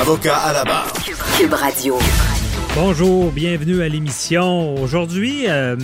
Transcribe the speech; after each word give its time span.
Avocat 0.00 0.36
à 0.36 0.52
la 0.52 0.64
barre. 0.64 0.92
Cube 1.38 1.52
Radio. 1.52 1.98
Bonjour, 2.74 3.30
bienvenue 3.30 3.80
à 3.80 3.88
l'émission. 3.88 4.74
Aujourd'hui, 4.74 5.44
euh, 5.48 5.76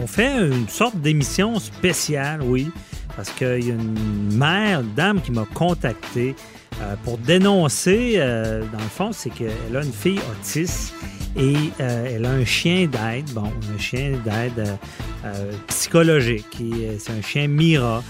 on 0.00 0.06
fait 0.08 0.32
une 0.32 0.68
sorte 0.68 0.96
d'émission 0.96 1.60
spéciale, 1.60 2.42
oui, 2.42 2.70
parce 3.14 3.30
qu'il 3.30 3.64
y 3.64 3.70
a 3.70 3.74
une 3.74 4.36
mère, 4.36 4.80
une 4.80 4.92
dame 4.94 5.20
qui 5.20 5.30
m'a 5.30 5.46
contacté 5.54 6.34
euh, 6.80 6.96
pour 7.04 7.18
dénoncer, 7.18 8.14
euh, 8.16 8.62
dans 8.72 8.78
le 8.78 8.90
fond, 8.90 9.12
c'est 9.12 9.30
qu'elle 9.30 9.76
a 9.76 9.82
une 9.82 9.92
fille 9.92 10.20
autiste 10.32 10.92
et 11.36 11.54
elle 11.78 12.26
a 12.26 12.30
un 12.30 12.44
chien 12.44 12.88
d'aide, 12.88 13.30
bon, 13.32 13.50
un 13.74 13.78
chien 13.78 14.12
d'aide 14.24 14.76
psychologique, 15.68 16.62
c'est 16.98 17.12
un 17.12 17.22
chien 17.22 17.46
Mira. 17.46 18.02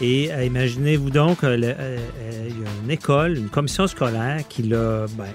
Et 0.00 0.30
imaginez-vous 0.44 1.10
donc, 1.10 1.38
il 1.42 1.64
y 1.64 1.66
a 1.66 2.84
une 2.84 2.90
école, 2.90 3.36
une 3.36 3.48
commission 3.48 3.86
scolaire 3.86 4.46
qui 4.48 4.62
l'a 4.62 5.06
ben, 5.16 5.26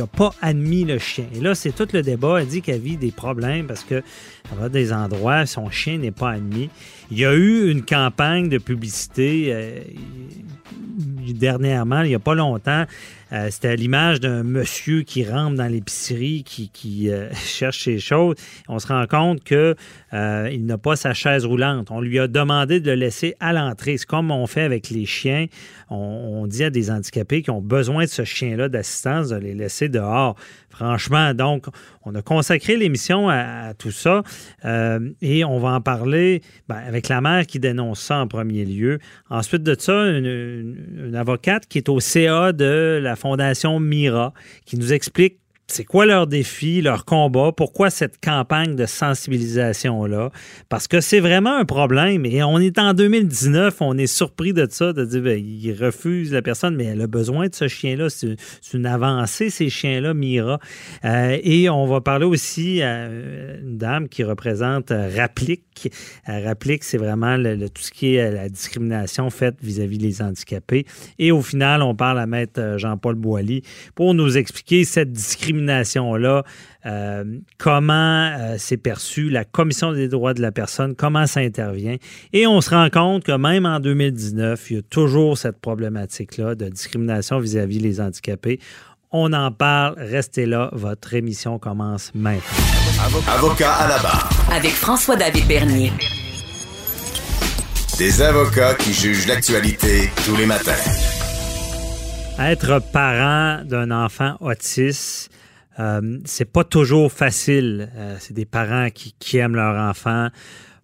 n'a 0.00 0.06
pas 0.06 0.30
admis 0.40 0.84
le 0.84 0.98
chien. 0.98 1.26
Et 1.34 1.40
là, 1.40 1.54
c'est 1.54 1.72
tout 1.72 1.88
le 1.92 2.02
débat. 2.02 2.40
Elle 2.40 2.46
dit 2.46 2.62
qu'elle 2.62 2.80
vit 2.80 2.96
des 2.96 3.10
problèmes 3.10 3.66
parce 3.66 3.84
que 3.84 4.02
va 4.56 4.68
des 4.68 4.92
endroits, 4.92 5.46
son 5.46 5.70
chien 5.70 5.98
n'est 5.98 6.10
pas 6.10 6.30
admis. 6.32 6.70
Il 7.10 7.18
y 7.18 7.24
a 7.24 7.34
eu 7.34 7.70
une 7.70 7.84
campagne 7.84 8.48
de 8.48 8.58
publicité 8.58 9.48
euh, 9.52 9.80
dernièrement, 11.32 12.02
il 12.02 12.08
n'y 12.08 12.14
a 12.14 12.20
pas 12.20 12.34
longtemps. 12.34 12.84
Euh, 13.32 13.48
c'était 13.50 13.76
l'image 13.76 14.20
d'un 14.20 14.42
monsieur 14.42 15.02
qui 15.02 15.28
rentre 15.28 15.56
dans 15.56 15.66
l'épicerie, 15.66 16.44
qui, 16.44 17.10
euh, 17.10 17.28
cherche 17.34 17.84
ses 17.84 17.98
choses. 17.98 18.36
On 18.68 18.78
se 18.78 18.86
rend 18.86 19.06
compte 19.06 19.44
qu'il 19.44 19.74
il 20.12 20.66
n'a 20.66 20.78
pas 20.78 20.96
sa 20.96 21.14
chaise 21.14 21.44
roulante. 21.44 21.90
On 21.90 22.00
lui 22.00 22.18
a 22.18 22.28
demandé 22.28 22.80
de 22.80 22.90
le 22.90 22.96
laisser 22.96 23.34
à 23.40 23.52
l'entrée. 23.52 23.98
C'est 23.98 24.06
comme 24.06 24.30
on 24.30 24.46
fait 24.46 24.62
avec 24.62 24.90
les 24.90 25.06
chiens. 25.06 25.46
On, 25.90 26.46
dit 26.46 26.64
à 26.64 26.70
des 26.70 26.90
handicapés 26.90 27.42
qui 27.42 27.50
ont 27.50 27.60
besoin 27.60 28.04
de 28.04 28.08
ce 28.08 28.24
chien-là 28.24 28.68
d'assistance 28.68 29.28
de 29.28 29.36
les 29.36 29.54
laisser 29.54 29.88
dehors. 29.88 30.36
Franchement, 30.70 31.34
donc, 31.34 31.66
on 32.04 32.14
a 32.14 32.22
consacré 32.22 32.76
l'émission 32.76 33.28
à, 33.28 33.72
tout 33.76 33.90
ça 33.90 34.22
euh, 34.64 35.10
et 35.20 35.44
on 35.44 35.58
va 35.58 35.70
en 35.70 35.80
parler 35.80 36.42
ben, 36.68 36.76
avec 36.76 37.08
la 37.08 37.20
mère 37.20 37.46
qui 37.46 37.58
dénonce 37.58 38.00
ça 38.00 38.18
en 38.18 38.28
premier 38.28 38.64
lieu. 38.64 38.98
Ensuite 39.30 39.62
de 39.62 39.74
ça, 39.78 40.04
une 40.06 41.14
avocate 41.16 41.66
qui 41.66 41.78
est 41.78 41.88
au 41.88 42.00
CA 42.00 42.52
de 42.52 43.00
la 43.02 43.16
Fondation 43.18 43.80
Mira 43.80 44.32
qui 44.64 44.76
nous 44.76 44.92
explique 44.92 45.38
c'est 45.70 45.84
quoi 45.84 46.06
leur 46.06 46.26
défi, 46.26 46.80
leur 46.80 47.04
combat, 47.04 47.52
pourquoi 47.52 47.90
cette 47.90 48.18
campagne 48.24 48.74
de 48.74 48.86
sensibilisation-là? 48.86 50.30
Parce 50.70 50.88
que 50.88 51.02
c'est 51.02 51.20
vraiment 51.20 51.54
un 51.56 51.66
problème 51.66 52.24
et 52.24 52.42
on 52.42 52.58
est 52.58 52.78
en 52.78 52.94
2019, 52.94 53.76
on 53.80 53.98
est 53.98 54.06
surpris 54.06 54.54
de 54.54 54.66
ça, 54.70 54.94
de 54.94 55.04
dire, 55.04 55.20
ben, 55.20 55.38
ils 55.38 55.72
refusent 55.72 56.32
la 56.32 56.40
personne, 56.40 56.74
mais 56.74 56.84
elle 56.84 57.02
a 57.02 57.06
besoin 57.06 57.48
de 57.48 57.54
ce 57.54 57.68
chien-là. 57.68 58.08
C'est 58.08 58.36
une 58.72 58.86
avancée, 58.86 59.50
ces 59.50 59.68
chiens-là, 59.68 60.14
Mira. 60.14 60.58
Euh, 61.04 61.36
et 61.42 61.68
on 61.68 61.86
va 61.86 62.00
parler 62.00 62.24
aussi 62.24 62.80
à 62.80 63.06
une 63.06 63.76
dame 63.76 64.08
qui 64.08 64.24
représente 64.24 64.90
euh, 64.90 65.10
Rapplique. 65.14 65.90
Euh, 66.30 66.46
Rapplique, 66.46 66.82
c'est 66.82 66.98
vraiment 66.98 67.36
le, 67.36 67.68
tout 67.68 67.82
ce 67.82 67.90
qui 67.90 68.14
est 68.14 68.30
la 68.30 68.48
discrimination 68.48 69.28
faite 69.28 69.56
vis-à-vis 69.62 69.98
des 69.98 70.22
handicapés. 70.22 70.86
Et 71.18 71.30
au 71.30 71.42
final, 71.42 71.82
on 71.82 71.94
parle 71.94 72.18
à 72.18 72.26
maître 72.26 72.76
Jean-Paul 72.78 73.16
Boilly 73.16 73.62
pour 73.94 74.14
nous 74.14 74.38
expliquer 74.38 74.84
cette 74.84 75.12
discrimination 75.12 75.57
euh, 76.86 77.24
comment 77.58 78.30
euh, 78.38 78.56
c'est 78.58 78.76
perçu, 78.76 79.28
la 79.30 79.44
Commission 79.44 79.92
des 79.92 80.08
droits 80.08 80.34
de 80.34 80.40
la 80.40 80.52
personne, 80.52 80.94
comment 80.94 81.26
ça 81.26 81.40
intervient. 81.40 81.96
Et 82.32 82.46
on 82.46 82.60
se 82.60 82.70
rend 82.70 82.88
compte 82.90 83.24
que 83.24 83.32
même 83.32 83.66
en 83.66 83.80
2019, 83.80 84.70
il 84.70 84.76
y 84.76 84.78
a 84.78 84.82
toujours 84.82 85.36
cette 85.36 85.60
problématique-là 85.60 86.54
de 86.54 86.68
discrimination 86.68 87.38
vis-à-vis 87.38 87.78
des 87.78 88.00
handicapés. 88.00 88.60
On 89.10 89.32
en 89.32 89.50
parle, 89.50 89.94
restez 89.96 90.44
là, 90.44 90.68
votre 90.72 91.14
émission 91.14 91.58
commence 91.58 92.12
maintenant. 92.14 92.42
Avocat 93.26 93.72
à 93.72 93.88
la 93.88 93.98
barre. 93.98 94.28
Avec 94.52 94.72
François-David 94.72 95.46
Bernier. 95.46 95.92
Des 97.98 98.22
avocats 98.22 98.74
qui 98.74 98.92
jugent 98.92 99.26
l'actualité 99.26 100.10
tous 100.24 100.36
les 100.36 100.46
matins. 100.46 100.72
Être 102.38 102.80
parent 102.92 103.64
d'un 103.64 103.90
enfant 103.90 104.36
autiste, 104.40 105.30
euh, 105.78 106.18
c'est 106.24 106.50
pas 106.50 106.64
toujours 106.64 107.12
facile. 107.12 107.90
Euh, 107.96 108.16
c'est 108.18 108.34
des 108.34 108.46
parents 108.46 108.88
qui, 108.90 109.36
aiment 109.36 109.56
leur 109.56 109.76
enfant. 109.76 110.28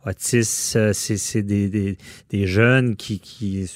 Autistes, 0.07 0.77
euh, 0.77 0.93
c'est 0.93 1.43
des, 1.43 1.97
jeunes 2.47 2.95
qui, 2.95 3.67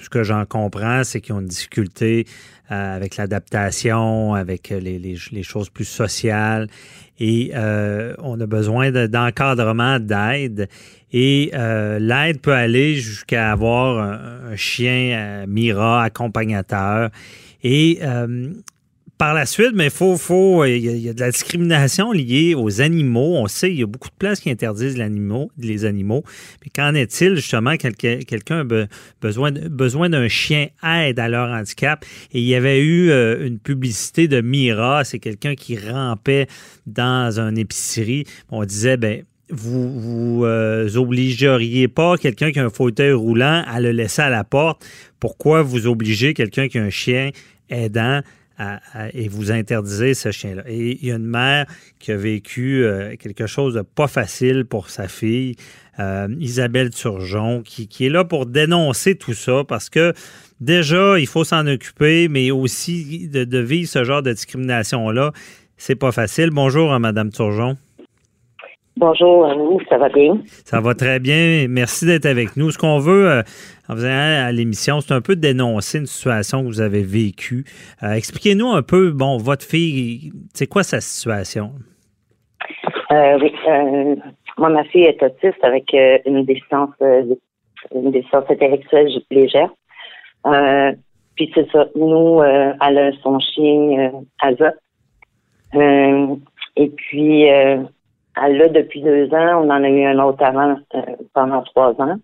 ce 0.00 0.08
que 0.08 0.22
j'en 0.24 0.44
comprends, 0.44 1.04
c'est 1.04 1.20
qu'ils 1.20 1.34
ont 1.34 1.40
une 1.40 1.46
difficulté 1.46 2.26
avec 2.68 3.16
l'adaptation, 3.16 4.34
avec 4.34 4.70
les, 4.70 5.42
choses 5.42 5.70
plus 5.70 5.84
sociales. 5.84 6.68
Et 7.18 7.52
on 7.54 8.40
a 8.40 8.46
besoin 8.46 8.90
d'encadrement, 8.90 9.98
d'aide. 9.98 10.68
Et 11.12 11.50
l'aide 11.52 12.40
peut 12.40 12.52
aller 12.52 12.94
jusqu'à 12.94 13.50
avoir 13.50 13.98
un, 13.98 14.52
un 14.52 14.56
chien 14.56 15.46
Mira 15.48 16.04
accompagnateur. 16.04 17.10
Et 17.64 18.00
par 19.20 19.34
la 19.34 19.44
suite, 19.44 19.72
mais 19.74 19.90
faut, 19.90 20.16
faut, 20.16 20.64
il 20.64 20.78
y, 20.78 21.08
a 21.10 21.12
de 21.12 21.20
la 21.20 21.30
discrimination 21.30 22.10
liée 22.10 22.54
aux 22.56 22.80
animaux. 22.80 23.36
On 23.36 23.48
sait, 23.48 23.70
il 23.70 23.78
y 23.78 23.82
a 23.82 23.86
beaucoup 23.86 24.08
de 24.08 24.14
places 24.14 24.40
qui 24.40 24.48
interdisent 24.48 24.96
les 24.96 25.84
animaux. 25.84 26.24
Mais 26.64 26.70
qu'en 26.74 26.94
est-il 26.94 27.36
justement 27.36 27.76
quelqu'un 27.76 28.60
a 28.60 28.86
besoin, 29.20 30.08
d'un 30.08 30.28
chien 30.28 30.68
aide 30.82 31.18
à 31.18 31.28
leur 31.28 31.50
handicap? 31.50 32.02
Et 32.32 32.40
il 32.40 32.46
y 32.46 32.54
avait 32.54 32.80
eu 32.80 33.10
euh, 33.10 33.46
une 33.46 33.58
publicité 33.58 34.26
de 34.26 34.40
Mira, 34.40 35.04
c'est 35.04 35.18
quelqu'un 35.18 35.54
qui 35.54 35.76
rampait 35.76 36.46
dans 36.86 37.38
une 37.38 37.58
épicerie. 37.58 38.24
On 38.48 38.64
disait, 38.64 38.96
ben 38.96 39.24
vous 39.50 40.00
vous 40.00 40.44
euh, 40.46 40.88
obligeriez 40.96 41.88
pas 41.88 42.16
quelqu'un 42.16 42.52
qui 42.52 42.58
a 42.58 42.64
un 42.64 42.70
fauteuil 42.70 43.12
roulant 43.12 43.64
à 43.66 43.82
le 43.82 43.90
laisser 43.90 44.22
à 44.22 44.30
la 44.30 44.44
porte. 44.44 44.82
Pourquoi 45.18 45.60
vous 45.60 45.86
obligez 45.86 46.32
quelqu'un 46.32 46.68
qui 46.68 46.78
a 46.78 46.82
un 46.82 46.88
chien 46.88 47.32
aidant 47.68 48.22
et 49.12 49.28
vous 49.28 49.52
interdisez 49.52 50.14
ce 50.14 50.30
chien-là. 50.30 50.62
Et 50.66 50.98
il 51.00 51.08
y 51.08 51.12
a 51.12 51.16
une 51.16 51.26
mère 51.26 51.66
qui 51.98 52.12
a 52.12 52.16
vécu 52.16 52.84
euh, 52.84 53.16
quelque 53.16 53.46
chose 53.46 53.74
de 53.74 53.82
pas 53.82 54.08
facile 54.08 54.64
pour 54.64 54.90
sa 54.90 55.08
fille, 55.08 55.56
euh, 55.98 56.28
Isabelle 56.38 56.90
Turgeon, 56.90 57.62
qui, 57.62 57.88
qui, 57.88 58.06
est 58.06 58.10
là 58.10 58.24
pour 58.24 58.46
dénoncer 58.46 59.14
tout 59.14 59.34
ça 59.34 59.64
parce 59.66 59.88
que 59.88 60.12
déjà, 60.60 61.18
il 61.18 61.26
faut 61.26 61.44
s'en 61.44 61.66
occuper, 61.66 62.28
mais 62.28 62.50
aussi 62.50 63.28
de, 63.28 63.58
vivre 63.58 63.88
ce 63.88 64.04
genre 64.04 64.22
de 64.22 64.32
discrimination-là, 64.32 65.32
c'est 65.76 65.96
pas 65.96 66.12
facile. 66.12 66.50
Bonjour, 66.50 66.98
Madame 67.00 67.30
Turgeon. 67.30 67.76
Bonjour 69.00 69.46
à 69.46 69.54
vous, 69.54 69.80
ça 69.88 69.96
va 69.96 70.10
bien? 70.10 70.36
Ça 70.66 70.82
va 70.82 70.94
très 70.94 71.20
bien. 71.20 71.64
Merci 71.70 72.04
d'être 72.04 72.26
avec 72.26 72.58
nous. 72.58 72.70
Ce 72.70 72.76
qu'on 72.76 72.98
veut 72.98 73.30
euh, 73.30 73.42
en 73.88 73.94
faisant 73.94 74.10
à 74.10 74.52
l'émission, 74.52 75.00
c'est 75.00 75.14
un 75.14 75.22
peu 75.22 75.36
dénoncer 75.36 76.00
une 76.00 76.06
situation 76.06 76.60
que 76.60 76.66
vous 76.66 76.82
avez 76.82 77.02
vécue. 77.02 77.64
Euh, 78.02 78.12
expliquez-nous 78.12 78.68
un 78.68 78.82
peu, 78.82 79.10
bon, 79.12 79.38
votre 79.38 79.64
fille, 79.64 80.32
c'est 80.52 80.66
quoi 80.66 80.82
sa 80.82 81.00
situation? 81.00 81.70
Euh, 83.10 83.38
oui, 83.40 83.54
moi, 84.58 84.68
ma 84.68 84.84
fille 84.84 85.04
est 85.04 85.22
autiste 85.22 85.64
avec 85.64 85.94
une 86.26 86.44
déficience, 86.44 86.90
une 87.00 88.10
déficience 88.10 88.44
intellectuelle 88.50 89.08
légère. 89.30 89.70
puis 91.36 91.50
c'est 91.54 91.70
ça, 91.72 91.86
nous, 91.96 92.42
elle 92.42 92.98
a 92.98 93.12
son 93.22 93.38
chien 93.38 94.12
Asa. 94.42 94.74
et 95.72 96.90
puis 96.90 97.48
elle 98.42 98.56
l'a 98.56 98.68
depuis 98.68 99.02
deux 99.02 99.32
ans. 99.34 99.62
On 99.64 99.70
en 99.70 99.84
a 99.84 99.88
eu 99.88 100.04
un 100.04 100.18
autre 100.18 100.42
avant 100.42 100.76
euh, 100.94 101.00
pendant 101.34 101.62
trois 101.62 101.92
ans. 102.00 102.16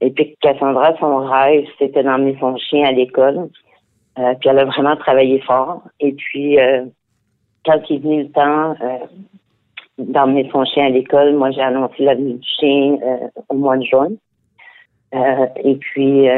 Et 0.00 0.10
puis 0.10 0.36
Cassandra, 0.40 0.94
son 0.98 1.18
rêve, 1.18 1.66
c'était 1.78 2.02
d'emmener 2.02 2.36
son 2.40 2.56
chien 2.56 2.86
à 2.86 2.92
l'école. 2.92 3.48
Euh, 4.18 4.34
puis 4.40 4.48
elle 4.48 4.58
a 4.58 4.64
vraiment 4.64 4.96
travaillé 4.96 5.40
fort. 5.40 5.82
Et 6.00 6.12
puis, 6.12 6.58
euh, 6.58 6.84
quand 7.64 7.80
il 7.88 7.96
est 7.96 7.98
venu 8.00 8.22
le 8.24 8.30
temps 8.30 8.74
d'emmener 9.98 10.48
son 10.52 10.64
chien 10.64 10.86
à 10.86 10.90
l'école, 10.90 11.34
moi 11.34 11.50
j'ai 11.52 11.62
annoncé 11.62 12.02
la 12.04 12.14
venue 12.14 12.34
du 12.34 12.48
chien 12.58 12.98
au 13.48 13.54
mois 13.54 13.78
de 13.78 13.84
juin. 13.84 14.10
et 15.12 15.76
puis, 15.76 16.28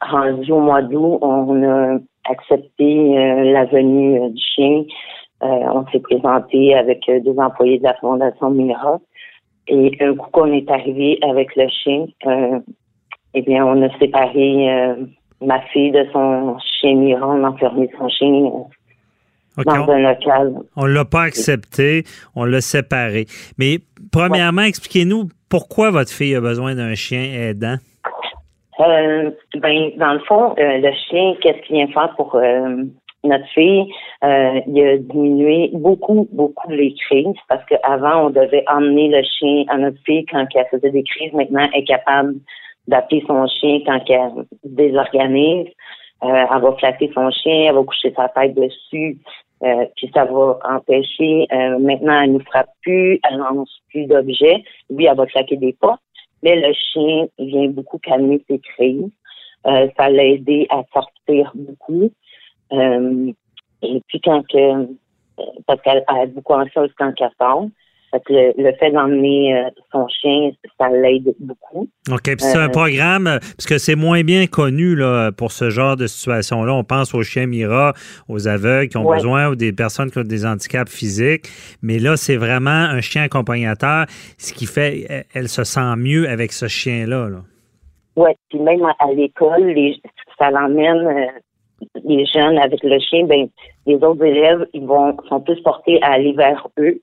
rendu 0.00 0.52
au 0.52 0.60
mois 0.60 0.82
d'août, 0.82 1.18
on 1.20 1.62
a 1.64 1.98
accepté 2.30 3.14
la 3.52 3.64
venue 3.66 4.30
du 4.30 4.42
chien. 4.42 4.84
On 5.40 5.86
s'est 5.90 6.00
présenté 6.00 6.74
avec 6.74 7.04
deux 7.08 7.36
employés 7.38 7.78
de 7.78 7.84
la 7.84 7.94
Fondation 7.94 8.50
Mira. 8.50 8.98
Et 9.68 9.96
un 10.00 10.14
coup 10.14 10.30
qu'on 10.32 10.52
est 10.52 10.68
arrivé 10.70 11.18
avec 11.22 11.54
le 11.56 11.68
chien, 11.68 12.06
eh 13.34 13.42
bien, 13.42 13.64
on 13.64 13.82
a 13.82 13.98
séparé 13.98 14.94
ma 15.40 15.60
fille 15.72 15.92
de 15.92 16.06
son 16.12 16.56
chien 16.58 16.96
Mira, 16.96 17.26
on 17.28 17.44
a 17.44 17.48
enfermé 17.50 17.88
son 17.98 18.08
chien 18.08 18.50
dans 19.64 19.90
un 19.90 19.98
local. 19.98 20.54
On 20.76 20.86
ne 20.86 20.92
l'a 20.92 21.04
pas 21.04 21.22
accepté, 21.22 22.04
on 22.34 22.44
l'a 22.44 22.60
séparé. 22.60 23.26
Mais 23.58 23.78
premièrement, 24.12 24.62
expliquez-nous 24.62 25.28
pourquoi 25.48 25.90
votre 25.90 26.10
fille 26.10 26.34
a 26.34 26.40
besoin 26.40 26.74
d'un 26.74 26.94
chien 26.94 27.22
aidant. 27.22 27.76
Euh, 28.80 29.30
ben, 29.56 29.90
dans 29.98 30.14
le 30.14 30.20
fond, 30.20 30.54
euh, 30.58 30.78
le 30.78 30.90
chien, 31.08 31.34
qu'est-ce 31.42 31.66
qu'il 31.66 31.76
vient 31.76 31.88
faire 31.88 32.14
pour 32.16 32.34
euh, 32.36 32.84
notre 33.24 33.46
fille? 33.48 33.86
il 34.22 34.86
a 34.86 34.96
diminué 34.98 35.70
beaucoup, 35.74 36.28
beaucoup 36.32 36.70
les 36.70 36.94
crises 36.94 37.36
parce 37.48 37.64
qu'avant, 37.66 38.26
on 38.26 38.30
devait 38.30 38.64
emmener 38.68 39.08
le 39.08 39.22
chien 39.22 39.64
à 39.68 39.78
notre 39.78 40.00
fille 40.04 40.24
quand 40.26 40.46
elle 40.54 40.66
faisait 40.70 40.90
des 40.90 41.02
crises. 41.02 41.32
Maintenant, 41.32 41.68
elle 41.72 41.80
est 41.80 41.84
capable 41.84 42.34
d'appeler 42.88 43.22
son 43.26 43.46
chien 43.46 43.80
quand 43.86 44.00
elle 44.08 44.44
désorganise. 44.64 45.68
Euh, 46.22 46.44
elle 46.54 46.60
va 46.60 46.76
flatter 46.76 47.10
son 47.14 47.30
chien, 47.30 47.68
elle 47.68 47.74
va 47.74 47.82
coucher 47.82 48.12
sa 48.14 48.28
tête 48.28 48.54
dessus, 48.54 49.18
euh, 49.62 49.86
puis 49.96 50.10
ça 50.12 50.26
va 50.26 50.58
empêcher. 50.64 51.46
Euh, 51.50 51.78
maintenant, 51.78 52.20
elle 52.20 52.34
ne 52.34 52.38
frappe 52.40 52.70
plus, 52.82 53.18
elle 53.28 53.38
lance 53.38 53.80
plus 53.88 54.04
d'objets. 54.04 54.62
Lui, 54.90 55.06
elle 55.06 55.16
va 55.16 55.26
claquer 55.26 55.56
des 55.56 55.72
pas. 55.72 55.98
Mais 56.42 56.56
le 56.56 56.72
chien 56.74 57.26
vient 57.38 57.68
beaucoup 57.68 57.98
calmer 57.98 58.42
ses 58.48 58.58
crises. 58.58 59.10
ça 59.64 60.08
l'a 60.08 60.24
aidé 60.24 60.66
à 60.70 60.82
sortir 60.92 61.52
beaucoup. 61.54 62.10
Et 62.72 64.02
puis 64.08 64.20
quand 64.20 64.42
que 64.46 64.86
parce 65.66 65.80
qu'elle 65.82 66.04
a 66.06 66.26
beaucoup 66.26 66.52
anxieuse 66.52 66.90
quand 66.98 67.12
elle 67.18 67.30
sort 67.38 67.66
le, 68.28 68.72
fait 68.78 68.90
d'emmener 68.90 69.54
euh, 69.54 69.70
son 69.92 70.06
chien, 70.08 70.50
ça 70.78 70.88
l'aide 70.88 71.32
beaucoup. 71.38 71.88
OK. 72.10 72.22
Puis 72.22 72.36
c'est 72.38 72.58
un 72.58 72.68
euh, 72.68 72.68
programme, 72.68 73.24
parce 73.24 73.66
que 73.66 73.78
c'est 73.78 73.94
moins 73.94 74.22
bien 74.22 74.46
connu 74.46 74.96
là, 74.96 75.30
pour 75.32 75.52
ce 75.52 75.70
genre 75.70 75.96
de 75.96 76.06
situation-là. 76.06 76.72
On 76.74 76.84
pense 76.84 77.14
aux 77.14 77.22
chiens 77.22 77.46
Mira, 77.46 77.94
aux 78.28 78.48
aveugles 78.48 78.88
qui 78.88 78.96
ont 78.96 79.08
besoin 79.08 79.48
ou 79.48 79.54
des 79.54 79.72
personnes 79.72 80.10
qui 80.10 80.18
ont 80.18 80.24
des 80.24 80.44
handicaps 80.44 80.90
physiques. 80.90 81.46
Mais 81.82 81.98
là, 81.98 82.16
c'est 82.16 82.36
vraiment 82.36 82.70
un 82.70 83.00
chien 83.00 83.22
accompagnateur, 83.22 84.06
ce 84.38 84.52
qui 84.52 84.66
fait 84.66 85.26
elle 85.34 85.48
se 85.48 85.64
sent 85.64 85.96
mieux 85.96 86.28
avec 86.28 86.52
ce 86.52 86.66
chien-là. 86.68 87.28
Là. 87.28 87.38
Oui. 88.16 88.30
Puis 88.48 88.58
même 88.58 88.84
à 88.84 89.12
l'école, 89.14 89.74
ça 90.38 90.50
l'emmène. 90.50 91.30
Euh, 91.82 92.00
les 92.04 92.26
jeunes 92.26 92.58
avec 92.58 92.82
le 92.82 92.98
chien, 92.98 93.24
ben 93.24 93.48
les 93.86 93.96
autres 93.96 94.24
élèves, 94.24 94.66
ils 94.72 94.86
vont 94.86 95.16
sont 95.28 95.40
plus 95.40 95.60
portés 95.62 96.02
à 96.02 96.12
aller 96.12 96.32
vers 96.32 96.66
eux 96.78 97.00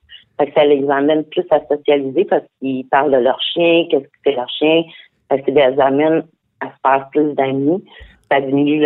ça 0.54 0.64
les 0.64 0.88
amène 0.88 1.24
plus 1.24 1.44
à 1.50 1.60
socialiser 1.68 2.24
parce 2.24 2.44
qu'ils 2.60 2.86
parlent 2.86 3.12
de 3.12 3.18
leur 3.18 3.40
chien, 3.52 3.84
qu'est-ce 3.90 4.04
que 4.04 4.10
fait 4.24 4.36
leur 4.36 4.48
chien. 4.50 4.82
Fait 5.30 5.42
que 5.42 5.52
ça 5.52 5.70
les 5.70 5.80
amène 5.80 6.24
à 6.60 6.66
se 6.66 6.72
faire 6.84 7.08
plus 7.10 7.34
d'amis. 7.34 7.84
Ça 8.30 8.42
diminue 8.42 8.84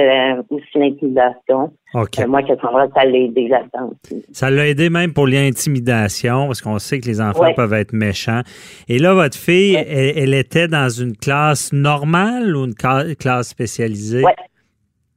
aussi 0.51 0.65
l'intimidation. 0.77 1.73
Okay. 1.95 2.23
Euh, 2.23 2.29
moi, 2.29 2.43
ça 2.47 3.05
l'a 3.05 3.19
aidé 3.19 3.49
là-dedans 3.49 3.93
Ça 4.31 4.51
l'a 4.51 4.69
aidé 4.69 4.89
même 4.89 5.13
pour 5.13 5.27
l'intimidation, 5.27 6.47
parce 6.47 6.63
qu'on 6.63 6.79
sait 6.79 7.01
que 7.01 7.09
les 7.09 7.21
enfants 7.21 7.53
peuvent 7.55 7.73
être 7.73 7.93
méchants. 7.93 8.43
Et 8.89 8.99
là, 9.01 9.15
votre 9.15 9.37
fille, 9.37 9.75
elle, 9.75 10.33
était 10.35 10.69
dans 10.69 10.89
une 10.89 11.17
classe 11.17 11.73
normale 11.73 12.55
ou 12.55 12.67
une 12.67 12.75
classe 12.75 13.49
spécialisée? 13.49 14.23
Oui. 14.25 14.33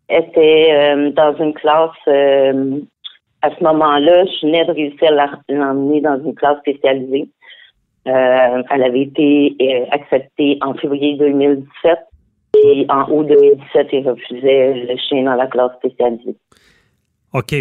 Elle 0.07 0.25
était 0.25 0.69
euh, 0.71 1.11
dans 1.11 1.35
une 1.37 1.53
classe 1.53 1.91
euh, 2.07 2.79
à 3.45 3.55
ce 3.55 3.63
moment-là, 3.63 4.25
je 4.25 4.47
venais 4.47 4.65
de 4.65 4.71
réussir 4.71 5.11
à 5.19 5.29
l'emmener 5.49 6.01
dans 6.01 6.19
une 6.23 6.33
classe 6.33 6.57
spécialisée. 6.59 7.29
Euh, 8.07 8.63
elle 8.71 8.83
avait 8.83 9.01
été 9.01 9.55
euh, 9.61 9.85
acceptée 9.91 10.57
en 10.61 10.73
février 10.75 11.15
2017 11.17 11.99
et 12.63 12.85
en 12.89 13.09
août 13.11 13.27
2017, 13.27 13.87
il 13.93 14.09
refusait 14.09 14.85
le 14.87 14.97
chien 14.97 15.23
dans 15.23 15.35
la 15.35 15.47
classe 15.47 15.71
spécialisée. 15.77 16.35
OK. 17.33 17.53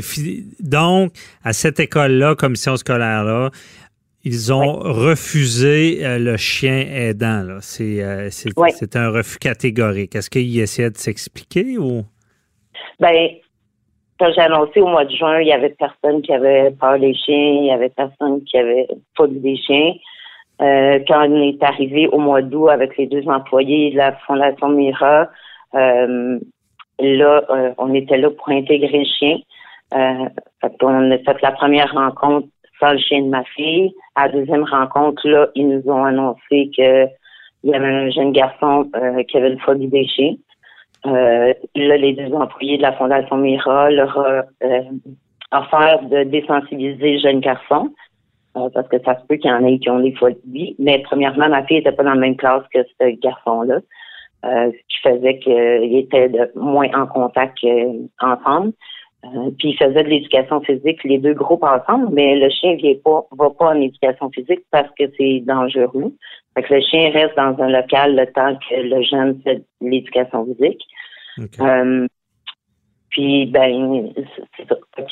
Donc, 0.60 1.12
à 1.42 1.52
cette 1.52 1.80
école-là, 1.80 2.34
commission 2.34 2.76
scolaire-là, 2.76 3.50
ils 4.22 4.52
ont 4.52 4.78
refusé 4.78 6.04
euh, 6.04 6.18
le 6.18 6.36
chien 6.38 6.86
aidant. 6.88 7.58
C'est 7.60 8.00
un 8.02 9.10
refus 9.10 9.38
catégorique. 9.38 10.14
Est-ce 10.14 10.30
qu'ils 10.30 10.60
essaient 10.60 10.90
de 10.90 10.96
s'expliquer 10.96 11.76
ou? 11.76 12.04
Ben, 13.00 13.30
quand 14.18 14.30
j'ai 14.32 14.42
annoncé 14.42 14.80
au 14.80 14.86
mois 14.86 15.04
de 15.04 15.10
juin, 15.10 15.40
il 15.40 15.48
y 15.48 15.52
avait 15.52 15.70
personne 15.70 16.22
qui 16.22 16.32
avait 16.32 16.70
peur 16.70 16.98
des 16.98 17.14
chiens, 17.14 17.36
il 17.60 17.66
y 17.66 17.72
avait 17.72 17.88
personne 17.88 18.42
qui 18.44 18.58
avait 18.58 18.86
pas 19.16 19.26
des 19.26 19.56
chiens. 19.56 19.92
Euh, 20.62 21.00
quand 21.08 21.28
on 21.28 21.42
est 21.42 21.62
arrivé 21.62 22.06
au 22.08 22.18
mois 22.18 22.42
d'août 22.42 22.68
avec 22.68 22.96
les 22.96 23.06
deux 23.06 23.26
employés 23.28 23.90
de 23.90 23.96
la 23.96 24.12
Fondation 24.26 24.68
Mira, 24.68 25.28
euh, 25.74 26.38
là, 27.00 27.42
euh, 27.50 27.74
on 27.78 27.92
était 27.92 28.18
là 28.18 28.30
pour 28.30 28.48
intégrer 28.50 28.98
le 28.98 29.04
chien. 29.04 29.38
On 29.92 31.10
a 31.10 31.18
fait 31.18 31.42
la 31.42 31.52
première 31.52 31.92
rencontre 31.92 32.46
sans 32.80 32.92
le 32.92 32.98
chien 32.98 33.22
de 33.22 33.28
ma 33.28 33.42
fille. 33.44 33.92
À 34.14 34.26
la 34.26 34.32
deuxième 34.32 34.64
rencontre, 34.64 35.28
là, 35.28 35.48
ils 35.56 35.68
nous 35.68 35.90
ont 35.90 36.04
annoncé 36.04 36.70
que 36.76 37.06
il 37.64 37.70
y 37.70 37.74
avait 37.74 37.86
un 37.86 38.10
jeune 38.10 38.32
garçon 38.32 38.90
qui 39.26 39.38
avait 39.38 39.52
une 39.52 39.60
phobie 39.60 39.88
des 39.88 40.06
chiens. 40.06 40.34
Euh, 41.06 41.52
là, 41.74 41.96
les 41.96 42.14
deux 42.14 42.32
employés 42.34 42.78
de 42.78 42.82
la 42.82 42.92
Fondation 42.92 43.36
Mira 43.36 43.90
leur 43.90 44.16
ont 44.16 44.66
euh, 44.66 44.82
offert 45.52 46.02
de 46.02 46.24
désensibiliser 46.24 47.18
jeunes 47.18 47.40
garçons, 47.40 47.90
euh, 48.56 48.68
parce 48.72 48.88
que 48.88 48.98
ça 49.04 49.18
se 49.20 49.26
peut 49.26 49.36
qu'il 49.36 49.50
y 49.50 49.54
en 49.54 49.64
ait 49.66 49.78
qui 49.78 49.90
ont 49.90 50.00
des 50.00 50.12
phobies. 50.12 50.74
Mais 50.78 51.00
premièrement, 51.00 51.48
ma 51.48 51.64
fille 51.64 51.78
n'était 51.78 51.92
pas 51.92 52.04
dans 52.04 52.14
la 52.14 52.20
même 52.20 52.36
classe 52.36 52.62
que 52.72 52.82
ce 52.82 53.20
garçon-là, 53.20 53.80
ce 54.42 54.70
qui 54.70 54.98
faisait 55.02 55.38
qu'il 55.38 55.96
était 55.96 56.28
de 56.28 56.50
moins 56.54 56.88
en 56.94 57.06
contact 57.06 57.58
ensemble. 58.20 58.72
puis 59.58 59.70
il 59.70 59.76
faisait 59.76 60.04
de 60.04 60.08
l'éducation 60.08 60.60
physique, 60.60 61.02
les 61.04 61.18
deux 61.18 61.32
groupes 61.32 61.64
ensemble, 61.64 62.08
mais 62.12 62.36
le 62.36 62.50
chien 62.50 62.76
ne 62.76 62.94
pas, 62.94 63.24
va 63.38 63.50
pas 63.50 63.70
en 63.70 63.80
éducation 63.80 64.30
physique 64.30 64.60
parce 64.70 64.88
que 64.98 65.04
c'est 65.16 65.40
dangereux. 65.46 66.12
Fait 66.54 66.62
que 66.62 66.74
le 66.74 66.80
chien 66.82 67.10
reste 67.10 67.36
dans 67.36 67.58
un 67.58 67.68
local 67.68 68.16
le 68.16 68.26
temps 68.26 68.56
que 68.68 68.74
le 68.74 69.02
jeune 69.02 69.40
fait 69.42 69.62
l'éducation 69.80 70.44
physique. 70.44 70.82
Euh, 71.60 72.06
puis, 73.10 73.46
ben, 73.46 74.12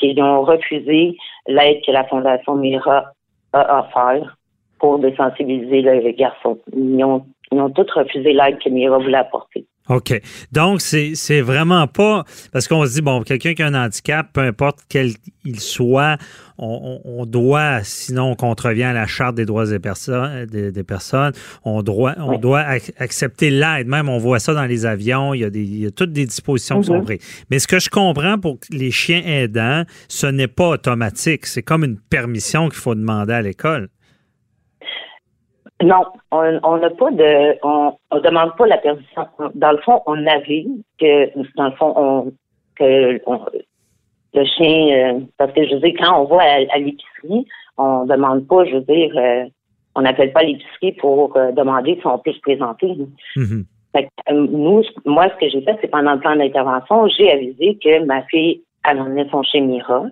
ils 0.01 0.21
ont 0.21 0.41
refusé 0.43 1.17
l'aide 1.47 1.81
que 1.85 1.91
la 1.91 2.03
Fondation 2.05 2.55
Mira 2.55 3.05
a 3.53 3.79
offert 3.79 4.37
pour 4.79 4.99
désensibiliser 4.99 5.81
le 5.81 6.11
garçon. 6.11 6.59
Ils 6.75 7.03
ont, 7.03 7.25
ils 7.51 7.59
ont 7.59 7.69
tous 7.69 7.89
refusé 7.91 8.33
l'aide 8.33 8.59
que 8.59 8.69
Mira 8.69 8.97
voulait 8.97 9.17
apporter. 9.17 9.65
OK. 9.89 10.21
Donc, 10.51 10.81
c'est 10.81 11.41
vraiment 11.41 11.87
pas. 11.87 12.23
Parce 12.51 12.67
qu'on 12.67 12.85
se 12.85 12.93
dit, 12.93 13.01
bon, 13.01 13.21
quelqu'un 13.23 13.53
qui 13.53 13.63
a 13.63 13.67
un 13.67 13.73
handicap, 13.73 14.29
peu 14.31 14.41
importe 14.41 14.79
quel 14.87 15.13
il 15.43 15.59
soit, 15.59 16.17
on, 16.57 17.25
doit, 17.25 17.83
sinon 17.83 18.31
on 18.31 18.35
contrevient 18.35 18.83
à 18.83 18.93
la 18.93 19.07
Charte 19.07 19.35
des 19.35 19.45
droits 19.45 19.65
des 19.65 19.79
personnes, 19.79 20.45
des, 20.45 20.83
personnes 20.83 21.33
on 21.65 21.81
doit, 21.81 22.15
on 22.19 22.37
doit 22.37 22.63
accepter 22.97 23.49
l'aide. 23.49 23.87
Même, 23.87 24.07
on 24.07 24.19
voit 24.19 24.39
ça 24.39 24.53
dans 24.53 24.65
les 24.65 24.85
avions, 24.85 25.33
il 25.33 25.41
y 25.41 25.43
a, 25.43 25.49
des, 25.49 25.63
il 25.63 25.79
y 25.79 25.85
a 25.85 25.91
toutes 25.91 26.13
des 26.13 26.25
dispositions 26.25 26.79
qui 26.79 26.87
sont 26.87 26.99
mhm. 26.99 27.05
prises. 27.05 27.43
Mais 27.49 27.59
ce 27.59 27.67
que 27.67 27.79
je 27.79 27.89
comprends 27.89 28.37
pour 28.37 28.59
les 28.69 28.91
chiens 28.91 29.23
aidants, 29.25 29.83
ce 30.07 30.27
n'est 30.27 30.47
pas 30.47 30.69
automatique. 30.69 31.45
C'est 31.45 31.63
comme 31.63 31.83
une 31.83 31.97
permission 31.97 32.69
qu'il 32.69 32.79
faut 32.79 32.95
demander 32.95 33.33
à 33.33 33.41
l'école. 33.41 33.89
Non, 35.81 36.05
on 36.31 36.77
n'a 36.77 36.89
pas 36.91 37.11
de, 37.11 37.57
on, 37.63 37.93
on, 38.11 38.19
demande 38.19 38.55
pas 38.55 38.67
la 38.67 38.77
permission. 38.77 39.25
Dans 39.55 39.71
le 39.71 39.79
fond, 39.79 40.01
on 40.05 40.25
avait 40.27 40.65
que, 40.99 41.29
dans 41.57 41.65
le 41.65 41.71
fond, 41.71 41.93
on, 41.97 42.31
que 42.75 43.19
le 44.33 44.45
chien, 44.45 45.15
euh, 45.15 45.19
parce 45.37 45.51
que 45.53 45.67
je 45.67 45.75
veux 45.75 45.81
dire, 45.81 45.95
quand 45.99 46.21
on 46.21 46.25
va 46.25 46.43
à, 46.43 46.77
l'épicerie, 46.77 47.45
on 47.77 48.05
demande 48.05 48.47
pas, 48.47 48.65
je 48.65 48.75
veux 48.75 48.81
dire, 48.81 49.11
euh, 49.15 49.45
on 49.95 50.01
n'appelle 50.01 50.31
pas 50.31 50.43
l'épicerie 50.43 50.93
pour 50.93 51.35
euh, 51.35 51.51
demander 51.51 51.97
si 51.99 52.07
on 52.07 52.17
peut 52.19 52.33
se 52.33 52.39
présenter. 52.39 52.95
Mm-hmm. 53.35 53.65
nous, 54.31 54.83
moi, 55.05 55.27
ce 55.29 55.45
que 55.45 55.49
j'ai 55.49 55.61
fait, 55.61 55.77
c'est 55.81 55.89
pendant 55.89 56.13
le 56.13 56.19
plan 56.19 56.35
d'intervention, 56.35 57.07
j'ai 57.07 57.31
avisé 57.31 57.77
que 57.83 58.03
ma 58.05 58.23
fille 58.23 58.61
elle 58.85 58.99
emmenait 58.99 59.29
son 59.31 59.43
chien 59.43 59.61
Mira. 59.61 60.05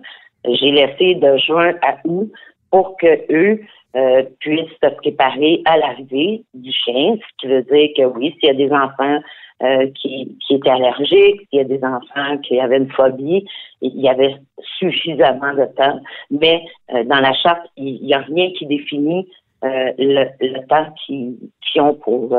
J'ai 0.44 0.70
laissé 0.70 1.14
de 1.14 1.36
juin 1.36 1.74
à 1.82 1.96
août 2.04 2.30
pour 2.70 2.96
que 2.96 3.20
eux 3.30 3.60
euh, 3.94 4.22
puissent 4.40 4.78
se 4.82 4.88
préparer 4.88 5.62
à 5.64 5.76
l'arrivée 5.76 6.44
du 6.54 6.72
chien, 6.72 7.16
ce 7.16 7.36
qui 7.38 7.46
veut 7.46 7.62
dire 7.62 7.90
que 7.96 8.02
oui, 8.04 8.34
s'il 8.40 8.48
y 8.48 8.50
a 8.50 8.54
des 8.54 8.72
enfants 8.72 9.20
euh, 9.62 9.86
qui, 9.94 10.36
qui 10.46 10.54
étaient 10.54 10.70
allergiques, 10.70 11.40
s'il 11.50 11.58
y 11.58 11.60
a 11.60 11.64
des 11.64 11.82
enfants 11.84 12.38
qui 12.42 12.58
avaient 12.58 12.78
une 12.78 12.90
phobie, 12.90 13.46
il 13.82 14.00
y 14.00 14.08
avait 14.08 14.36
suffisamment 14.78 15.54
de 15.54 15.66
temps. 15.76 16.00
Mais 16.30 16.64
euh, 16.94 17.04
dans 17.04 17.20
la 17.20 17.34
charte, 17.34 17.66
il 17.76 18.02
n'y 18.02 18.14
a 18.14 18.20
rien 18.20 18.50
qui 18.52 18.66
définit 18.66 19.28
le, 19.62 20.24
le, 20.40 20.66
temps 20.66 20.92
qu'ils 21.06 21.36
ont 21.76 21.94
pour 21.94 22.36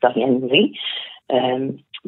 s'organiser. 0.00 0.72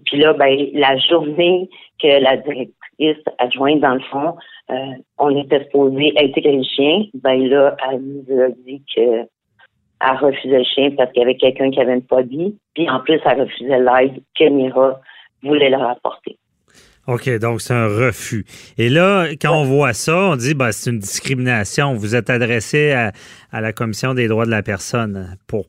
Puis 0.05 0.19
là, 0.19 0.33
ben, 0.33 0.57
la 0.73 0.97
journée 0.99 1.69
que 2.01 2.23
la 2.23 2.37
directrice 2.37 3.25
adjointe, 3.39 3.81
dans 3.81 3.95
le 3.95 4.03
fond, 4.11 4.37
euh, 4.71 4.75
on 5.19 5.37
était 5.37 5.63
supposé 5.65 6.13
intégrer 6.17 6.57
le 6.57 6.65
chien, 6.65 7.05
ben 7.15 7.49
là, 7.49 7.77
elle 7.91 8.01
nous 8.01 8.43
a 8.43 8.49
dit 8.67 8.83
que 8.95 9.27
elle 10.01 10.17
refusait 10.19 10.59
le 10.59 10.65
chien 10.65 10.91
parce 10.97 11.13
qu'il 11.13 11.23
y 11.23 11.25
avait 11.25 11.37
quelqu'un 11.37 11.71
qui 11.71 11.81
avait 11.81 11.95
une 11.95 12.07
phobie. 12.09 12.57
Puis 12.75 12.89
en 12.91 13.01
plus, 13.01 13.21
elle 13.25 13.43
refusait 13.43 13.79
l'aide 13.79 14.23
que 14.39 14.49
Mira 14.49 15.01
voulait 15.43 15.71
leur 15.71 15.89
apporter. 15.89 16.37
OK, 17.07 17.39
donc 17.39 17.61
c'est 17.61 17.75
un 17.75 17.87
refus. 17.87 18.47
Et 18.79 18.89
là, 18.89 19.29
quand 19.41 19.55
on 19.55 19.65
voit 19.65 19.93
ça, 19.93 20.17
on 20.17 20.37
dit 20.37 20.55
ben, 20.55 20.73
c'est 20.73 20.91
une 20.91 20.99
discrimination. 20.99 21.95
Vous 21.95 22.17
êtes 22.17 22.31
adressé 22.31 22.93
à, 22.93 23.13
à, 23.53 23.61
la 23.61 23.73
Commission 23.73 24.15
des 24.15 24.27
droits 24.27 24.47
de 24.47 24.51
la 24.51 24.63
personne 24.63 25.37
pour, 25.47 25.67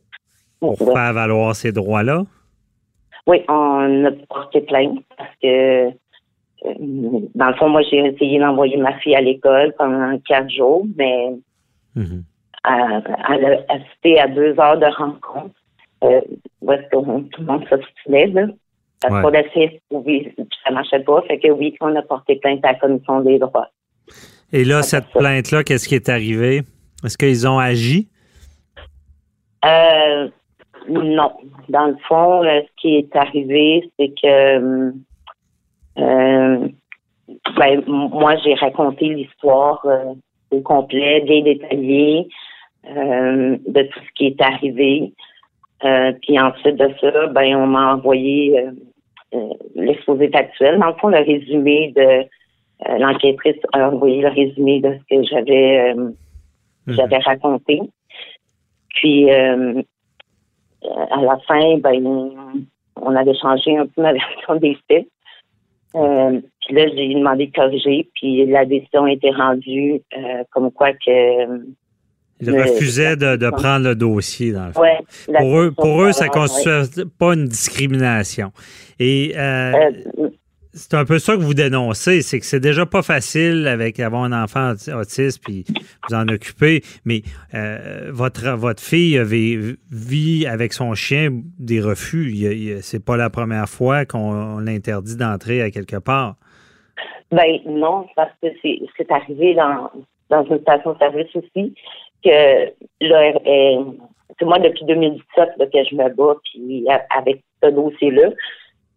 pour 0.59 0.77
faire 0.77 1.13
valoir 1.13 1.55
ces 1.55 1.73
droits-là? 1.73 2.23
Oui, 3.27 3.41
on 3.47 4.05
a 4.05 4.11
porté 4.29 4.61
plainte 4.61 4.99
parce 5.17 5.31
que, 5.41 5.87
euh, 5.87 5.93
dans 7.35 7.47
le 7.47 7.55
fond, 7.55 7.69
moi, 7.69 7.81
j'ai 7.81 7.97
essayé 8.05 8.39
d'envoyer 8.39 8.77
ma 8.77 8.97
fille 8.99 9.15
à 9.15 9.21
l'école 9.21 9.73
pendant 9.77 10.17
quatre 10.19 10.49
jours, 10.49 10.85
mais 10.95 11.31
mm-hmm. 11.95 12.23
elle, 12.63 13.45
a 13.45 13.73
assisté 13.73 14.19
à 14.19 14.27
deux 14.27 14.59
heures 14.59 14.77
de 14.77 14.85
rencontre 14.85 15.55
euh, 16.03 16.21
où 16.61 16.71
est-ce 16.71 16.83
que 16.83 17.29
tout 17.29 17.41
le 17.41 17.45
monde 17.45 17.65
s'obstinait, 17.69 18.27
là. 18.27 18.47
Parce 19.01 19.21
qu'on 19.21 19.33
a 19.33 19.43
fait, 19.43 19.81
oui, 19.91 20.33
ça 20.63 20.71
marchait 20.71 20.99
pas. 20.99 21.21
Fait 21.23 21.37
que 21.37 21.49
oui, 21.49 21.75
on 21.81 21.95
a 21.95 22.01
porté 22.01 22.37
plainte 22.37 22.63
à 22.63 22.71
la 22.71 22.79
Commission 22.79 23.21
des 23.21 23.37
droits. 23.37 23.69
Et 24.51 24.63
là, 24.63 24.81
cette 24.83 25.07
plainte-là, 25.09 25.63
qu'est-ce 25.63 25.87
qui 25.87 25.95
est 25.95 26.09
arrivé? 26.09 26.61
Est-ce 27.03 27.17
qu'ils 27.17 27.47
ont 27.47 27.59
agi? 27.59 28.07
Euh, 29.65 30.29
non. 30.89 31.31
Dans 31.69 31.87
le 31.87 31.97
fond, 32.07 32.43
euh, 32.43 32.61
ce 32.61 32.81
qui 32.81 32.95
est 32.97 33.15
arrivé, 33.15 33.89
c'est 33.97 34.13
que 34.21 34.93
euh, 35.97 36.67
ben, 37.57 37.83
moi, 37.87 38.35
j'ai 38.43 38.53
raconté 38.55 39.09
l'histoire 39.09 39.81
euh, 39.85 40.13
au 40.51 40.61
complet, 40.61 41.21
bien 41.21 41.41
détaillée, 41.41 42.27
de 42.83 43.81
tout 43.81 43.99
ce 43.99 44.13
qui 44.13 44.27
est 44.27 44.41
arrivé. 44.41 45.11
puis 46.21 46.39
ensuite 46.39 46.75
de 46.75 46.89
ça, 47.01 47.27
ben, 47.27 47.55
on 47.55 47.65
m'a 47.65 47.95
envoyé 47.95 48.63
l'exposé 49.73 50.29
actuel. 50.33 50.77
Dans 50.79 50.87
le 50.87 50.93
fond, 50.93 51.07
le 51.07 51.17
résumé 51.17 51.93
de 51.95 52.25
l'enquêtrice 52.99 53.57
a 53.73 53.89
envoyé 53.89 54.21
le 54.21 54.27
résumé 54.27 54.81
de 54.81 54.99
ce 54.99 55.15
que 55.15 55.23
j'avais 55.23 55.95
mhm. 55.95 56.13
j'avais 56.89 57.17
raconté. 57.17 57.81
Puis 58.89 59.31
à 61.11 61.21
la 61.21 61.37
fin, 61.47 61.77
ben, 61.79 62.31
on 63.01 63.15
avait 63.15 63.35
changé 63.35 63.77
un 63.77 63.85
peu 63.87 64.01
ma 64.01 64.13
version 64.13 64.55
des 64.55 64.77
faits. 64.87 65.07
Euh, 65.95 66.41
puis 66.65 66.75
là, 66.75 66.87
j'ai 66.93 67.13
demandé 67.13 67.47
de 67.47 67.53
corriger, 67.53 68.09
puis 68.15 68.45
la 68.45 68.65
décision 68.65 69.05
a 69.05 69.11
été 69.11 69.31
rendue 69.31 70.01
euh, 70.17 70.43
comme 70.51 70.71
quoi 70.71 70.91
que. 70.93 71.65
Ils 72.41 72.51
refusaient 72.51 73.15
de, 73.15 73.49
prendre 73.49 73.85
le 73.85 73.95
dossier, 73.95 74.51
dans 74.51 74.67
le 74.67 74.73
fond. 74.73 74.81
pour 75.37 75.57
eux, 75.57 75.71
pour 75.71 76.03
eux 76.03 76.11
ça 76.11 76.25
ne 76.25 76.31
constitue 76.31 77.05
pas 77.17 77.33
une 77.33 77.45
discrimination. 77.45 78.51
Et 78.99 79.31
euh, 79.37 79.91
c'est 80.75 80.93
un 80.93 81.05
peu 81.05 81.19
ça 81.19 81.33
que 81.35 81.41
vous 81.41 81.53
dénoncez, 81.53 82.21
c'est 82.21 82.39
que 82.39 82.45
c'est 82.45 82.59
déjà 82.59 82.85
pas 82.85 83.01
facile 83.01 83.67
avec 83.67 83.99
avoir 83.99 84.23
un 84.23 84.43
enfant 84.43 84.73
autiste 84.93 85.41
puis 85.43 85.63
vous 86.07 86.15
en 86.15 86.27
occuper, 86.27 86.81
mais 87.05 87.21
euh, 87.53 88.09
votre 88.11 88.49
votre 88.55 88.83
fille 88.83 89.17
avait, 89.17 89.57
vit 89.89 90.45
avec 90.45 90.73
son 90.73 90.93
chien 90.93 91.29
des 91.57 91.79
refus. 91.81 92.35
C'est 92.81 93.03
pas 93.03 93.15
la 93.15 93.29
première 93.29 93.69
fois 93.69 94.05
qu'on 94.05 94.59
l'interdit 94.59 95.15
d'entrer 95.15 95.61
à 95.61 95.71
quelque 95.71 95.97
part. 95.97 96.35
Ben 97.31 97.59
non, 97.65 98.05
parce 98.15 98.31
que 98.41 98.47
c'est 98.61 99.11
arrivé 99.11 99.55
dans, 99.55 99.89
dans 100.29 100.43
une 100.45 100.59
station-service 100.59 101.35
aussi 101.35 101.73
que 102.23 102.65
là, 103.01 103.31
c'est 104.37 104.45
moi 104.45 104.59
depuis 104.59 104.85
2017 104.85 105.49
que 105.57 105.83
je 105.89 105.95
me 105.95 106.09
bats 106.15 106.35
puis 106.43 106.85
avec 107.15 107.41
ce 107.63 107.69
dossier-là. 107.69 108.29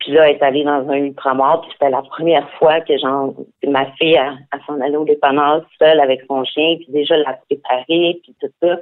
Puis 0.00 0.12
là, 0.12 0.28
elle 0.28 0.36
est 0.36 0.42
allée 0.42 0.64
dans 0.64 0.88
un 0.88 0.96
ultramar, 0.96 1.60
puis 1.62 1.70
c'était 1.72 1.90
la 1.90 2.02
première 2.02 2.48
fois 2.52 2.80
que 2.80 2.96
genre, 2.98 3.34
ma 3.66 3.86
fille 3.92 4.16
a, 4.16 4.36
s'en 4.66 4.80
allait 4.80 4.96
au 4.96 5.04
dépanneur 5.04 5.64
seule 5.78 6.00
avec 6.00 6.22
son 6.28 6.44
chien, 6.44 6.76
puis 6.76 6.86
déjà 6.90 7.16
l'a 7.16 7.38
préparé, 7.48 8.20
puis 8.22 8.34
tout 8.40 8.48
ça. 8.62 8.78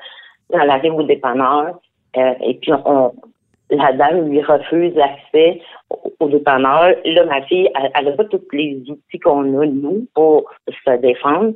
Elle 0.53 0.71
arrive 0.71 0.95
au 0.95 1.03
dépanneur, 1.03 1.79
euh, 2.17 2.35
et 2.41 2.55
puis 2.55 2.73
on, 2.85 3.13
la 3.71 3.93
dame 3.93 4.29
lui 4.29 4.43
refuse 4.43 4.95
l'accès 4.95 5.61
au, 6.21 6.29
dépanneur. 6.29 6.95
Là, 7.05 7.25
ma 7.25 7.43
fille, 7.43 7.69
elle 7.95 8.05
n'a 8.05 8.13
pas 8.13 8.25
tous 8.25 8.43
les 8.53 8.83
outils 8.89 9.19
qu'on 9.19 9.61
a, 9.61 9.67
nous, 9.67 10.07
pour 10.15 10.49
se 10.69 10.97
défendre. 10.99 11.55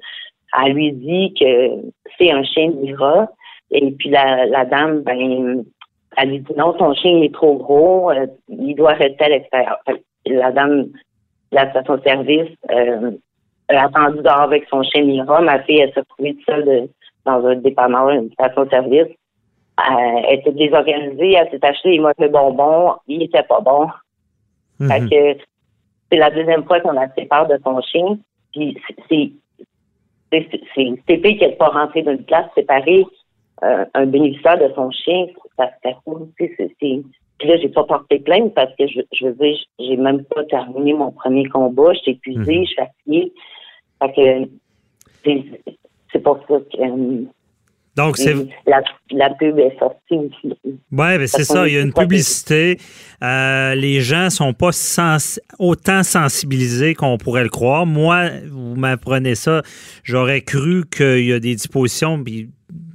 Elle 0.61 0.73
lui 0.73 0.93
dit 0.93 1.35
que 1.39 1.91
c'est 2.19 2.33
un 2.33 2.43
chien 2.43 2.71
de 2.71 3.27
et 3.73 3.93
puis 3.93 4.11
la, 4.11 4.47
la 4.47 4.65
dame, 4.65 5.03
ben, 5.03 5.65
elle 6.17 6.31
lui 6.31 6.41
dit 6.41 6.53
non, 6.57 6.77
son 6.79 6.95
chien 6.95 7.23
est 7.23 7.33
trop 7.33 7.57
gros, 7.57 8.11
euh, 8.11 8.27
il 8.49 8.75
doit 8.75 8.95
rester 8.95 9.25
à 9.25 9.29
l'extérieur. 9.29 9.79
La 10.27 10.53
dame 10.53 10.89
la 11.53 11.71
station-service 11.71 12.51
euh, 12.71 13.11
a 13.69 13.85
attendu 13.85 14.23
dehors 14.23 14.43
avec 14.43 14.67
son 14.69 14.83
chien 14.83 15.05
Mira. 15.05 15.41
Ma 15.41 15.61
fille, 15.63 15.81
elle 15.81 15.93
s'est 15.93 16.05
trouvée 16.05 16.37
seule 16.47 16.89
dans 17.25 17.45
un 17.47 17.57
dépanneur, 17.57 18.11
une 18.11 18.31
station-service. 18.33 19.09
Euh, 19.81 20.21
elle 20.29 20.41
était 20.41 20.53
désorganisée, 20.53 21.33
elle 21.33 21.51
s'est 21.51 21.65
acheté 21.65 21.91
des 21.91 21.99
mauvais 21.99 22.29
bonbons, 22.29 22.97
il 23.07 23.23
était 23.23 23.43
pas 23.43 23.61
bon. 23.61 23.89
Mhm. 24.79 25.11
que 25.11 25.37
c'est 26.11 26.19
la 26.19 26.31
deuxième 26.31 26.65
fois 26.65 26.81
qu'on 26.81 26.93
la 26.93 27.13
sépare 27.15 27.47
de 27.47 27.59
son 27.63 27.81
chien. 27.83 28.19
Puis 28.53 28.77
c'est 29.09 29.31
c'est 30.33 30.53
c'est 31.07 31.21
qui 31.21 31.39
n'est 31.39 31.53
pas 31.53 31.69
rentré 31.69 32.03
dans 32.03 32.13
une 32.13 32.25
classe 32.25 32.51
séparée. 32.55 33.05
Euh, 33.63 33.85
un 33.95 34.07
bénéficiaire 34.07 34.59
de 34.59 34.73
son 34.75 34.91
chien, 34.91 35.27
ça 35.57 35.67
se 35.67 35.91
fait 35.91 35.97
Puis 36.79 37.49
là, 37.49 37.57
j'ai 37.59 37.69
pas 37.69 37.85
porté 37.85 38.19
plainte 38.19 38.55
parce 38.55 38.75
que 38.77 38.87
je, 38.87 39.01
je 39.13 39.27
veux 39.27 39.35
dire, 39.35 39.57
j'ai 39.79 39.97
même 39.97 40.25
pas 40.25 40.45
terminé 40.45 40.95
mon 40.95 41.11
premier 41.11 41.45
combat. 41.45 41.93
Je 41.93 41.99
suis 41.99 42.11
épuisée, 42.13 42.59
mhm. 42.59 42.65
je 42.65 42.69
suis 42.69 42.77
fatiguée. 42.77 43.33
Fait 44.03 44.49
que 45.25 45.41
c'est 46.13 46.23
pour 46.23 46.39
ça 46.49 46.55
que 46.73 46.83
euh, 46.83 47.25
donc, 47.97 48.17
c'est. 48.17 48.35
La, 48.67 49.31
pub 49.31 49.59
est 49.59 49.77
sortie 49.79 50.15
aussi. 50.15 50.57
Oui, 50.65 50.79
ben 50.91 51.27
c'est 51.27 51.45
ça. 51.45 51.67
Il 51.67 51.75
y 51.75 51.77
a 51.77 51.81
une 51.81 51.93
publicité. 51.93 52.79
Euh, 53.23 53.75
les 53.75 54.01
gens 54.01 54.31
sont 54.31 54.55
pas 54.55 54.71
autant 55.59 56.03
sensibilisés 56.03 56.95
qu'on 56.95 57.19
pourrait 57.19 57.43
le 57.43 57.51
croire. 57.51 57.87
Moi, 57.87 58.29
vous 58.49 58.77
m'apprenez 58.77 59.35
ça, 59.35 59.63
j'aurais 60.05 60.41
cru 60.41 60.85
qu'il 60.89 61.27
y 61.27 61.33
a 61.33 61.41
des 61.41 61.55
dispositions, 61.57 62.23
puis 62.23 62.49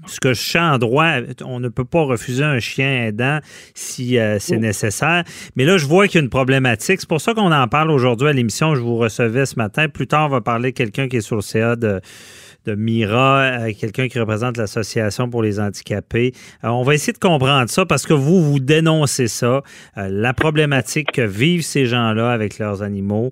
ce 0.08 0.20
que 0.20 0.34
je 0.34 0.42
sens 0.42 0.76
en 0.76 0.78
droit, 0.78 1.14
on 1.46 1.60
ne 1.60 1.70
peut 1.70 1.86
pas 1.86 2.04
refuser 2.04 2.44
un 2.44 2.60
chien 2.60 3.06
aidant 3.06 3.40
si 3.74 4.18
euh, 4.18 4.38
c'est 4.40 4.58
nécessaire. 4.58 5.24
Mais 5.56 5.66
là, 5.66 5.78
je 5.78 5.86
vois 5.86 6.08
qu'il 6.08 6.20
y 6.20 6.22
a 6.22 6.24
une 6.24 6.30
problématique. 6.30 7.00
C'est 7.00 7.10
pour 7.10 7.22
ça 7.22 7.34
qu'on 7.34 7.52
en 7.52 7.68
parle 7.68 7.92
aujourd'hui 7.92 8.28
à 8.28 8.34
l'émission. 8.34 8.76
Je 8.76 8.82
vous 8.82 8.98
recevais 8.98 9.46
ce 9.46 9.56
matin. 9.58 9.88
Plus 9.90 10.08
tard, 10.08 10.28
on 10.28 10.30
va 10.30 10.42
parler 10.42 10.72
de 10.72 10.76
quelqu'un 10.78 11.08
qui 11.08 11.18
est 11.18 11.22
sur 11.22 11.36
le 11.36 11.42
CA 11.42 11.76
de 11.76 12.02
de 12.66 12.76
Mira, 12.76 13.42
euh, 13.42 13.74
quelqu'un 13.80 14.08
qui 14.08 14.20
représente 14.20 14.58
l'Association 14.58 15.30
pour 15.30 15.42
les 15.42 15.60
handicapés. 15.60 16.34
Euh, 16.64 16.70
on 16.70 16.84
va 16.84 16.96
essayer 16.96 17.14
de 17.14 17.20
comprendre 17.20 17.70
ça 17.70 17.86
parce 17.86 18.06
que 18.06 18.14
vous, 18.14 18.44
vous 18.44 18.60
dénoncez 18.60 19.28
ça, 19.28 19.62
euh, 19.98 20.10
la 20.10 20.34
problématique 20.34 21.12
que 21.14 21.22
vivent 21.22 21.64
ces 21.64 21.86
gens-là 21.86 22.32
avec 22.32 22.60
leurs 22.60 22.82
animaux 22.82 23.32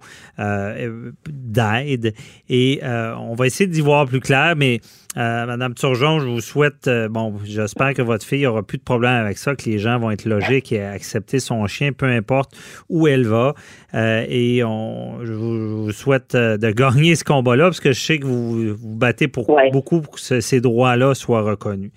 d'aide. 1.28 2.14
Et 2.50 2.82
on 2.84 3.36
va 3.36 3.48
essayer 3.48 3.68
d'y 3.68 3.82
voir 3.82 4.06
plus 4.06 4.20
clair, 4.20 4.56
mais 4.56 4.80
Madame 5.16 5.74
Turgeon, 5.74 6.20
je 6.20 6.28
vous 6.28 6.42
souhaite, 6.42 6.90
bon, 7.10 7.36
j'espère 7.44 7.94
que 7.94 8.02
votre 8.02 8.26
fille 8.26 8.48
aura 8.48 8.64
plus 8.64 8.78
de 8.78 8.84
problème 8.84 9.14
avec 9.14 9.38
ça, 9.38 9.56
que 9.56 9.70
les 9.70 9.78
gens 9.78 10.00
vont 10.00 10.12
être 10.12 10.26
logiques 10.26 10.72
et 10.72 10.82
accepter 10.82 11.40
son 11.40 11.66
chien, 11.68 11.92
peu 11.92 12.08
importe 12.08 12.56
où 12.90 13.08
elle 13.08 13.28
va. 13.28 13.54
et 13.94 14.64
on, 14.64 15.24
je 15.24 15.34
vous, 15.34 15.92
souhaite 15.92 16.36
de 16.36 16.72
gagner 16.76 17.16
ce 17.16 17.24
combat-là, 17.24 17.66
parce 17.66 17.80
que 17.80 17.92
je 17.92 18.00
sais 18.00 18.18
que 18.18 18.26
vous 18.26 18.76
vous 18.76 18.96
battez 18.96 19.28
pour 19.28 19.56
beaucoup 19.72 20.02
pour 20.02 20.16
que 20.16 20.40
ces 20.40 20.62
droits-là 20.62 21.14
soient 21.14 21.42
reconnus. 21.42 21.92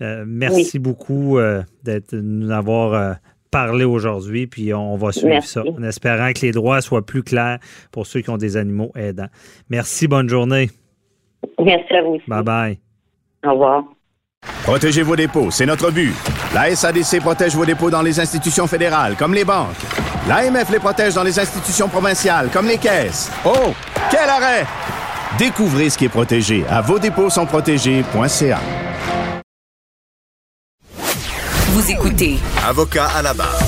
Euh, 0.00 0.24
merci 0.26 0.78
beaucoup 0.78 1.38
euh, 1.38 1.62
d'être, 1.82 2.14
de 2.14 2.20
nous 2.20 2.50
avoir 2.50 2.94
euh, 2.94 3.14
parlé 3.50 3.84
aujourd'hui, 3.84 4.46
puis 4.46 4.72
on 4.72 4.96
va 4.96 5.12
suivre 5.12 5.42
ça 5.42 5.64
en 5.66 5.82
espérant 5.82 6.32
que 6.32 6.42
les 6.42 6.52
droits 6.52 6.80
soient 6.80 7.04
plus 7.04 7.22
clairs 7.22 7.58
pour 7.90 8.06
ceux 8.06 8.20
qui 8.20 8.30
ont 8.30 8.36
des 8.36 8.56
animaux 8.56 8.92
aidants. 8.94 9.28
Merci, 9.70 10.06
bonne 10.06 10.28
journée. 10.28 10.70
Merci 11.58 11.94
à 11.94 12.02
vous 12.02 12.14
aussi. 12.14 12.24
Bye 12.28 12.42
bye. 12.42 12.78
Au 13.44 13.52
revoir. 13.52 13.84
Protégez 14.62 15.02
vos 15.02 15.16
dépôts, 15.16 15.50
c'est 15.50 15.66
notre 15.66 15.90
but. 15.90 16.12
La 16.54 16.74
SADC 16.74 17.20
protège 17.20 17.54
vos 17.56 17.64
dépôts 17.64 17.90
dans 17.90 18.02
les 18.02 18.20
institutions 18.20 18.66
fédérales, 18.66 19.16
comme 19.16 19.34
les 19.34 19.44
banques. 19.44 19.74
L'AMF 20.28 20.70
les 20.70 20.78
protège 20.78 21.14
dans 21.14 21.24
les 21.24 21.38
institutions 21.38 21.88
provinciales, 21.88 22.48
comme 22.52 22.66
les 22.66 22.78
caisses. 22.78 23.32
Oh, 23.44 23.72
quel 24.10 24.28
arrêt! 24.28 24.64
Découvrez 25.38 25.90
ce 25.90 25.98
qui 25.98 26.04
est 26.06 26.10
protégé 26.10 26.64
à 26.68 26.80
vos 26.80 26.98
dépôts 26.98 27.30
sont 27.30 27.46
protégés.ca. 27.46 28.60
Vous 31.68 31.90
écoutez 31.90 32.36
Avocat 32.66 33.06
à 33.16 33.22
la 33.22 33.34
barre. 33.34 33.58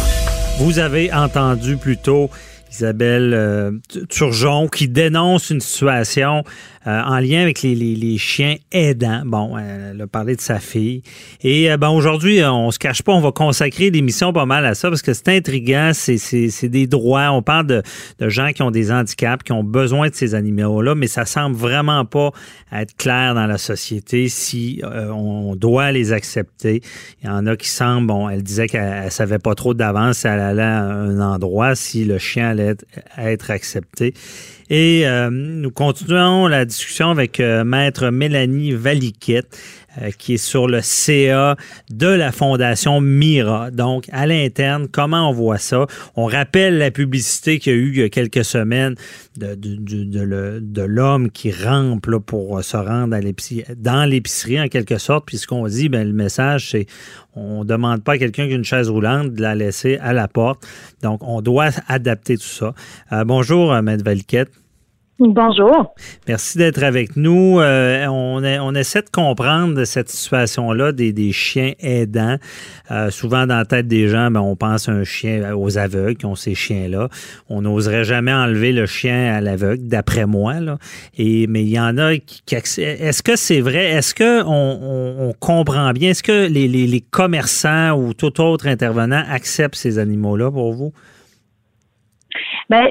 Vous 0.59 0.79
avez 0.79 1.13
entendu 1.13 1.77
plus 1.77 1.97
tôt 1.97 2.31
Isabelle 2.71 3.35
euh, 3.35 3.73
Turgeon 4.09 4.69
qui 4.69 4.89
dénonce 4.89 5.51
une 5.51 5.61
situation 5.61 6.45
euh, 6.87 7.03
en 7.03 7.19
lien 7.19 7.43
avec 7.43 7.63
les, 7.63 7.75
les, 7.75 7.95
les, 7.95 8.17
chiens 8.17 8.57
aidants. 8.73 9.23
Bon, 9.27 9.59
elle 9.59 10.01
a 10.01 10.07
parlé 10.07 10.35
de 10.35 10.41
sa 10.41 10.59
fille. 10.59 11.03
Et 11.43 11.71
euh, 11.71 11.77
ben, 11.77 11.91
aujourd'hui, 11.91 12.43
on 12.45 12.71
se 12.71 12.79
cache 12.79 13.03
pas, 13.03 13.13
on 13.13 13.21
va 13.21 13.33
consacrer 13.33 13.91
l'émission 13.91 14.33
pas 14.33 14.47
mal 14.47 14.65
à 14.65 14.75
ça 14.75 14.89
parce 14.89 15.03
que 15.03 15.13
c'est 15.13 15.29
intriguant, 15.29 15.91
c'est 15.93 16.69
des 16.69 16.87
droits. 16.87 17.33
On 17.33 17.43
parle 17.43 17.67
de, 17.67 17.83
de, 18.19 18.29
gens 18.29 18.53
qui 18.53 18.63
ont 18.63 18.71
des 18.71 18.91
handicaps, 18.91 19.43
qui 19.45 19.53
ont 19.53 19.65
besoin 19.65 20.09
de 20.09 20.15
ces 20.15 20.35
animaux-là, 20.35 20.95
mais 20.95 21.07
ça 21.07 21.27
semble 21.27 21.57
vraiment 21.57 22.05
pas 22.05 22.31
être 22.73 22.97
clair 22.97 23.35
dans 23.35 23.47
la 23.47 23.59
société 23.59 24.29
si 24.29 24.81
on 24.85 25.57
doit 25.57 25.93
les 25.93 26.13
accepter. 26.13 26.83
Il 27.23 27.27
y 27.27 27.31
en 27.31 27.47
a 27.47 27.57
qui 27.57 27.69
semblent, 27.69 28.07
bon, 28.07 28.29
elle 28.29 28.43
disait 28.43 28.69
qu'elle 28.69 29.11
savait 29.11 29.39
pas 29.39 29.55
trop 29.55 29.75
d'avance, 29.75 30.25
elle 30.25 30.41
allait 30.41 30.63
à 30.63 30.85
un 30.85 31.21
endroit 31.21 31.75
si 31.75 32.05
le 32.05 32.19
chien 32.19 32.51
allait 32.51 32.75
être, 33.19 33.51
accepté. 33.51 34.15
Et 34.73 35.05
euh, 35.05 35.31
nous 35.33 35.73
continuons 35.73 36.47
la 36.47 36.65
discussion 36.65 37.11
avec 37.11 37.41
euh, 37.41 37.65
Maître 37.65 38.11
Mélanie 38.11 38.71
Valiquette, 38.71 39.59
euh, 40.01 40.13
qui 40.17 40.35
est 40.35 40.37
sur 40.37 40.69
le 40.69 40.79
CA 40.81 41.57
de 41.91 42.07
la 42.07 42.31
Fondation 42.31 43.01
Mira. 43.01 43.73
Donc, 43.73 44.05
à 44.13 44.29
l'interne, 44.29 44.87
comment 44.87 45.29
on 45.29 45.33
voit 45.33 45.59
ça? 45.59 45.87
On 46.15 46.27
rappelle 46.27 46.79
la 46.79 46.93
publicité 46.93 47.59
qu'il 47.59 47.73
y 47.73 47.75
a 47.75 47.79
eu 47.81 47.89
il 47.89 47.99
y 47.99 48.03
a 48.05 48.09
quelques 48.11 48.45
semaines 48.45 48.95
de, 49.37 49.57
de, 49.57 50.83
l'homme 50.83 51.33
qui 51.33 51.51
rampe 51.51 52.07
pour 52.25 52.63
se 52.63 52.77
rendre 52.77 53.17
à 53.17 53.21
dans 53.75 54.09
l'épicerie, 54.09 54.61
en 54.61 54.69
quelque 54.69 54.99
sorte. 54.99 55.27
Puis 55.27 55.39
ce 55.39 55.49
qu'on 55.49 55.67
dit, 55.67 55.89
ben, 55.89 56.07
le 56.07 56.15
message, 56.15 56.71
c'est 56.71 56.87
on 57.35 57.61
ne 57.61 57.65
demande 57.65 58.05
pas 58.05 58.13
à 58.13 58.19
quelqu'un 58.19 58.47
qui 58.47 58.53
a 58.53 58.57
une 58.57 58.65
chaise 58.65 58.89
roulante 58.89 59.35
de 59.35 59.43
la 59.43 59.57
laisser 59.57 59.99
à 60.01 60.13
la 60.13 60.29
porte. 60.29 60.65
Donc, 61.03 61.23
on 61.25 61.41
doit 61.43 61.71
adapter 61.89 62.37
tout 62.37 62.45
ça. 62.45 62.75
bonjour, 63.25 63.75
Maître 63.83 64.05
Valiquette. 64.05 64.60
Bonjour. 65.23 65.95
Merci 66.27 66.57
d'être 66.57 66.83
avec 66.83 67.15
nous. 67.15 67.61
Euh, 67.61 68.07
on, 68.07 68.43
on, 68.43 68.75
essaie 68.75 69.03
de 69.03 69.11
comprendre 69.11 69.85
cette 69.85 70.09
situation-là 70.09 70.93
des, 70.93 71.13
des, 71.13 71.31
chiens 71.31 71.73
aidants. 71.79 72.37
Euh, 72.91 73.11
souvent, 73.11 73.47
dans 73.47 73.59
la 73.59 73.67
tête 73.67 73.87
des 73.87 74.09
gens, 74.09 74.31
ben, 74.31 74.41
on 74.41 74.57
pense 74.57 74.89
un 74.89 75.05
chien 75.05 75.55
aux 75.55 75.77
aveugles 75.77 76.17
qui 76.17 76.25
ont 76.25 76.37
ces 76.37 76.55
chiens-là. 76.55 77.11
On 77.51 77.61
n'oserait 77.61 78.05
jamais 78.05 78.33
enlever 78.33 78.73
le 78.73 78.87
chien 78.87 79.35
à 79.35 79.43
l'aveugle, 79.43 79.89
d'après 79.89 80.25
moi. 80.25 80.55
Là. 80.55 80.79
Et, 81.19 81.47
mais 81.49 81.65
il 81.65 81.71
y 81.71 81.79
en 81.79 81.99
a 81.99 82.17
qui... 82.17 82.43
Est-ce 82.55 83.23
que 83.23 83.37
c'est 83.37 83.61
vrai? 83.61 83.91
Est-ce 83.91 84.15
qu'on 84.15 84.51
on, 84.51 85.29
on, 85.29 85.33
comprend 85.35 85.93
bien? 85.93 86.11
Est-ce 86.13 86.23
que 86.23 86.49
les, 86.49 86.67
les, 86.67 86.87
les 86.87 87.01
commerçants 87.03 87.93
ou 87.93 88.15
tout 88.15 88.41
autre 88.41 88.67
intervenant 88.67 89.23
acceptent 89.29 89.75
ces 89.75 89.99
animaux-là 89.99 90.51
pour 90.51 90.73
vous? 90.73 90.95
Ben, 92.71 92.89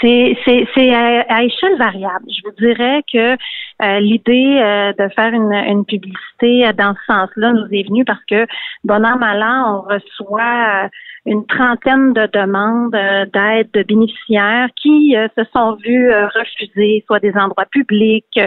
c'est 0.00 0.94
à, 0.94 1.42
échelle 1.42 1.76
variable. 1.78 2.26
Je 2.28 2.40
vous 2.44 2.54
dirais 2.58 3.02
que 3.12 3.36
euh, 3.82 4.00
l'idée 4.00 4.58
euh, 4.60 4.92
de 4.92 5.08
faire 5.14 5.32
une, 5.32 5.52
une, 5.52 5.84
publicité 5.84 6.70
dans 6.76 6.94
ce 6.94 7.12
sens-là 7.12 7.52
nous 7.52 7.66
est 7.72 7.86
venue 7.88 8.04
parce 8.04 8.24
que, 8.24 8.46
bon 8.84 9.04
an, 9.04 9.18
mal 9.18 9.42
an, 9.42 9.76
on 9.76 9.94
reçoit 9.94 10.84
euh, 10.84 10.88
une 11.28 11.46
trentaine 11.46 12.12
de 12.14 12.26
demandes 12.32 12.92
d'aide 13.32 13.68
de 13.72 13.82
bénéficiaires 13.82 14.68
qui 14.80 15.14
se 15.36 15.44
sont 15.54 15.76
vus 15.84 16.10
refuser 16.10 17.04
soit 17.06 17.20
des 17.20 17.32
endroits 17.36 17.66
publics, 17.70 18.40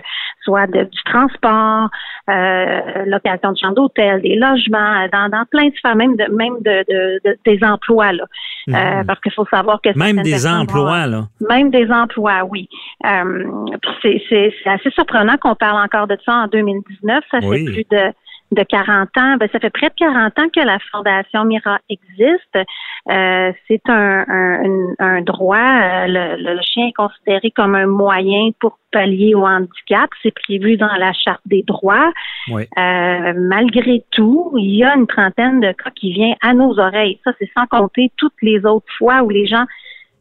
soit 0.43 0.67
du 0.67 1.03
transport, 1.05 1.89
location 2.27 3.51
de 3.51 3.57
champs 3.57 3.71
d'hôtel, 3.71 4.21
des 4.21 4.35
logements, 4.35 5.07
dans, 5.13 5.29
dans 5.29 5.45
plein 5.49 5.67
de 5.67 5.75
sphères, 5.75 5.95
même 5.95 6.15
de 6.15 6.25
même 6.31 6.55
de, 6.61 7.19
de, 7.23 7.37
des 7.45 7.63
emplois 7.63 8.13
là. 8.13 8.25
Mhm. 8.67 9.05
parce 9.07 9.19
qu'il 9.21 9.31
faut 9.33 9.45
savoir 9.45 9.81
que 9.81 9.89
même 9.97 10.21
des 10.21 10.47
emplois 10.47 11.07
là. 11.07 11.27
Même 11.49 11.71
des 11.71 11.89
emplois, 11.91 12.43
oui. 12.49 12.67
c'est 14.01 14.53
assez 14.65 14.91
surprenant 14.91 15.37
qu'on 15.37 15.55
parle 15.55 15.83
encore 15.83 16.07
de 16.07 16.17
ça 16.25 16.33
en 16.33 16.47
2019. 16.47 17.23
Ça 17.31 17.41
fait 17.41 17.65
plus 17.65 17.85
de 17.91 18.13
de 18.51 18.63
40 18.63 19.09
ans, 19.17 19.37
ben, 19.37 19.47
ça 19.51 19.59
fait 19.59 19.69
près 19.69 19.87
de 19.87 19.93
40 19.97 20.39
ans 20.39 20.49
que 20.53 20.59
la 20.59 20.77
Fondation 20.91 21.45
Mira 21.45 21.79
existe. 21.89 22.57
Euh, 23.09 23.51
c'est 23.67 23.81
un, 23.87 24.25
un, 24.99 25.21
droit. 25.21 25.57
Euh, 25.57 26.05
le, 26.37 26.61
chien 26.61 26.87
est 26.87 26.93
considéré 26.93 27.51
comme 27.51 27.75
un 27.75 27.87
moyen 27.87 28.49
pour 28.59 28.77
pallier 28.91 29.35
au 29.35 29.45
handicap. 29.45 30.09
C'est 30.21 30.33
prévu 30.33 30.75
dans 30.75 30.93
la 30.95 31.13
Charte 31.13 31.41
des 31.45 31.63
droits. 31.63 32.11
Euh, 32.49 33.33
malgré 33.37 34.03
tout, 34.11 34.53
il 34.57 34.75
y 34.75 34.83
a 34.83 34.95
une 34.95 35.07
trentaine 35.07 35.61
de 35.61 35.71
cas 35.71 35.91
qui 35.95 36.11
viennent 36.11 36.35
à 36.41 36.53
nos 36.53 36.77
oreilles. 36.77 37.19
Ça, 37.23 37.31
c'est 37.39 37.49
sans 37.57 37.67
compter 37.67 38.11
toutes 38.17 38.41
les 38.41 38.65
autres 38.65 38.91
fois 38.97 39.23
où 39.23 39.29
les 39.29 39.45
gens 39.45 39.65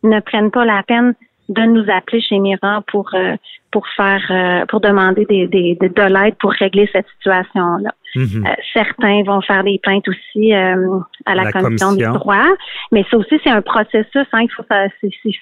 ne 0.03 0.21
prennent 0.21 0.51
pas 0.51 0.65
la 0.65 0.83
peine 0.85 1.15
de 1.51 1.63
nous 1.63 1.85
appeler 1.91 2.23
chez 2.23 2.39
Mira 2.39 2.83
pour 2.87 3.11
euh, 3.15 3.37
pour 3.73 3.87
faire 3.97 4.23
euh, 4.31 4.67
pour 4.67 4.81
demander 4.81 5.25
des, 5.27 5.49
des, 5.49 5.77
de 5.81 6.03
l'aide 6.03 6.37
pour 6.37 6.53
régler 6.53 6.89
cette 6.93 7.07
situation 7.17 7.77
là. 7.79 7.91
Mhm. 8.15 8.47
Euh, 8.47 8.55
certains 8.73 9.23
vont 9.25 9.41
faire 9.41 9.63
des 9.65 9.79
plaintes 9.83 10.09
aussi 10.09 10.53
à 10.53 11.35
la, 11.35 11.53
commission, 11.53 11.93
des 11.93 12.05
droits, 12.07 12.57
mais 12.91 13.05
ça 13.11 13.17
aussi 13.17 13.39
c'est 13.43 13.51
un 13.51 13.63
processus. 13.63 14.27
Hein, 14.33 14.43
il 14.43 14.51
faut 14.51 14.65
ça, 14.69 14.87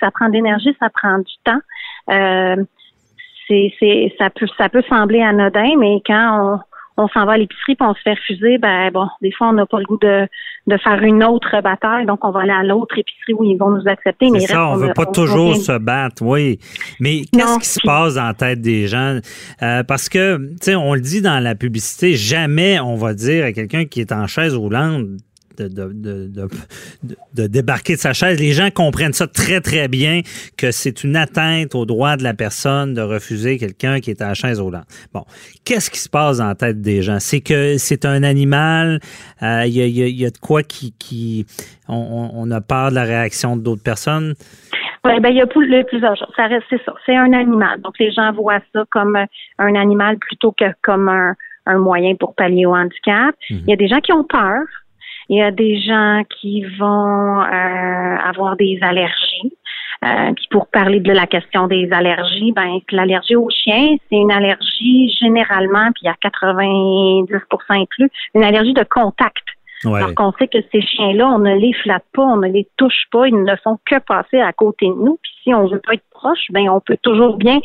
ça 0.00 0.10
prend 0.10 0.28
de 0.28 0.32
l'énergie, 0.32 0.74
ça 0.80 0.88
prend 0.90 1.18
du 1.18 1.34
temps. 1.44 1.60
c'est 3.46 3.72
c'est 3.78 4.14
ça 4.18 4.30
peut 4.30 4.46
ça 4.56 4.68
peut 4.68 4.82
sembler 4.88 5.22
anodin, 5.22 5.76
mais 5.78 6.02
quand 6.06 6.56
on 6.56 6.67
on 6.98 7.08
s'en 7.08 7.24
va 7.24 7.32
à 7.32 7.38
l'épicerie 7.38 7.76
puis 7.76 7.88
on 7.88 7.94
se 7.94 8.00
fait 8.02 8.14
refuser, 8.14 8.58
ben 8.58 8.90
bon, 8.92 9.06
des 9.22 9.30
fois 9.32 9.48
on 9.48 9.52
n'a 9.52 9.66
pas 9.66 9.78
le 9.78 9.84
goût 9.84 9.98
de, 9.98 10.26
de 10.66 10.76
faire 10.76 11.00
une 11.02 11.24
autre 11.24 11.62
bataille, 11.62 12.04
donc 12.06 12.24
on 12.24 12.30
va 12.30 12.40
aller 12.40 12.52
à 12.52 12.64
l'autre 12.64 12.98
épicerie 12.98 13.34
où 13.34 13.44
ils 13.44 13.56
vont 13.56 13.70
nous 13.70 13.86
accepter. 13.86 14.30
Mais 14.30 14.40
ça, 14.40 14.68
on 14.68 14.76
ne 14.76 14.86
veut 14.86 14.92
pas 14.94 15.06
toujours 15.06 15.56
se 15.56 15.78
battre, 15.78 16.22
oui. 16.22 16.58
Mais 17.00 17.22
qu'est-ce 17.32 17.58
qui 17.60 17.68
se 17.68 17.80
passe 17.84 18.16
dans 18.16 18.24
la 18.24 18.34
tête 18.34 18.60
des 18.60 18.86
gens? 18.86 19.18
Euh, 19.62 19.82
Parce 19.84 20.08
que, 20.08 20.36
tu 20.36 20.56
sais, 20.60 20.74
on 20.74 20.94
le 20.94 21.00
dit 21.00 21.22
dans 21.22 21.42
la 21.42 21.54
publicité, 21.54 22.14
jamais 22.14 22.80
on 22.80 22.96
va 22.96 23.14
dire 23.14 23.44
à 23.46 23.52
quelqu'un 23.52 23.84
qui 23.84 24.00
est 24.00 24.12
en 24.12 24.26
chaise 24.26 24.54
roulante 24.54 25.06
de, 25.60 26.48
de, 27.34 27.46
débarquer 27.46 27.94
de 27.94 28.00
sa 28.00 28.12
chaise. 28.12 28.40
Les 28.40 28.52
gens 28.52 28.70
comprennent 28.70 29.12
ça 29.12 29.26
très, 29.26 29.60
très 29.60 29.88
bien 29.88 30.22
que 30.56 30.70
c'est 30.70 31.04
une 31.04 31.16
atteinte 31.16 31.74
au 31.74 31.86
droit 31.86 32.16
de 32.16 32.22
la 32.22 32.34
personne 32.34 32.94
de 32.94 33.00
refuser 33.00 33.58
quelqu'un 33.58 34.00
qui 34.00 34.10
est 34.10 34.22
à 34.22 34.28
la 34.28 34.34
chaise 34.34 34.60
roulante. 34.60 34.86
Bon, 35.12 35.24
qu'est-ce 35.64 35.90
qui 35.90 35.98
se 35.98 36.08
passe 36.08 36.38
dans 36.38 36.46
la 36.46 36.54
tête 36.54 36.80
des 36.80 37.02
gens? 37.02 37.18
C'est 37.20 37.40
que 37.40 37.76
c'est 37.78 38.04
un 38.04 38.22
animal, 38.22 39.00
il 39.40 39.46
euh, 39.46 39.66
y, 39.66 40.24
a, 40.24 40.30
de 40.30 40.38
quoi 40.38 40.62
qui... 40.62 40.92
qui 40.98 41.46
on, 41.88 42.50
a 42.50 42.60
peur 42.60 42.90
de 42.90 42.96
la 42.96 43.04
réaction 43.04 43.56
d'autres 43.56 43.82
personnes? 43.82 44.34
Oui, 45.04 45.20
ben 45.20 45.30
il 45.30 45.36
y 45.36 45.40
a 45.40 45.46
plusieurs 45.46 46.16
choses. 46.16 46.32
Ça 46.36 46.46
reste, 46.46 46.66
c'est 46.68 46.82
ça. 46.84 46.92
C'est 47.06 47.16
un 47.16 47.32
animal. 47.32 47.80
Donc 47.80 47.98
les 47.98 48.10
gens 48.12 48.32
voient 48.32 48.60
ça 48.72 48.84
comme 48.90 49.16
un 49.58 49.74
animal 49.74 50.18
plutôt 50.18 50.52
que 50.52 50.64
comme 50.82 51.08
un, 51.08 51.34
moyen 51.78 52.14
pour 52.14 52.34
pallier 52.34 52.66
au 52.66 52.74
handicap. 52.74 53.34
Mhm. 53.50 53.60
Il 53.66 53.70
y 53.70 53.72
a 53.72 53.76
des 53.76 53.88
gens 53.88 54.00
qui 54.00 54.12
ont 54.12 54.24
peur. 54.24 54.62
Il 55.28 55.38
y 55.38 55.42
a 55.42 55.50
des 55.50 55.80
gens 55.80 56.22
qui 56.40 56.64
vont 56.78 57.40
euh, 57.42 58.16
avoir 58.16 58.56
des 58.56 58.78
allergies. 58.80 59.52
Euh, 60.04 60.32
puis 60.34 60.46
pour 60.50 60.68
parler 60.68 61.00
de 61.00 61.12
la 61.12 61.26
question 61.26 61.66
des 61.66 61.90
allergies, 61.90 62.52
ben 62.52 62.78
l'allergie 62.92 63.34
aux 63.34 63.50
chiens, 63.50 63.96
c'est 64.08 64.16
une 64.16 64.30
allergie 64.30 65.10
généralement, 65.20 65.90
puis 65.92 66.06
à 66.08 66.14
90 66.20 67.26
et 67.32 67.86
plus, 67.90 68.08
une 68.34 68.44
allergie 68.44 68.74
de 68.74 68.84
contact. 68.88 69.44
Ouais. 69.84 69.98
Alors 69.98 70.14
qu'on 70.14 70.32
sait 70.32 70.48
que 70.48 70.58
ces 70.72 70.80
chiens-là, 70.80 71.28
on 71.28 71.38
ne 71.38 71.54
les 71.56 71.72
flatte 71.72 72.04
pas, 72.12 72.22
on 72.22 72.36
ne 72.36 72.48
les 72.48 72.68
touche 72.76 73.04
pas, 73.12 73.28
ils 73.28 73.42
ne 73.42 73.56
font 73.56 73.78
que 73.84 73.98
passer 74.00 74.40
à 74.40 74.52
côté 74.52 74.86
de 74.86 74.94
nous. 74.94 75.18
Puis 75.22 75.32
si 75.42 75.54
on 75.54 75.66
veut 75.66 75.80
pas 75.80 75.94
être 75.94 76.08
proche, 76.10 76.46
ben 76.50 76.68
on 76.68 76.80
peut 76.80 76.98
toujours 77.02 77.36
bien 77.36 77.60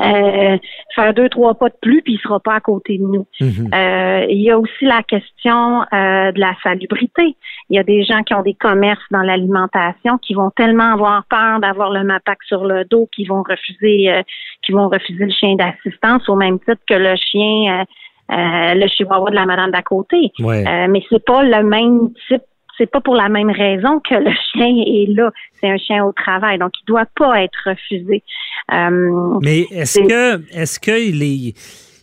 euh, 0.00 0.58
faire 0.94 1.14
deux, 1.14 1.28
trois 1.28 1.54
pas 1.54 1.68
de 1.68 1.76
plus, 1.80 2.02
puis 2.02 2.14
il 2.14 2.18
sera 2.18 2.40
pas 2.40 2.54
à 2.54 2.60
côté 2.60 2.98
de 2.98 3.04
nous. 3.04 3.26
Mhm. 3.40 3.70
Euh, 3.74 4.26
il 4.28 4.42
y 4.42 4.50
a 4.50 4.58
aussi 4.58 4.84
la 4.84 5.02
question 5.02 5.82
euh, 5.82 6.32
de 6.32 6.40
la 6.40 6.54
salubrité. 6.62 7.36
Il 7.70 7.76
y 7.76 7.78
a 7.78 7.82
des 7.82 8.02
gens 8.04 8.22
qui 8.22 8.34
ont 8.34 8.42
des 8.42 8.54
commerces 8.54 9.04
dans 9.10 9.22
l'alimentation 9.22 10.18
qui 10.18 10.34
vont 10.34 10.50
tellement 10.50 10.92
avoir 10.94 11.24
peur 11.28 11.60
d'avoir 11.60 11.90
le 11.90 12.04
MAPAC 12.04 12.42
sur 12.44 12.64
le 12.64 12.84
dos 12.84 13.08
qu'ils 13.14 13.28
vont 13.28 13.42
refuser 13.42 14.22
qui 14.62 14.72
vont 14.72 14.88
refuser 14.88 15.24
le 15.24 15.32
chien 15.32 15.54
d'assistance 15.56 16.28
au 16.28 16.36
même 16.36 16.58
titre 16.60 16.82
que 16.86 16.94
le 16.94 17.14
chien 17.16 17.84
le 18.28 18.88
chihuahua 18.88 19.30
de 19.30 19.34
la 19.34 19.46
madame 19.46 19.70
d'à 19.70 19.82
côté. 19.82 20.32
mais 20.38 21.02
c'est 21.08 21.24
pas 21.24 21.42
le 21.42 21.62
même 21.62 22.10
type 22.28 22.42
c'est 22.82 22.90
pas 22.90 23.00
pour 23.00 23.14
la 23.14 23.28
même 23.28 23.50
raison 23.50 24.00
que 24.00 24.14
le 24.14 24.30
chien 24.52 24.74
est 24.84 25.06
là. 25.14 25.30
C'est 25.60 25.68
un 25.68 25.78
chien 25.78 26.04
au 26.04 26.12
travail, 26.12 26.58
donc 26.58 26.72
il 26.82 26.84
doit 26.86 27.06
pas 27.16 27.42
être 27.42 27.58
refusé. 27.64 28.24
Euh, 28.72 29.38
Mais 29.40 29.66
est-ce 29.70 30.00
que 30.00 30.42
est-ce 30.52 30.80
qu'il 30.80 31.22
est 31.22 31.54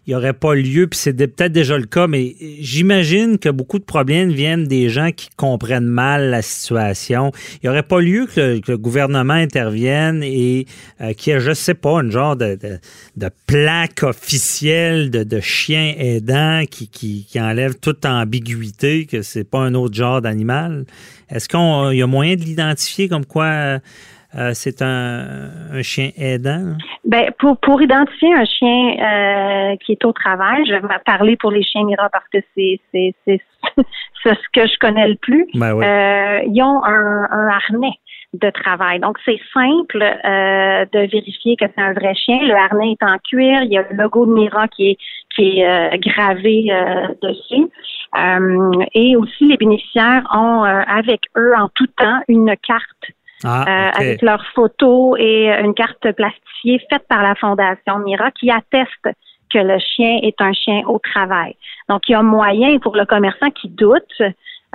il 0.10 0.13
n'y 0.13 0.15
aurait 0.15 0.34
pas 0.34 0.56
lieu, 0.56 0.88
puis 0.88 0.98
c'est 0.98 1.13
peut-être 1.13 1.52
déjà 1.52 1.78
le 1.78 1.86
cas, 1.86 2.08
mais 2.08 2.36
j'imagine 2.60 3.38
que 3.38 3.50
beaucoup 3.50 3.78
de 3.78 3.84
problèmes 3.84 4.32
viennent 4.32 4.63
des 4.63 4.89
gens 4.89 5.12
qui 5.12 5.30
comprennent 5.36 5.86
mal 5.86 6.32
la 6.32 6.41
situation. 6.41 7.32
Il 7.54 7.60
n'y 7.65 7.69
aurait 7.69 7.84
pas 7.84 8.02
lieu 8.02 8.26
que 8.26 8.60
le, 8.67 8.78
gouvernement 8.80 9.36
intervienne 9.36 10.24
et 10.24 10.65
euh, 11.00 11.13
qu'il 11.13 11.34
y 11.34 11.36
ait, 11.36 11.39
je 11.39 11.54
sais 11.54 11.76
pas, 11.76 12.02
une 12.02 12.10
genre 12.10 12.36
de, 12.36 12.58
plaque 13.45 14.02
officielle 14.02 15.12
de, 15.12 15.39
chien 15.41 15.93
aidant 15.95 16.63
qui, 16.67 16.88
qui, 16.88 17.28
qui, 17.30 17.39
enlève 17.39 17.76
toute 17.76 18.04
ambiguïté, 18.04 19.06
que 19.06 19.22
c'est 19.22 19.43
pas 19.43 19.60
un 19.60 19.76
autre 19.76 19.93
genre 19.93 20.24
d'animal. 20.24 20.86
Est-ce 21.30 21.48
qu'il 21.48 22.00
y 22.00 22.02
a 22.02 22.08
moyen 22.08 22.36
de 22.36 22.41
l'identifier 22.41 23.10
comme 23.10 23.26
quoi 23.26 23.45
euh, 23.45 23.80
c'est 24.54 24.82
un, 24.82 25.82
chien 25.82 26.12
aidant? 26.18 26.76
Ben, 27.06 27.32
pour, 27.39 27.58
pour 27.58 27.82
identifier 27.82 28.34
un 28.34 28.46
chien 28.46 28.96
euh, 29.00 29.76
qui 29.78 29.94
est 29.94 30.06
au 30.06 30.12
travail, 30.12 30.65
je 30.68 30.74
vais 30.74 30.82
parler 31.06 31.36
pour 31.38 31.52
les 31.52 31.63
chiens 31.63 31.84
Mira 31.84 32.10
parce 32.10 32.28
que 32.32 32.38
c'est 32.56 32.80
c'est 32.92 33.13
c'est 34.24 34.36
ce 34.36 34.50
que 34.54 34.68
je 34.68 34.78
connais 34.80 35.08
le 35.08 35.15
plus. 35.15 35.48
Ben 35.54 35.76
euh, 35.76 36.42
ils 36.46 36.62
ont 36.62 36.84
un, 36.84 37.28
un 37.32 37.48
harnais 37.48 37.98
de 38.34 38.50
travail. 38.52 39.00
Donc, 39.00 39.18
c'est 39.26 39.39
simple 39.54 40.04
euh, 40.04 40.86
de 40.94 41.00
vérifier 41.12 41.56
que 41.56 41.65
c'est 41.76 41.82
un 41.82 41.94
vrai 41.94 42.13
chien. 42.13 42.39
Le 42.44 42.54
harnais 42.54 42.92
est 42.92 43.04
en 43.04 43.18
cuir. 43.18 43.63
Il 43.63 43.72
y 43.72 43.78
a 43.78 43.86
le 43.89 43.98
logo 43.98 44.26
de 44.26 44.34
Mira 44.34 44.68
qui 44.68 44.92
est, 44.92 44.98
qui 45.36 45.60
est 45.60 45.68
euh, 45.68 45.98
gravé 45.98 46.68
euh, 46.72 47.08
dessus. 47.22 47.70
et 48.94 49.15
aussi, 49.15 49.48
les 49.48 49.58
bénéficiaires 49.58 50.24
ont 50.34 50.63
avec 50.63 51.22
eux 51.38 51.54
en 51.58 51.70
tout 51.70 51.88
temps 51.88 52.20
une 52.28 52.56
carte 52.68 53.12
ah, 53.43 53.91
avec 53.95 54.21
leurs 54.21 54.45
photos 54.54 55.17
et 55.19 55.47
une 55.47 55.73
carte 55.73 56.12
plastifiée 56.12 56.80
faite 56.89 57.08
par 57.08 57.23
la 57.23 57.36
Fondation 57.36 57.99
Mira 57.99 58.32
qui 58.32 58.52
atteste 58.52 59.10
que 59.52 59.60
le 59.60 59.80
chien 59.80 60.19
est 60.21 60.39
un 60.41 60.54
chien 60.54 60.82
au 60.88 60.99
travail. 60.99 61.56
Donc, 61.88 62.08
il 62.08 62.12
y 62.12 62.15
a 62.15 62.21
moyen 62.21 62.78
pour 62.80 62.95
le 62.95 63.06
commerçant 63.06 63.49
qui 63.49 63.69
doute 63.69 64.21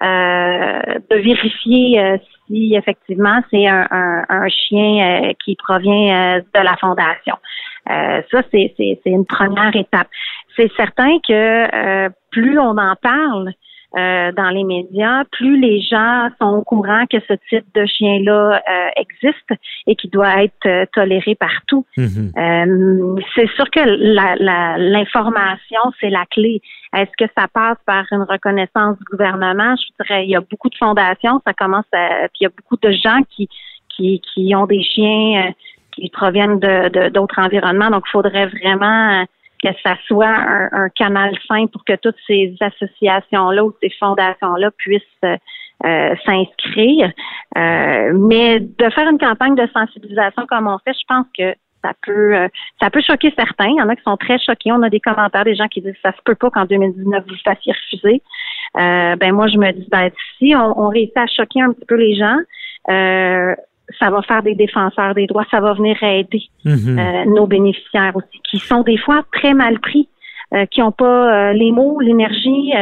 de 0.00 1.16
vérifier 1.16 2.18
si 2.46 2.74
effectivement 2.74 3.40
c'est 3.50 3.66
un, 3.66 3.87
un, 4.29 4.48
chien 4.48 5.29
euh, 5.29 5.33
qui 5.44 5.57
provient 5.57 6.37
euh, 6.37 6.40
de 6.40 6.61
la 6.61 6.77
fondation. 6.77 7.37
Euh, 7.90 8.22
ça, 8.31 8.42
c'est 8.50 9.00
une 9.07 9.27
première 9.27 9.74
étape. 9.74 10.09
C'est 10.57 10.70
certain 10.77 11.18
que 11.27 12.09
plus 12.31 12.59
on 12.59 12.79
en 12.79 12.94
parle, 12.96 13.53
euh, 13.96 14.33
dans 14.33 14.50
les 14.50 14.64
médias, 14.64 15.22
plus 15.30 15.61
les 15.61 15.80
gens 15.80 16.28
sont 16.40 16.57
au 16.57 16.62
courant 16.62 17.04
que 17.07 17.18
ce 17.28 17.35
type 17.48 17.64
de 17.74 17.87
chien-là 17.87 18.61
euh, 18.68 18.88
existe 18.96 19.50
et 19.87 19.94
qui 19.94 20.09
doit 20.09 20.42
être 20.42 20.66
euh, 20.66 20.85
toléré 20.92 21.37
partout. 21.37 21.87
Mhm. 21.96 23.20
c'est 23.37 23.48
sûr 23.54 23.70
que 23.70 23.80
l'information, 24.92 25.80
c'est 26.00 26.11
la 26.11 26.24
clé. 26.26 26.61
Est-ce 26.96 27.11
que 27.16 27.30
ça 27.38 27.46
passe 27.46 27.78
par 27.87 28.04
une 28.11 28.22
reconnaissance 28.22 28.98
du 28.98 29.04
gouvernement? 29.11 29.76
Je 29.76 30.04
dirais, 30.04 30.24
il 30.24 30.30
y 30.30 30.37
a 30.37 30.40
beaucoup 30.40 30.70
de 30.70 30.76
fondations, 30.76 31.40
ça 31.46 31.52
commence 31.52 31.87
à, 31.92 32.28
puis 32.28 32.40
il 32.40 32.44
y 32.44 32.46
a 32.46 32.50
beaucoup 32.50 32.76
de 32.83 32.90
gens 32.90 33.20
qui, 33.30 33.48
qui, 33.90 34.20
qui 34.33 34.54
ont 34.57 34.66
des 34.66 34.83
chiens 34.83 35.52
qui 35.92 36.11
proviennent 36.11 36.59
de 36.59 37.11
d'autres 37.11 37.38
environnements. 37.38 37.90
Donc, 37.90 38.02
il 38.09 38.11
faudrait 38.11 38.46
vraiment 38.46 39.24
que 39.72 39.81
ça 39.83 39.96
soit 40.07 40.37
un, 40.72 40.88
canal 40.90 41.35
sain 41.48 41.66
pour 41.66 41.85
que 41.85 41.94
toutes 41.96 42.16
ces 42.27 42.55
associations-là 42.61 43.64
ou 43.64 43.72
ces 43.83 43.90
fondations-là 43.98 44.70
puissent 44.77 45.03
euh, 45.24 45.37
euh, 45.85 46.14
s'inscrire. 46.24 47.11
Euh, 47.57 48.12
mais 48.14 48.61
de 48.61 48.90
faire 48.90 49.09
une 49.09 49.18
campagne 49.18 49.55
de 49.55 49.68
sensibilisation 49.72 50.46
comme 50.46 50.66
on 50.66 50.79
fait, 50.79 50.92
je 50.92 51.05
pense 51.09 51.27
que 51.37 51.55
ça 51.83 51.92
peut 52.03 52.48
ça 52.81 52.88
peut 52.88 53.03
choquer 53.03 53.33
certains. 53.37 53.68
Il 53.68 53.77
y 53.77 53.83
en 53.83 53.88
a 53.90 53.96
qui 53.96 54.03
sont 54.03 54.16
très 54.16 54.38
choqués. 54.38 54.72
On 54.72 54.83
a 54.83 54.88
des 54.88 55.00
commentaires 55.00 55.44
des 55.44 55.55
gens 55.55 55.68
qui 55.68 55.83
disent 55.83 55.94
ça 56.03 56.12
se 56.12 56.22
peut 56.24 56.35
pas 56.35 56.48
qu'en 56.48 56.64
2019 56.64 57.24
vous 57.27 57.35
fassiez 57.44 57.72
refuser. 57.72 58.22
ben 58.74 59.33
moi 59.33 59.48
je 59.48 59.59
me 59.59 59.70
dis 59.72 59.87
ben 59.90 60.11
si 60.38 60.55
on, 60.57 60.81
on 60.81 60.88
réussit 60.88 61.16
à 61.18 61.27
choquer 61.27 61.61
un 61.61 61.72
petit 61.72 61.85
peu 61.87 61.96
les 61.96 62.16
gens, 62.16 62.38
ça 63.99 64.11
va 64.11 64.23
faire 64.23 64.42
des 64.42 64.55
défenseurs 64.55 65.14
des 65.14 65.27
droits, 65.27 65.44
ça 65.51 65.61
va 65.61 65.75
venir 65.75 66.01
aider 66.03 66.42
mhm. 66.64 66.99
euh, 66.99 67.25
nos 67.27 67.47
bénéficiaires 67.47 68.12
aussi, 68.14 68.40
qui 68.51 68.59
sont 68.59 68.83
des 68.83 68.99
fois 68.99 69.25
très 69.33 69.55
mal 69.55 69.79
pris, 69.81 70.09
euh, 70.55 70.66
qui 70.66 70.81
n'ont 70.81 70.92
pas 70.92 71.51
euh, 71.51 71.53
les 71.53 71.73
mots, 71.73 72.01
l'énergie. 72.01 72.73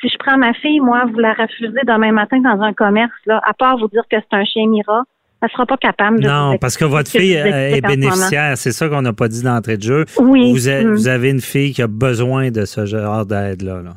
si 0.00 0.08
je 0.08 0.18
prends 0.18 0.38
ma 0.38 0.52
fille, 0.54 0.80
moi, 0.80 1.04
vous 1.10 1.18
la 1.18 1.32
refusez 1.32 1.80
demain 1.86 2.12
matin 2.12 2.38
dans 2.40 2.60
un 2.60 2.72
commerce, 2.72 3.12
là, 3.26 3.40
à 3.44 3.54
part 3.54 3.78
vous 3.78 3.88
dire 3.88 4.04
que 4.10 4.16
c'est 4.18 4.36
un 4.36 4.44
chien 4.44 4.66
Mira, 4.68 5.04
elle 5.42 5.50
sera 5.50 5.66
pas 5.66 5.76
capable 5.76 6.20
de. 6.20 6.28
Non, 6.28 6.56
parce 6.58 6.76
que 6.76 6.84
votre 6.84 7.10
fille 7.10 7.32
est 7.32 7.84
bénéficiaire. 7.84 8.56
C'est 8.56 8.70
ça 8.70 8.88
qu'on 8.88 9.02
n'a 9.02 9.12
pas 9.12 9.28
dit 9.28 9.42
d'entrée 9.42 9.76
de 9.76 9.82
jeu. 9.82 10.04
Oui. 10.20 10.52
Vous, 10.52 10.68
mm. 10.68 10.92
vous, 10.92 11.08
avez 11.08 11.30
une 11.30 11.40
fille 11.40 11.72
qui 11.72 11.82
a 11.82 11.88
besoin 11.88 12.50
de 12.50 12.64
ce 12.64 12.86
genre 12.86 13.26
d'aide-là. 13.26 13.82
là 13.82 13.94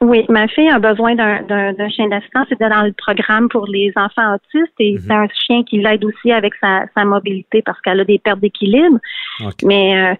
oui, 0.00 0.24
ma 0.28 0.46
fille 0.46 0.68
a 0.68 0.78
besoin 0.78 1.14
d'un 1.16 1.88
chien 1.88 2.08
d'assistance. 2.08 2.46
C'était 2.48 2.68
dans 2.68 2.82
le 2.82 2.92
programme 2.92 3.48
pour 3.48 3.66
les 3.66 3.92
enfants 3.96 4.34
autistes 4.34 4.72
et 4.78 4.92
mhm. 4.92 4.98
c'est 5.00 5.12
un 5.12 5.28
chien 5.28 5.62
qui 5.64 5.78
l'aide 5.78 6.04
aussi 6.04 6.30
avec 6.30 6.54
sa, 6.60 6.84
sa 6.96 7.04
mobilité 7.04 7.62
parce 7.62 7.80
qu'elle 7.80 8.00
a 8.00 8.04
des 8.04 8.18
pertes 8.18 8.40
d'équilibre. 8.40 8.98
Mais 9.64 9.96
euh, 9.96 10.14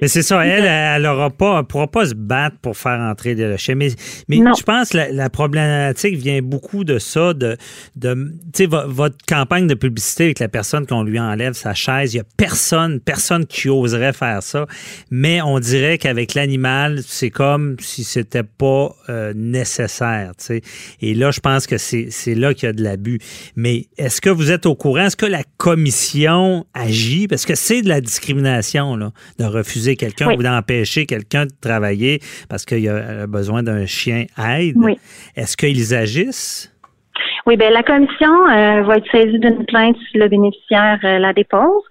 mais 0.00 0.08
c'est 0.08 0.22
ça, 0.22 0.44
elle, 0.46 0.64
elle 0.64 1.02
ne 1.02 1.28
pas, 1.30 1.62
pourra 1.62 1.86
pas 1.86 2.06
se 2.06 2.14
battre 2.14 2.56
pour 2.60 2.76
faire 2.76 3.00
entrer 3.00 3.34
de 3.34 3.56
chien. 3.56 3.74
Mais, 3.74 3.88
mais 4.28 4.36
je 4.36 4.62
pense 4.62 4.90
que 4.90 4.98
la, 5.10 5.30
problématique 5.30 6.16
vient 6.16 6.40
beaucoup 6.42 6.84
de 6.84 6.98
ça, 6.98 7.32
de, 7.34 7.56
de 7.96 8.36
votre 8.86 9.16
campagne 9.26 9.66
de 9.66 9.74
publicité 9.74 10.24
avec 10.24 10.38
la 10.38 10.48
personne 10.48 10.86
qu'on 10.86 11.02
lui 11.02 11.18
enlève 11.18 11.54
sa 11.54 11.74
chaise. 11.74 12.12
Il 12.12 12.16
n'y 12.16 12.20
a 12.20 12.24
personne, 12.36 13.00
personne 13.00 13.46
qui 13.46 13.68
oserait 13.68 14.12
faire 14.12 14.42
ça. 14.42 14.66
Mais 15.10 15.40
on 15.42 15.58
dirait 15.58 15.98
qu'avec 15.98 16.34
l'animal, 16.34 17.00
c'est 17.04 17.30
comme 17.30 17.76
si 17.80 18.04
c'était 18.04 18.42
pas 18.42 18.94
euh, 19.08 19.32
nécessaire. 19.34 20.32
Et 21.00 21.14
là, 21.14 21.30
je 21.30 21.40
pense 21.40 21.66
que 21.66 21.78
c'est 21.78 22.34
là 22.34 22.54
qu'il 22.54 22.66
y 22.66 22.70
a 22.70 22.72
de 22.72 22.82
l'abus. 22.82 23.18
Mais 23.56 23.86
est-ce 23.96 24.20
que 24.20 24.30
vous 24.30 24.50
êtes 24.50 24.66
au 24.66 24.74
courant? 24.74 25.06
Est-ce 25.06 25.16
que 25.16 25.26
la 25.26 25.42
commission 25.56 26.66
agit? 26.74 27.28
Parce 27.28 27.46
que 27.46 27.54
c'est 27.54 27.82
de 27.82 27.88
la 27.88 28.00
discrimination, 28.00 28.96
là 28.96 29.13
de 29.38 29.44
refuser 29.44 29.96
quelqu'un 29.96 30.34
ou 30.34 30.42
d'empêcher 30.42 31.06
quelqu'un 31.06 31.46
de 31.46 31.52
travailler 31.60 32.20
parce 32.48 32.64
qu'il 32.64 32.88
a 32.88 33.26
besoin 33.26 33.62
d'un 33.62 33.86
chien 33.86 34.26
aide. 34.38 34.76
Est-ce 35.36 35.56
qu'ils 35.56 35.94
agissent? 35.94 36.74
Oui, 37.46 37.56
bien, 37.56 37.70
la 37.70 37.82
commission 37.82 38.46
euh, 38.48 38.82
va 38.82 38.96
être 38.96 39.10
saisie 39.12 39.38
d'une 39.38 39.66
plainte 39.66 39.96
si 40.10 40.18
le 40.18 40.28
bénéficiaire 40.28 40.98
euh, 41.04 41.18
la 41.18 41.32
dépose. 41.34 41.82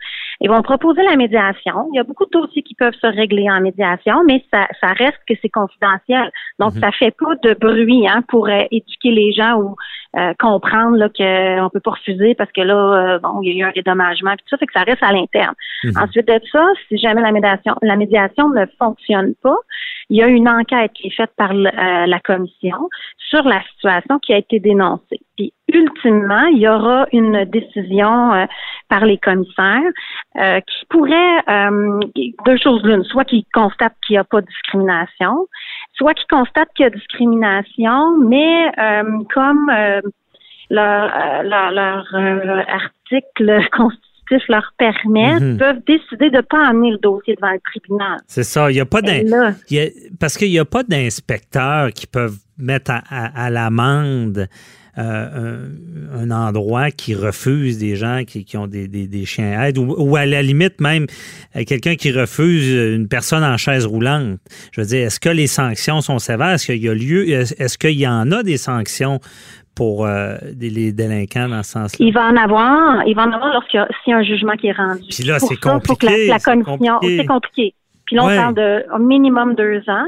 Ils 0.43 0.49
vont 0.49 0.61
proposer 0.61 1.01
la 1.03 1.15
médiation. 1.15 1.87
Il 1.93 1.95
y 1.95 1.99
a 1.99 2.03
beaucoup 2.03 2.25
de 2.25 2.31
dossiers 2.31 2.63
qui 2.63 2.75
peuvent 2.75 2.93
se 3.01 3.07
régler 3.07 3.49
en 3.49 3.61
médiation, 3.61 4.23
mais 4.25 4.43
ça, 4.53 4.67
ça 4.81 4.87
reste 4.87 5.19
que 5.25 5.33
c'est 5.41 5.49
confidentiel. 5.49 6.29
Donc, 6.59 6.75
mhm. 6.75 6.81
ça 6.81 6.91
fait 6.91 7.15
pas 7.17 7.33
de 7.43 7.53
bruit 7.53 8.05
hein, 8.09 8.21
pour 8.27 8.49
euh, 8.49 8.59
éduquer 8.69 9.11
les 9.11 9.31
gens 9.31 9.55
ou 9.55 9.75
euh, 10.17 10.33
comprendre 10.37 10.97
là, 10.97 11.07
qu'on 11.07 11.69
peut 11.69 11.79
pas 11.79 11.91
refuser 11.91 12.35
parce 12.35 12.51
que 12.51 12.59
là, 12.59 12.75
euh, 12.75 13.19
bon, 13.19 13.41
il 13.41 13.53
y 13.53 13.61
a 13.61 13.65
eu 13.65 13.69
un 13.69 13.71
dédommagement, 13.71 14.31
puis 14.31 14.43
tout 14.43 14.49
ça, 14.49 14.57
fait 14.57 14.67
que 14.67 14.73
ça 14.73 14.83
reste 14.83 15.01
à 15.01 15.13
l'interne. 15.13 15.55
Mhm. 15.85 15.93
Ensuite 15.97 16.27
de 16.27 16.39
ça, 16.51 16.65
si 16.89 16.97
jamais 16.97 17.21
la 17.21 17.31
médiation, 17.31 17.75
la 17.81 17.95
médiation 17.95 18.49
ne 18.49 18.65
fonctionne 18.77 19.35
pas, 19.41 19.55
il 20.09 20.17
y 20.17 20.23
a 20.23 20.27
une 20.27 20.49
enquête 20.49 20.91
qui 20.93 21.07
est 21.07 21.15
faite 21.15 21.31
par 21.37 21.53
la 21.53 22.19
commission 22.19 22.89
sur 23.17 23.43
la 23.43 23.61
situation 23.63 24.19
qui 24.19 24.33
a 24.33 24.37
été 24.37 24.59
dénoncée. 24.59 25.19
Puis 25.35 25.53
ultimement, 25.73 26.45
il 26.45 26.59
y 26.59 26.67
aura 26.67 27.05
une 27.11 27.45
décision 27.45 28.33
euh, 28.33 28.45
par 28.89 29.05
les 29.05 29.17
commissaires 29.17 29.81
euh, 30.37 30.59
qui 30.61 30.85
pourrait 30.89 31.39
euh, 31.49 31.99
deux 32.45 32.57
choses 32.57 32.83
l'une, 32.83 33.03
soit 33.03 33.25
qu'ils 33.25 33.45
constatent 33.53 33.95
qu'il 34.05 34.15
n'y 34.15 34.19
a 34.19 34.23
pas 34.23 34.41
de 34.41 34.47
discrimination, 34.47 35.47
soit 35.93 36.13
qu'ils 36.13 36.27
constatent 36.27 36.69
qu'il 36.75 36.83
y 36.83 36.87
a 36.87 36.89
discrimination, 36.91 38.17
mais 38.19 38.71
comme 39.33 39.71
leur, 40.69 41.11
leur, 41.43 42.69
article 42.69 43.61
leur 44.49 44.73
permet, 44.77 45.39
mhm. 45.39 45.57
peuvent 45.57 45.81
décider 45.85 46.29
de 46.29 46.37
ne 46.37 46.41
pas 46.41 46.67
amener 46.67 46.91
le 46.91 46.97
dossier 46.97 47.35
devant 47.35 47.51
le 47.51 47.59
tribunal. 47.59 48.19
C'est 48.27 48.43
ça. 48.43 48.71
Il 48.71 48.77
y 48.77 48.79
a 48.79 48.85
pas 48.85 49.01
parce 50.19 50.37
qu'il 50.37 50.49
n'y 50.49 50.59
a 50.59 50.65
pas 50.65 50.83
d'inspecteurs 50.83 51.91
qui 51.91 52.07
peuvent 52.07 52.37
mettre 52.57 52.91
à 53.09 53.49
l'amende 53.49 54.47
euh, 54.99 55.69
un, 56.13 56.29
endroit 56.29 56.91
qui 56.91 57.15
refuse 57.15 57.79
des 57.79 57.95
gens 57.95 58.25
qui, 58.27 58.45
ont 58.55 58.67
des, 58.67 58.87
des, 58.87 59.25
chiens 59.25 59.59
à 59.59 59.69
aide 59.69 59.79
ou, 59.79 60.15
à 60.15 60.27
la 60.27 60.43
limite 60.43 60.79
même 60.79 61.07
euh, 61.55 61.63
quelqu'un 61.65 61.95
qui 61.95 62.11
refuse 62.11 62.69
une 62.95 63.07
personne 63.07 63.43
en 63.43 63.57
chaise 63.57 63.87
roulante. 63.87 64.37
Je 64.71 64.81
veux 64.81 64.87
dire, 64.87 65.07
est-ce 65.07 65.19
que 65.19 65.29
les 65.29 65.47
sanctions 65.47 66.01
sont 66.01 66.19
sévères? 66.19 66.51
Est-ce 66.51 66.67
qu'il 66.67 66.83
y 66.83 66.89
a 66.89 66.93
lieu? 66.93 67.27
Est-ce 67.27 67.75
qu'il 67.79 67.99
y 67.99 68.07
en 68.07 68.31
a 68.31 68.43
des 68.43 68.57
sanctions 68.57 69.19
pour 69.75 70.05
euh, 70.05 70.35
les 70.59 70.91
délinquants 70.91 71.49
dans 71.49 71.63
ce 71.63 71.71
sens-là? 71.71 72.05
Il 72.05 72.13
va 72.13 72.27
en 72.27 72.37
avoir, 72.37 73.05
il 73.07 73.15
va 73.15 73.23
en 73.23 73.31
avoir 73.31 73.53
lorsqu'il 73.53 73.79
y, 74.07 74.13
a 74.13 74.17
un 74.17 74.23
jugement 74.23 74.53
qui 74.53 74.67
est 74.67 74.73
rendu. 74.73 75.03
Puis 75.09 75.23
là, 75.23 75.39
c'est 75.39 75.59
compliqué. 75.59 76.27
la, 76.27 76.39
commission, 76.39 76.99
c'est 77.01 77.25
compliqué. 77.25 77.73
Puis 78.05 78.15
là, 78.15 78.25
on 78.25 78.35
parle 78.35 78.55
de 78.55 78.85
minimum 78.99 79.55
deux 79.55 79.81
ans. 79.87 80.07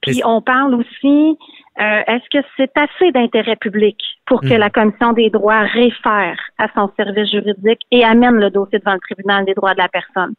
Puis 0.00 0.20
on 0.24 0.42
parle 0.42 0.74
aussi 0.74 1.38
euh, 1.80 2.02
est-ce 2.06 2.28
que 2.30 2.46
c'est 2.56 2.70
assez 2.76 3.12
d'intérêt 3.12 3.56
public 3.56 3.96
pour 4.26 4.42
que 4.42 4.54
hmm. 4.54 4.58
la 4.58 4.68
Commission 4.68 5.12
des 5.14 5.30
droits 5.30 5.62
réfère 5.62 6.38
à 6.58 6.66
son 6.74 6.90
service 6.96 7.30
juridique 7.30 7.80
et 7.90 8.04
amène 8.04 8.34
le 8.34 8.50
dossier 8.50 8.78
devant 8.78 8.92
le 8.92 9.00
tribunal 9.00 9.46
des 9.46 9.54
droits 9.54 9.72
de 9.72 9.78
la 9.78 9.88
personne? 9.88 10.34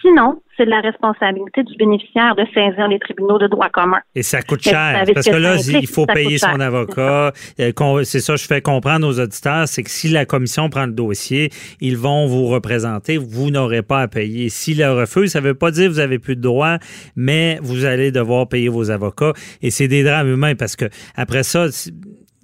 Sinon, 0.00 0.40
c'est 0.56 0.64
de 0.64 0.70
la 0.70 0.80
responsabilité 0.80 1.62
du 1.62 1.76
bénéficiaire 1.76 2.34
de 2.34 2.44
saisir 2.54 2.88
les 2.88 2.98
tribunaux 2.98 3.38
de 3.38 3.46
droit 3.46 3.68
commun. 3.68 3.98
Et 4.14 4.22
ça 4.22 4.42
coûte 4.42 4.62
cher, 4.62 5.04
parce 5.14 5.28
que, 5.28 5.36
là, 5.36 5.56
il 5.56 5.86
faut 5.86 6.06
payer 6.06 6.38
son 6.38 6.58
avocat. 6.60 7.32
Euh, 7.60 8.04
c'est 8.04 8.20
ça, 8.20 8.36
je 8.36 8.46
fais 8.46 8.60
comprendre 8.60 9.06
aux 9.06 9.20
auditeurs, 9.20 9.68
c'est 9.68 9.82
que 9.82 9.90
si 9.90 10.08
la 10.08 10.24
commission 10.24 10.70
prend 10.70 10.86
le 10.86 10.92
dossier, 10.92 11.50
ils 11.80 11.96
vont 11.96 12.26
vous 12.26 12.46
représenter, 12.46 13.18
vous 13.18 13.50
n'aurez 13.50 13.82
pas 13.82 14.00
à 14.00 14.08
payer. 14.08 14.48
S'il 14.48 14.78
le 14.78 14.92
refuse, 14.92 15.32
ça 15.32 15.40
ne 15.40 15.46
veut 15.46 15.54
pas 15.54 15.70
dire 15.70 15.88
que 15.88 15.92
vous 15.92 15.98
n'avez 15.98 16.18
plus 16.18 16.36
de 16.36 16.40
droits, 16.40 16.78
mais 17.14 17.58
vous 17.62 17.84
allez 17.84 18.10
devoir 18.10 18.48
payer 18.48 18.68
vos 18.68 18.90
avocats. 18.90 19.32
Et 19.62 19.70
c'est 19.70 19.88
des 19.88 20.02
drames 20.02 20.28
humains, 20.28 20.54
parce 20.54 20.76
que 20.76 20.86
après 21.14 21.42
ça, 21.42 21.66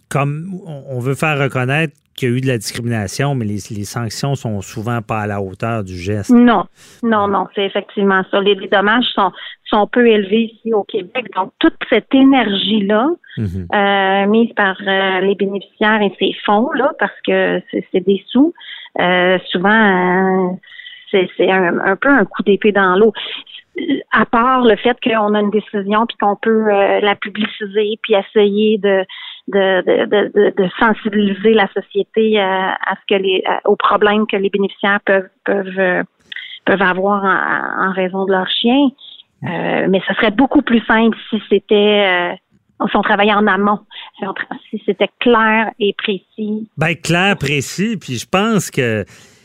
comme 0.09 0.61
on 0.67 1.01
veut 1.01 1.15
faire 1.15 1.39
reconnaître 1.39 1.95
qu'il 2.15 2.29
y 2.29 2.33
a 2.33 2.37
eu 2.37 2.41
de 2.41 2.47
la 2.47 2.59
discrimination, 2.59 3.35
mais 3.35 3.45
les, 3.45 3.59
sanctions 3.59 4.35
sont 4.35 4.61
souvent 4.61 5.03
pas 5.03 5.21
à 5.21 5.27
la 5.27 5.41
hauteur 5.41 5.85
du 5.85 5.97
geste. 5.97 6.31
Non, 6.31 6.65
non, 7.03 7.29
non, 7.29 7.47
c'est 7.55 7.65
effectivement 7.65 8.23
ça. 8.31 8.41
Les, 8.41 8.55
dommages 8.69 9.07
sont, 9.15 9.33
sont 9.65 9.87
peu 9.87 10.07
élevés 10.07 10.53
ici 10.55 10.73
au 10.73 10.85
Québec. 10.85 11.27
Donc, 11.35 11.53
toute 11.59 11.77
cette 11.91 12.13
énergie-là, 12.15 13.09
mhm. 13.37 13.67
euh, 13.75 14.27
mise 14.27 14.53
par 14.55 14.77
euh, 14.87 15.21
les 15.21 15.35
bénéficiaires 15.35 16.01
et 16.03 16.13
ces 16.19 16.35
fonds-là, 16.45 16.93
parce 16.99 17.21
que 17.27 17.61
c'est 17.71 18.01
des 18.01 18.23
sous, 18.29 18.55
euh, 19.01 19.39
souvent, 19.51 20.59
c'est 21.11 21.51
un, 21.51 21.79
un, 21.79 21.97
peu 21.97 22.09
un 22.09 22.25
coup 22.25 22.43
d'épée 22.43 22.73
dans 22.73 22.97
l'eau 22.97 23.13
à 24.13 24.25
part 24.25 24.63
le 24.65 24.77
fait 24.77 24.97
qu'on 25.03 25.35
a 25.35 25.41
une 25.41 25.51
décision 25.51 26.07
puis 26.07 26.17
qu'on 26.21 26.37
peut 26.37 26.69
la 26.69 27.17
publiciser 27.17 27.99
puis 28.03 28.15
essayer 28.15 28.79
de 28.79 29.05
de, 29.49 30.69
sensibiliser 30.79 31.55
la 31.55 31.69
société 31.69 32.39
à, 32.39 32.73
à, 32.75 32.97
ce 32.97 33.15
que 33.15 33.21
les 33.21 33.43
aux 33.65 33.77
problèmes 33.77 34.27
que 34.27 34.37
les 34.37 34.51
bénéficiaires 34.51 35.01
peuvent 35.05 35.29
peuvent 35.45 35.79
euh, 35.79 36.03
peuvent 36.65 36.83
avoir 36.83 37.25
en, 37.25 37.93
raison 37.93 38.25
de 38.25 38.33
leur 38.33 38.49
chien. 38.49 38.89
Euh, 39.45 39.87
mais 39.91 40.01
ce 40.09 40.15
serait 40.15 40.31
beaucoup 40.31 40.63
plus 40.63 40.83
simple 40.87 41.17
si 41.29 41.43
c'était 41.51 42.33
euh, 42.33 42.35
si 42.89 42.97
on 42.97 43.03
travaillait 43.03 43.35
en 43.35 43.47
amont, 43.47 43.81
si 44.71 44.83
c'était 44.87 45.11
clair 45.21 45.71
et 45.79 45.95
précis. 45.97 46.69
Ben 46.77 46.95
clair, 46.95 47.37
précis, 47.37 47.97
puis 47.97 48.15
je 48.19 48.27
pense 48.27 48.71
que 48.71 49.05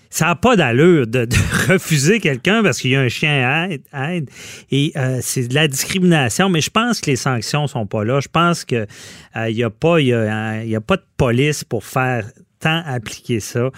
ça 0.09 0.25
n'a 0.25 0.35
pas 0.35 0.55
d'allure 0.55 1.07
de, 1.07 1.27
refuser 1.71 2.19
quelqu'un 2.19 2.63
parce 2.63 2.79
qu'il 2.79 2.91
y 2.91 2.95
a 2.95 3.01
un 3.01 3.09
chien 3.09 3.67
à 3.91 4.13
aide. 4.13 4.29
Et 4.71 4.91
euh, 4.95 5.19
c'est 5.21 5.47
de 5.47 5.53
la 5.53 5.67
discrimination, 5.67 6.49
mais 6.49 6.61
je 6.61 6.69
pense 6.69 7.01
que 7.01 7.11
les 7.11 7.15
sanctions 7.15 7.67
sont 7.67 7.85
pas 7.85 8.03
là. 8.03 8.19
Je 8.19 8.27
pense 8.27 8.65
qu'il 8.65 8.87
n'y 9.35 9.63
euh, 9.63 9.67
a, 9.67 9.69
pas, 9.69 9.95
a, 9.95 10.63
y 10.63 10.75
a 10.75 10.81
pas 10.81 10.97
de 10.97 11.05
police 11.17 11.63
pour 11.63 11.83
faire 11.83 12.25
tant 12.59 12.81
appliquer 12.85 13.39
ça. 13.39 13.69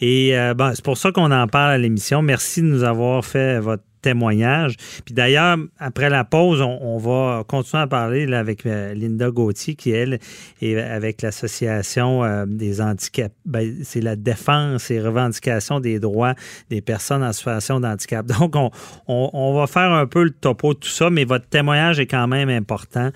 Et 0.00 0.36
euh, 0.38 0.54
bon, 0.54 0.72
c'est 0.74 0.84
pour 0.84 0.96
ça 0.96 1.10
qu'on 1.10 1.30
en 1.32 1.46
parle 1.48 1.72
à 1.72 1.78
l'émission. 1.78 2.22
Merci 2.22 2.62
de 2.62 2.66
nous 2.66 2.84
avoir 2.84 3.24
fait 3.24 3.58
votre 3.58 3.82
témoignage. 4.00 4.76
Puis 5.04 5.14
d'ailleurs, 5.14 5.56
après 5.78 6.10
la 6.10 6.24
pause, 6.24 6.60
on, 6.60 6.98
va 6.98 7.44
continuer 7.46 7.82
à 7.82 7.86
parler 7.86 8.32
avec 8.32 8.66
euh, 8.66 8.92
Linda 8.94 9.30
Gauthier, 9.30 9.74
qui, 9.74 9.90
elle, 9.90 10.18
est 10.60 10.76
avec 10.76 11.22
l'Association 11.22 12.24
euh, 12.24 12.44
des 12.46 12.80
handicaps. 12.80 13.34
Ben, 13.44 13.76
c'est 13.84 14.00
la 14.00 14.16
défense 14.16 14.90
et 14.90 15.00
revendication 15.00 15.80
des 15.80 16.00
droits 16.00 16.34
des 16.70 16.80
personnes 16.80 17.22
en 17.22 17.32
situation 17.32 17.80
de 17.80 17.86
handicap. 17.86 18.26
Donc, 18.38 18.56
on, 18.56 18.70
on, 19.06 19.54
va 19.54 19.66
faire 19.66 19.92
un 19.92 20.06
peu 20.06 20.24
le 20.24 20.30
topo 20.30 20.74
de 20.74 20.78
tout 20.78 20.88
ça, 20.88 21.10
mais 21.10 21.24
votre 21.24 21.46
témoignage 21.46 22.00
est 22.00 22.06
quand 22.06 22.26
même 22.26 22.48
important 22.48 23.10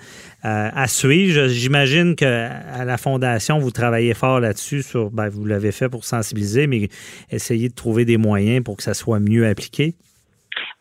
euh, 0.45 0.69
à 0.73 0.87
suivre. 0.87 1.47
J'imagine 1.47 2.15
qu'à 2.15 2.85
la 2.85 2.97
Fondation, 2.97 3.59
vous 3.59 3.71
travaillez 3.71 4.13
fort 4.13 4.39
là-dessus. 4.39 4.81
Sur, 4.83 5.11
ben, 5.11 5.29
vous 5.29 5.45
l'avez 5.45 5.71
fait 5.71 5.89
pour 5.89 6.05
sensibiliser, 6.05 6.67
mais 6.67 6.89
essayez 7.29 7.69
de 7.69 7.73
trouver 7.73 8.05
des 8.05 8.17
moyens 8.17 8.63
pour 8.63 8.77
que 8.77 8.83
ça 8.83 8.93
soit 8.93 9.19
mieux 9.19 9.47
appliqué. 9.47 9.95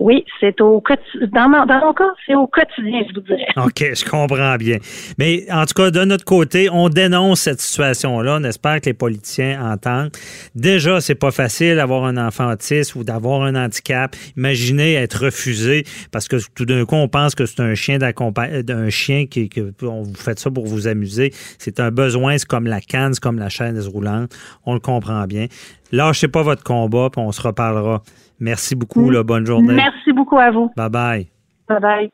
Oui, 0.02 0.24
c'est 0.40 0.60
au 0.60 0.80
quotidien. 0.80 1.28
Dans, 1.32 1.48
mon, 1.48 1.92
cas, 1.92 2.10
c'est 2.26 2.34
au 2.34 2.48
quotidien, 2.48 3.02
je 3.08 3.14
vous 3.14 3.20
dirais. 3.20 3.46
OK, 3.56 3.94
je 3.94 4.04
comprends 4.04 4.56
bien. 4.56 4.78
Mais 5.16 5.46
en 5.48 5.64
tout 5.64 5.74
cas, 5.74 5.92
de 5.92 6.04
notre 6.04 6.24
côté, 6.24 6.68
on 6.70 6.88
dénonce 6.88 7.42
cette 7.42 7.60
situation-là. 7.60 8.38
On 8.40 8.44
espère 8.44 8.80
que 8.80 8.86
les 8.86 8.94
politiciens 8.94 9.64
entendent. 9.72 10.10
Déjà, 10.56 11.00
c'est 11.00 11.14
pas 11.14 11.30
facile 11.30 11.76
d'avoir 11.76 12.04
un 12.04 12.16
enfant 12.16 12.50
autiste 12.50 12.96
ou 12.96 13.04
d'avoir 13.04 13.42
un 13.42 13.54
handicap. 13.54 14.16
Imaginez 14.36 14.94
être 14.94 15.26
refusé 15.26 15.84
parce 16.10 16.26
que 16.26 16.36
tout 16.52 16.66
d'un 16.66 16.84
coup, 16.84 16.96
on 16.96 17.06
pense 17.06 17.36
que 17.36 17.46
c'est 17.46 17.60
un 17.60 17.76
chien 17.76 17.98
d'un 17.98 18.90
chien 18.90 19.26
qui, 19.26 19.48
vous 19.80 20.14
fait 20.16 20.36
ça 20.36 20.50
pour 20.50 20.66
vous 20.66 20.88
amuser. 20.88 21.30
C'est 21.58 21.78
un 21.78 21.92
besoin, 21.92 22.38
c'est 22.38 22.48
comme 22.48 22.66
la 22.66 22.80
canne, 22.80 23.14
c'est 23.14 23.22
comme 23.22 23.38
la 23.38 23.50
chaise 23.50 23.86
roulante. 23.86 24.34
On 24.66 24.74
le 24.74 24.80
comprend 24.80 25.24
bien. 25.28 25.46
Lâchez 25.92 26.26
pas 26.26 26.42
votre 26.42 26.64
combat, 26.64 27.08
puis 27.12 27.22
on 27.22 27.30
se 27.30 27.42
reparlera. 27.42 28.02
Merci 28.42 28.74
beaucoup. 28.74 29.08
Là, 29.08 29.22
bonne 29.22 29.46
journée. 29.46 29.72
Merci 29.72 30.12
beaucoup 30.12 30.36
à 30.36 30.50
vous. 30.50 30.72
Bye 30.76 30.90
bye. 30.90 31.28
Bye 31.68 31.80
bye. 31.80 32.10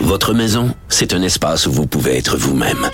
Votre 0.00 0.32
maison, 0.32 0.72
c'est 0.88 1.12
un 1.12 1.22
espace 1.22 1.66
où 1.66 1.72
vous 1.72 1.86
pouvez 1.88 2.16
être 2.16 2.36
vous-même. 2.36 2.86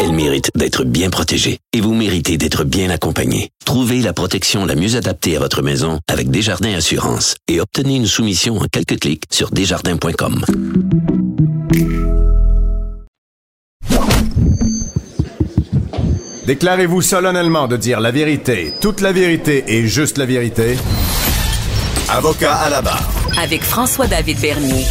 Elle 0.00 0.12
mérite 0.12 0.50
d'être 0.54 0.84
bien 0.84 1.10
protégée 1.10 1.58
et 1.72 1.80
vous 1.80 1.94
méritez 1.94 2.36
d'être 2.38 2.64
bien 2.64 2.90
accompagné. 2.90 3.50
Trouvez 3.64 4.00
la 4.00 4.12
protection 4.12 4.64
la 4.66 4.74
mieux 4.74 4.96
adaptée 4.96 5.36
à 5.36 5.40
votre 5.40 5.62
maison 5.62 5.98
avec 6.08 6.30
Desjardins 6.30 6.74
Assurance 6.74 7.36
et 7.48 7.60
obtenez 7.60 7.96
une 7.96 8.06
soumission 8.06 8.58
en 8.58 8.66
quelques 8.70 8.98
clics 8.98 9.24
sur 9.30 9.50
desjardins.com. 9.50 10.44
Déclarez-vous 16.46 17.02
solennellement 17.02 17.68
de 17.68 17.76
dire 17.76 18.00
la 18.00 18.10
vérité, 18.10 18.72
toute 18.80 19.00
la 19.00 19.12
vérité 19.12 19.64
et 19.68 19.86
juste 19.86 20.18
la 20.18 20.26
vérité. 20.26 20.76
Avocat 22.08 22.54
à 22.54 22.68
la 22.68 22.82
barre. 22.82 23.08
Avec 23.40 23.62
François-David 23.62 24.40
Bernier. 24.40 24.84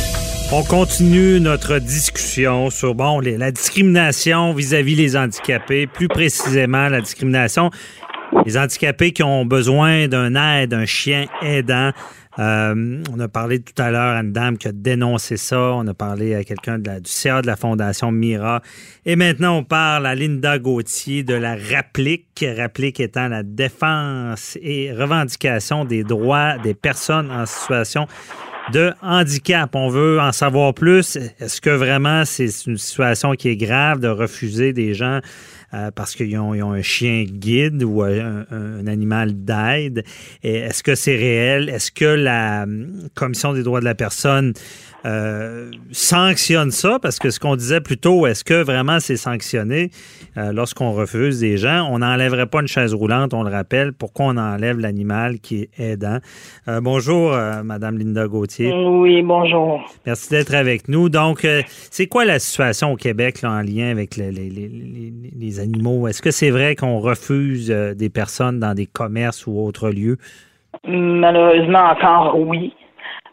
On 0.54 0.64
continue 0.64 1.40
notre 1.40 1.80
discussion 1.80 2.70
sur 2.70 2.94
bon, 2.94 3.22
la 3.22 3.52
discrimination 3.52 4.54
vis-à-vis 4.54 4.96
les 4.96 5.16
handicapés, 5.16 5.88
plus 5.88 6.10
précisément 6.10 6.90
la 6.90 7.00
discrimination 7.00 7.70
des 8.44 8.58
handicapés 8.58 9.14
qui 9.14 9.24
ont 9.24 9.46
besoin 9.46 10.10
d'un 10.10 10.36
aide, 10.36 10.72
d'un 10.72 10.86
chien 10.86 11.28
aidant. 11.42 11.92
Euh, 12.38 13.02
on 13.14 13.20
a 13.22 13.30
parlé 13.30 13.62
tout 13.62 13.82
à 13.82 13.92
l'heure 13.92 14.18
à 14.18 14.20
une 14.20 14.34
dame 14.34 14.58
qui 14.58 14.68
a 14.68 14.74
dénoncé 14.74 15.38
ça. 15.38 15.58
On 15.58 15.88
a 15.88 15.94
parlé 15.94 16.36
à 16.36 16.44
quelqu'un 16.44 16.80
du 16.80 17.00
CA 17.06 17.42
de 17.42 17.48
la 17.48 17.56
Fondation 17.56 18.12
Mira. 18.12 18.62
Et 19.06 19.16
maintenant, 19.16 19.60
on 19.60 19.64
parle 19.64 20.06
à 20.06 20.16
Linda 20.16 20.60
Gauthier 20.60 21.24
de 21.24 21.34
la 21.34 21.56
RAPLIC. 21.56 22.46
RAPLIC 22.58 23.00
étant 23.00 23.30
la 23.30 23.44
défense 23.44 24.58
et 24.62 24.92
revendication 24.92 25.86
des 25.86 26.04
droits 26.04 26.58
des 26.58 26.74
personnes 26.74 27.32
en 27.32 27.46
situation 27.46 28.06
de 28.72 28.94
handicap. 29.02 29.76
On 29.76 29.90
veut 29.90 30.20
en 30.20 30.32
savoir 30.32 30.74
plus. 30.74 31.18
Est-ce 31.40 31.62
que 31.62 31.70
vraiment 31.70 32.26
c'est 32.26 32.50
une 32.68 32.78
situation 32.78 33.34
qui 33.34 33.50
est 33.50 33.58
grave 33.58 34.00
de 34.00 34.08
refuser 34.08 34.74
des 34.74 34.94
gens 34.94 35.20
euh, 35.74 35.92
parce 35.92 36.16
qu'ils 36.16 36.38
ont, 36.38 36.54
un 36.54 36.82
chien 36.82 37.24
guide 37.24 37.84
ou 37.84 38.04
un, 38.04 38.46
un 38.52 38.88
animal 38.88 39.34
d'aide? 39.34 40.04
Est-ce 40.44 40.84
que 40.84 40.96
c'est 40.96 41.16
réel? 41.16 41.70
Est-ce 41.70 41.92
que 41.92 42.06
la 42.06 42.64
hum, 42.64 43.10
Commission 43.16 43.54
des 43.54 43.64
droits 43.64 43.80
de 43.80 43.86
la 43.86 43.96
personne 43.96 44.54
euh, 45.06 45.72
sanctionne 45.92 46.70
ça, 46.70 47.00
parce 47.02 47.18
que 47.18 47.32
ce 47.32 47.40
qu'on 47.40 47.56
disait 47.56 47.82
plus 47.82 47.98
tôt, 47.98 48.28
est-ce 48.28 48.44
que 48.44 48.62
vraiment 48.64 49.00
c'est 49.00 49.18
sanctionné 49.18 49.90
euh, 50.38 50.52
lorsqu'on 50.52 50.92
refuse 50.92 51.40
des 51.40 51.58
gens? 51.58 51.88
On 51.92 52.00
n'enlèverait 52.00 52.46
pas 52.46 52.62
une 52.62 52.68
chaise 52.68 52.94
roulante, 52.94 53.34
on 53.34 53.42
le 53.42 53.50
rappelle. 53.50 53.94
Pourquoi 53.94 54.28
on 54.28 54.38
enlève 54.38 54.80
l'animal 54.80 55.40
qui 55.40 55.62
est 55.62 55.80
aidant? 55.80 56.20
Euh, 56.68 56.82
bonjour, 56.82 57.32
Madame 57.64 57.98
Linda 57.98 58.28
Gauthier. 58.28 58.72
Oui, 58.72 59.24
bonjour. 59.24 59.82
Merci 60.06 60.30
d'être 60.30 60.54
avec 60.54 60.88
nous. 60.88 61.10
Donc, 61.10 61.48
c'est 61.90 62.08
quoi 62.08 62.26
la 62.26 62.40
situation 62.40 62.92
au 62.92 62.96
Québec 62.96 63.40
en 63.44 63.62
lien 63.62 63.90
avec 63.90 64.18
les 64.18 65.61
Est-ce 66.08 66.22
que 66.22 66.32
c'est 66.32 66.50
vrai 66.50 66.76
qu'on 66.76 67.00
refuse 67.00 67.70
des 67.70 68.10
personnes 68.10 68.60
dans 68.60 68.74
des 68.74 68.86
commerces 68.86 69.48
ou 69.48 69.60
autres 69.60 69.90
lieux? 69.90 70.18
Malheureusement, 70.88 71.92
encore 71.92 72.40
oui. 72.40 72.74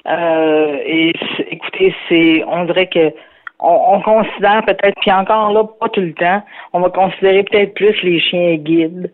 Euh, 0.06 0.78
et 0.86 1.12
écoutez, 1.50 1.94
c'est, 2.08 2.44
on 2.46 2.64
dirait 2.64 2.88
que 2.88 3.12
on, 3.60 4.00
considère 4.02 4.64
peut-être, 4.64 4.94
puis 5.00 5.10
encore 5.10 5.52
là, 5.52 5.64
pas 5.80 5.88
tout 5.88 6.00
le 6.00 6.14
temps, 6.14 6.42
on 6.72 6.80
va 6.80 6.90
considérer 6.90 7.42
peut-être 7.42 7.74
plus 7.74 8.02
les 8.02 8.20
chiens 8.20 8.54
guides 8.56 9.12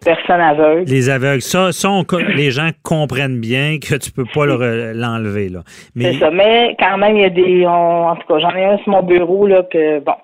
personnes 0.00 0.40
aveugles. 0.40 0.84
Les 0.84 1.10
aveugles, 1.10 1.42
ça, 1.42 1.72
ça 1.72 1.88
les 2.36 2.50
gens 2.50 2.70
comprennent 2.82 3.40
bien 3.40 3.78
que 3.78 3.96
tu 3.96 4.10
peux 4.10 4.24
pas 4.24 4.46
l'enlever 4.46 5.48
là. 5.48 5.60
Mais... 5.94 6.12
C'est 6.12 6.18
ça, 6.20 6.30
mais 6.30 6.76
quand 6.78 6.98
même, 6.98 7.16
il 7.16 7.22
y 7.22 7.26
a 7.26 7.30
des, 7.30 7.66
en 7.66 8.16
tout 8.16 8.26
cas, 8.26 8.38
j'en 8.40 8.56
ai 8.56 8.64
un 8.64 8.78
sur 8.78 8.90
mon 8.90 9.02
bureau 9.02 9.46
là 9.46 9.62
que 9.62 10.00
bon. 10.00 10.14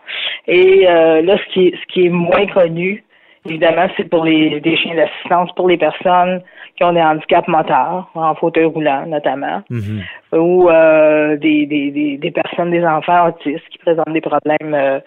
Et 0.49 0.87
euh, 0.89 1.23
là, 1.23 1.37
ce 1.39 1.53
qui, 1.53 1.69
est, 1.69 1.75
ce 1.77 1.93
qui 1.93 2.07
est 2.07 2.11
moins 2.11 2.47
connu, 2.47 3.05
évidemment, 3.49 3.87
c'est 3.97 4.09
pour 4.09 4.25
les 4.25 4.61
des 4.61 4.77
chiens 4.77 4.95
d'assistance 4.95 5.51
pour 5.57 5.69
les 5.69 5.77
personnes 5.79 6.43
qui 6.77 6.85
ont 6.85 6.93
des 6.93 7.01
handicaps 7.03 7.47
moteurs, 7.49 8.11
en 8.15 8.35
fauteuil 8.35 8.65
roulant 8.65 9.05
notamment, 9.07 9.63
Mhm. 9.71 10.01
ou 10.33 10.71
euh, 10.71 11.37
des, 11.37 11.67
des, 11.67 11.91
des, 11.91 12.17
des 12.17 12.31
personnes, 12.31 12.71
des 12.71 12.85
enfants 12.85 13.29
autistes 13.29 13.69
qui 13.71 13.79
présentent 13.79 14.13
des 14.13 14.21
problèmes 14.23 14.75
euh, 14.75 14.99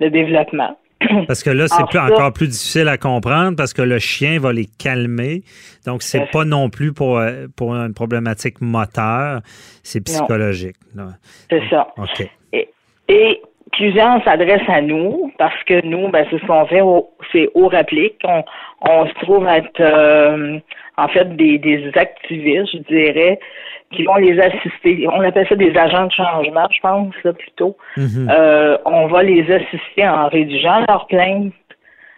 de 0.00 0.08
développement. 0.08 0.76
Parce 1.26 1.42
que 1.42 1.50
là, 1.50 1.66
c'est 1.68 1.84
plus- 1.86 1.98
encore 1.98 2.32
plus 2.32 2.48
difficile 2.48 2.88
à 2.88 2.98
comprendre 2.98 3.56
parce 3.56 3.72
que 3.72 3.82
le 3.82 3.98
chien 3.98 4.38
va 4.38 4.52
les 4.52 4.66
calmer. 4.78 5.42
Donc, 5.86 6.02
c'est 6.02 6.30
pas 6.30 6.44
non 6.44 6.68
plus 6.70 6.92
pour, 6.92 7.18
euh, 7.18 7.46
pour 7.56 7.74
une 7.74 7.94
problématique 7.94 8.60
moteur, 8.60 9.40
c'est 9.82 10.00
psychologique. 10.04 10.76
C'est 11.50 11.62
ça. 11.70 11.88
OK. 11.96 12.28
Et 13.08 13.40
plusieurs 13.72 14.22
s'adressent 14.24 14.68
à 14.68 14.80
nous 14.80 15.32
parce 15.38 15.62
que 15.64 15.84
nous, 15.84 16.08
ben, 16.08 16.26
c'est 16.30 16.38
ce 16.38 16.46
qu'on 16.46 16.66
fait, 16.66 16.80
c'est 17.32 17.50
au 17.54 17.68
réplique. 17.68 18.18
On, 18.24 18.42
on 18.88 19.06
se 19.06 19.12
trouve 19.24 19.46
être 19.48 19.80
euh, 19.80 20.58
en 20.96 21.08
fait 21.08 21.36
des, 21.36 21.58
des 21.58 21.90
activistes, 21.94 22.70
je 22.72 22.78
dirais, 22.78 23.38
qui 23.92 24.04
vont 24.04 24.16
les 24.16 24.38
assister. 24.40 25.06
On 25.12 25.20
appelle 25.20 25.46
ça 25.48 25.54
des 25.54 25.76
agents 25.76 26.06
de 26.06 26.12
changement, 26.12 26.66
je 26.70 26.80
pense, 26.80 27.14
là, 27.24 27.32
plutôt. 27.32 27.76
Mhm. 27.96 28.28
Euh, 28.30 28.78
on 28.84 29.06
va 29.06 29.22
les 29.22 29.50
assister 29.50 30.08
en 30.08 30.28
rédigeant 30.28 30.84
leurs 30.88 31.06
plaintes 31.06 31.52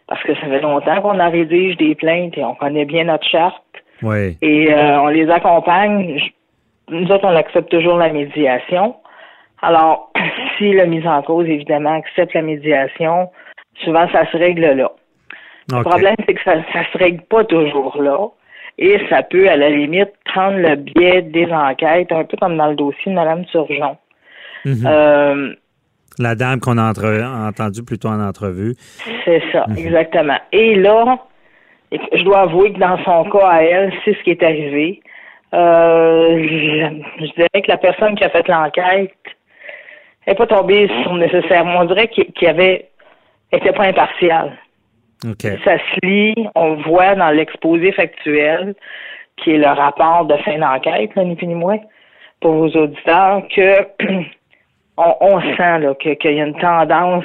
parce 0.07 0.23
que 0.23 0.35
ça 0.35 0.43
fait 0.43 0.61
longtemps 0.61 1.01
qu'on 1.01 1.19
en 1.19 1.31
rédige 1.31 1.77
des 1.77 1.95
plaintes 1.95 2.37
et 2.37 2.45
on 2.45 2.55
connaît 2.55 2.85
bien 2.85 3.05
notre 3.05 3.27
charte. 3.27 3.63
Oui. 4.03 4.37
Et 4.43 4.73
euh, 4.73 5.01
on 5.01 5.09
les 5.09 5.31
accompagne. 5.31 6.21
Nous 6.91 7.11
autres, 7.11 7.25
on 7.25 7.37
accepte 7.37 7.71
toujours 7.71 7.97
la 7.97 8.13
médiation. 8.13 8.97
Alors, 9.63 10.13
si 10.59 10.73
le 10.73 10.87
mise 10.87 11.07
en 11.07 11.23
cause, 11.23 11.47
évidemment, 11.47 11.95
accepte 11.95 12.35
la 12.35 12.43
médiation, 12.43 13.31
souvent, 13.83 14.07
ça 14.13 14.31
se 14.31 14.37
règle 14.37 14.73
là. 14.73 14.91
Le 15.71 15.79
OK. 15.79 15.85
problème, 15.85 16.17
c'est 16.27 16.35
que 16.35 16.43
ça 16.45 16.57
ne 16.57 16.63
se 16.63 16.99
règle 16.99 17.23
pas 17.23 17.45
toujours 17.45 18.01
là. 18.01 18.29
Et 18.79 18.99
ça 19.09 19.23
peut, 19.23 19.49
à 19.49 19.57
la 19.57 19.71
limite, 19.71 20.11
prendre 20.25 20.59
le 20.59 20.77
biais 20.77 21.23
des 21.23 21.47
enquêtes, 21.53 22.11
un 22.11 22.25
peu 22.25 22.37
comme 22.37 22.57
dans 22.57 22.69
le 22.69 22.75
dossier 22.75 23.13
de 23.13 23.17
Mme 23.17 23.45
Turgeon. 23.47 23.97
Mhm. 24.65 24.87
Euh, 24.87 25.53
La 26.19 26.35
dame 26.35 26.61
qu'on 26.61 26.79
a 26.79 26.93
entendue 27.49 27.85
plutôt 27.85 28.09
en 28.09 28.21
entrevue. 28.21 28.75
C'est 29.25 29.43
ça, 29.53 29.67
exactement. 29.77 30.39
Et 30.53 30.75
là, 30.77 31.19
je 31.93 32.23
dois 32.25 32.41
avouer 32.43 32.73
que 32.73 32.79
dans 32.79 32.99
son 33.05 33.31
cas 33.31 33.47
à 33.47 33.63
elle, 33.63 33.93
c'est 34.05 34.15
ce 34.15 34.23
qui 34.23 34.31
est 34.31 34.43
arrivé. 34.43 35.01
Euh, 35.53 36.43
je, 36.43 37.25
je 37.27 37.33
dirais 37.35 37.63
que 37.63 37.69
la 37.69 37.77
personne 37.77 38.17
qui 38.17 38.25
a 38.25 38.31
fait 38.31 38.49
l'enquête 38.49 39.13
n'est 40.27 40.35
pas 40.35 40.47
tombée 40.47 40.91
sur 41.03 41.15
nécessairement. 41.15 41.81
On 41.81 41.85
dirait 41.85 42.09
qu'il 42.09 42.27
y 42.43 42.47
avait 42.47 42.89
était 43.53 43.73
pas 43.73 43.85
impartial. 43.85 44.53
Ça 45.65 45.79
se 45.79 46.07
lit, 46.07 46.35
on 46.55 46.75
voit 46.83 47.15
dans 47.15 47.31
l'exposé 47.31 47.93
factuel, 47.93 48.75
qui 49.37 49.53
est 49.53 49.59
le 49.59 49.67
rapport 49.67 50.25
de 50.27 50.37
fin 50.39 50.59
d'enquête, 50.59 51.15
ni 51.17 51.35
plus 51.37 51.47
ni 51.47 51.55
moins, 51.55 51.79
pour 52.41 52.53
vos 52.55 52.69
auditeurs, 52.69 53.43
que 53.55 53.79
on, 54.97 55.15
on 55.21 55.41
sent 55.57 55.87
qu'il 56.01 56.33
y 56.35 56.41
a 56.41 56.45
une 56.47 56.59
tendance 56.59 57.25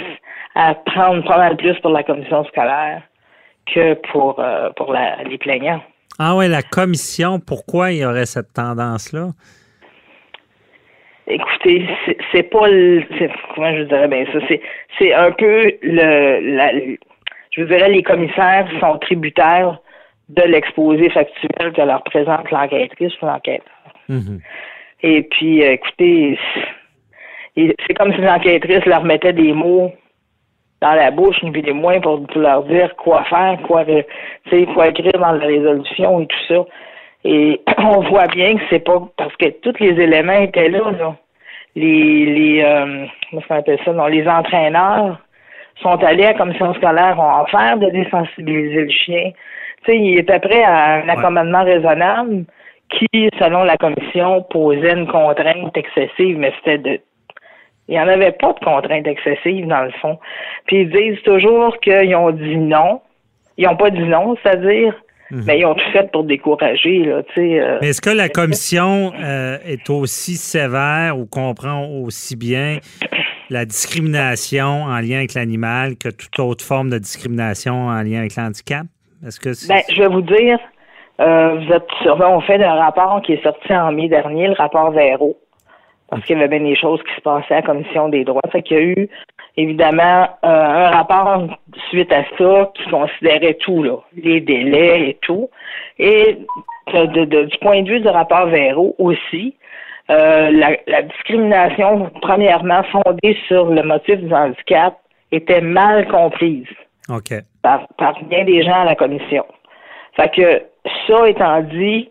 à 0.55 0.73
prendre 0.75 1.23
pas 1.25 1.37
mal 1.37 1.57
plus 1.57 1.77
pour 1.81 1.91
la 1.91 2.03
commission 2.03 2.43
scolaire 2.45 3.01
que 3.73 3.93
pour, 4.11 4.39
euh, 4.39 4.69
pour 4.75 4.91
la- 4.93 5.21
les 5.23 5.37
plaignants. 5.37 5.81
Ah 6.17 6.35
ouais, 6.35 6.47
la 6.47 6.61
commission, 6.63 7.39
pourquoi 7.39 7.91
il 7.91 7.99
y 7.99 8.05
aurait 8.05 8.25
cette 8.25 8.51
tendance-là? 8.53 9.27
Écoutez, 11.27 11.85
c'est- 12.31 12.43
pas 12.49 12.67
le, 12.67 13.03
comment 13.53 13.75
je 13.77 13.83
dirais 13.83 14.07
bien 14.07 14.25
ça, 14.33 14.39
c'est 14.47 14.61
c'est 14.97 15.13
un 15.13 15.31
peu 15.31 15.71
le, 15.83 16.55
la, 16.55 16.71
je 17.59 17.65
vous 17.65 17.69
dirais 17.69 17.89
les 17.89 18.03
commissaires 18.03 18.69
sont 18.79 18.97
tributaires 18.99 19.79
de 20.29 20.43
l'exposé 20.43 21.09
factuel 21.09 21.73
que 21.73 21.81
leur 21.81 22.03
présente 22.03 22.49
l'enquêtrice 22.51 23.11
ou 23.21 23.25
l'enquêteur. 23.25 23.93
Mhm. 24.07 24.39
Et 25.03 25.23
puis, 25.23 25.61
euh, 25.63 25.73
écoutez, 25.73 26.39
c'est 27.55 27.93
comme 27.95 28.13
si 28.13 28.21
l'enquêtrice 28.21 28.85
leur 28.85 29.03
mettait 29.03 29.33
des 29.33 29.51
mots 29.51 29.91
dans 30.81 30.93
la 30.93 31.11
bouche, 31.11 31.43
ni 31.43 31.51
plus 31.51 31.63
ni 31.63 31.73
moins, 31.73 31.99
pour, 31.99 32.25
pour 32.27 32.41
leur 32.41 32.63
dire 32.63 32.95
quoi 32.95 33.25
faire, 33.25 33.59
quoi, 33.63 33.83
quoi 34.73 34.87
écrire 34.87 35.19
dans 35.19 35.33
la 35.33 35.45
résolution 35.45 36.21
et 36.21 36.27
tout 36.27 36.45
ça. 36.47 36.65
Et 37.25 37.61
on 37.77 37.99
voit 38.09 38.27
bien 38.27 38.55
que 38.55 38.63
c'est 38.69 38.85
pas 38.85 39.01
parce 39.17 39.35
que 39.35 39.49
tous 39.61 39.77
les 39.81 40.01
éléments 40.01 40.39
étaient 40.39 40.69
là, 40.69 40.91
là. 40.91 41.15
Les, 41.75 42.25
les, 42.25 42.63
euh, 42.63 43.05
comment 43.29 43.41
on 43.49 43.55
appelle 43.55 43.79
ça, 43.83 43.91
non, 43.91 44.07
les 44.07 44.27
entraîneurs 44.27 45.19
sont 45.81 46.03
allés 46.03 46.25
à 46.25 46.33
la 46.33 46.37
commission 46.37 46.73
scolaire, 46.75 47.19
ont 47.19 47.43
offert 47.43 47.77
de 47.77 47.89
désensibiliser 47.89 48.81
le 48.81 48.89
chien. 48.89 49.31
Tu 49.85 49.91
sais, 49.91 49.97
il 49.97 50.19
était 50.19 50.39
prêt 50.39 50.63
à 50.63 50.95
un 50.95 51.09
accommodement 51.09 51.63
raisonnable 51.63 52.45
qui, 52.89 53.29
selon 53.39 53.63
la 53.63 53.77
commission, 53.77 54.43
posait 54.49 54.93
une 54.93 55.07
contrainte 55.07 55.75
excessive, 55.77 56.37
mais 56.37 56.51
c'était 56.57 56.77
de 56.77 56.99
il 57.87 57.93
n'y 57.93 57.99
en 57.99 58.07
avait 58.07 58.33
pas 58.33 58.53
de 58.53 58.59
contrainte 58.63 59.07
excessive, 59.07 59.65
dans 59.65 59.81
le 59.81 59.91
fond. 59.99 60.19
Puis 60.67 60.81
ils 60.81 60.91
disent 60.91 61.23
toujours 61.23 61.75
qu'ils 61.79 62.15
ont 62.15 62.29
dit 62.29 62.55
non. 62.55 63.01
Ils 63.57 63.65
n'ont 63.65 63.75
pas 63.75 63.89
dit 63.89 64.03
non, 64.03 64.35
c'est-à-dire, 64.43 64.93
mais 65.31 65.59
ils 65.59 65.65
ont 65.65 65.73
tout 65.73 65.91
fait 65.91 66.09
pour 66.11 66.23
décourager, 66.23 66.99
là, 66.99 67.21
euh, 67.37 67.77
Mais 67.81 67.89
est-ce 67.89 68.01
que 68.01 68.11
la 68.11 68.29
commission 68.29 69.11
euh, 69.19 69.57
est 69.65 69.89
aussi 69.89 70.35
sévère 70.35 71.17
ou 71.17 71.25
comprend 71.25 71.87
aussi 71.87 72.35
bien 72.35 72.77
la 73.49 73.65
discrimination 73.65 74.83
en 74.83 74.99
lien 74.99 75.17
avec 75.17 75.33
l'animal 75.33 75.95
que 75.97 76.09
toute 76.09 76.37
autre 76.39 76.63
forme 76.63 76.89
de 76.89 76.97
discrimination 76.97 77.87
en 77.87 78.01
lien 78.01 78.19
avec 78.19 78.35
l'handicap? 78.35 78.85
Est-ce 79.25 79.39
que. 79.39 79.49
Ben, 79.67 79.81
je 79.93 80.01
vais 80.01 80.07
vous 80.07 80.21
dire, 80.21 80.59
euh, 81.19 81.55
vous 81.59 81.73
êtes 81.73 81.87
sur, 82.01 82.19
on 82.19 82.41
fait 82.41 82.63
un 82.63 82.75
rapport 82.75 83.21
qui 83.21 83.33
est 83.33 83.43
sorti 83.43 83.73
en 83.73 83.91
mai 83.91 84.07
dernier, 84.07 84.47
le 84.47 84.53
rapport 84.53 84.91
Véro, 84.91 85.37
parce 86.09 86.23
qu'il 86.25 86.37
y 86.37 86.41
avait 86.43 86.59
bien 86.59 86.67
des 86.67 86.75
choses 86.75 87.01
qui 87.03 87.15
se 87.15 87.21
passaient 87.21 87.55
à 87.55 87.57
la 87.57 87.61
Commission 87.63 88.09
des 88.09 88.23
droits. 88.23 88.41
Fait 88.51 88.61
qu'il 88.61 88.77
y 88.77 88.79
a 88.79 88.83
eu, 88.83 89.09
évidemment, 89.57 90.29
euh, 90.45 90.47
un 90.47 90.89
rapport 90.91 91.47
suite 91.89 92.11
à 92.13 92.23
ça 92.37 92.71
qui 92.75 92.89
considérait 92.89 93.55
tout, 93.55 93.83
là, 93.83 93.97
les 94.15 94.39
délais 94.41 95.09
et 95.09 95.17
tout. 95.21 95.49
Et 95.97 96.37
de- 96.93 97.43
du 97.45 97.57
point 97.59 97.83
de 97.83 97.89
vue 97.89 97.99
du 97.99 98.07
rapport 98.07 98.47
Véro 98.47 98.95
aussi, 98.97 99.55
euh, 100.09 100.51
la, 100.51 100.77
la 100.87 101.03
discrimination, 101.03 102.09
premièrement, 102.21 102.83
fondée 102.83 103.37
sur 103.47 103.65
le 103.69 103.83
motif 103.83 104.17
du 104.17 104.33
handicap, 104.33 104.97
était 105.31 105.61
mal 105.61 106.07
comprise 106.07 106.67
par, 107.61 107.87
par 107.97 108.23
bien 108.23 108.43
des 108.45 108.63
gens 108.63 108.81
à 108.81 108.85
la 108.85 108.95
commission. 108.95 109.45
Fait 110.15 110.31
que 110.35 110.63
ça 111.07 111.29
étant 111.29 111.61
dit, 111.61 112.09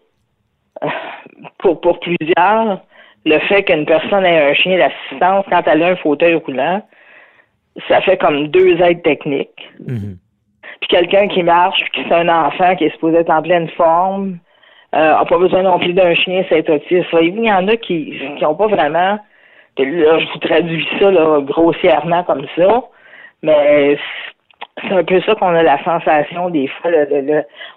pour, 1.58 1.80
pour 1.80 1.98
plusieurs, 2.00 2.80
le 3.24 3.38
fait 3.40 3.64
qu'une 3.64 3.84
personne 3.84 4.24
ait 4.24 4.50
un 4.50 4.54
chien 4.54 4.78
d'assistance 4.78 5.44
quand 5.50 5.62
elle 5.66 5.82
a 5.82 5.88
un 5.88 5.96
fauteuil 5.96 6.34
roulant, 6.34 6.82
ça 7.88 8.00
fait 8.02 8.16
comme 8.16 8.48
deux 8.48 8.80
aides 8.80 9.02
techniques. 9.02 9.68
Mhm. 9.80 10.18
Puis 10.80 10.88
quelqu'un 10.88 11.28
qui 11.28 11.42
marche, 11.42 11.80
puis 11.80 12.02
qui 12.02 12.08
c'est 12.08 12.14
un 12.14 12.28
enfant 12.28 12.76
qui 12.76 12.84
est 12.84 12.92
supposé 12.92 13.18
être 13.18 13.30
en 13.30 13.42
pleine 13.42 13.68
forme, 13.70 14.38
euh, 14.94 15.14
a 15.16 15.24
pas 15.24 15.38
besoin 15.38 15.62
non 15.62 15.78
plus 15.78 15.92
d'un 15.92 16.14
chien, 16.14 16.44
c'est 16.48 16.68
autiste. 16.70 17.06
Voyez-vous, 17.10 17.42
il 17.42 17.48
y 17.48 17.52
en 17.52 17.68
a 17.68 17.76
qui 17.76 18.18
qui 18.38 18.44
ont 18.44 18.54
pas 18.54 18.66
vraiment. 18.68 19.18
Là, 19.78 20.18
je 20.18 20.32
vous 20.32 20.38
traduis 20.40 20.86
ça 20.98 21.10
là, 21.10 21.40
grossièrement 21.42 22.24
comme 22.24 22.44
ça, 22.56 22.82
mais 23.42 23.96
c'est 24.82 24.92
un 24.92 25.04
peu 25.04 25.20
ça 25.22 25.34
qu'on 25.36 25.54
a 25.54 25.62
la 25.62 25.82
sensation 25.84 26.50
des 26.50 26.68
fois. 26.80 26.90
là, 26.90 27.04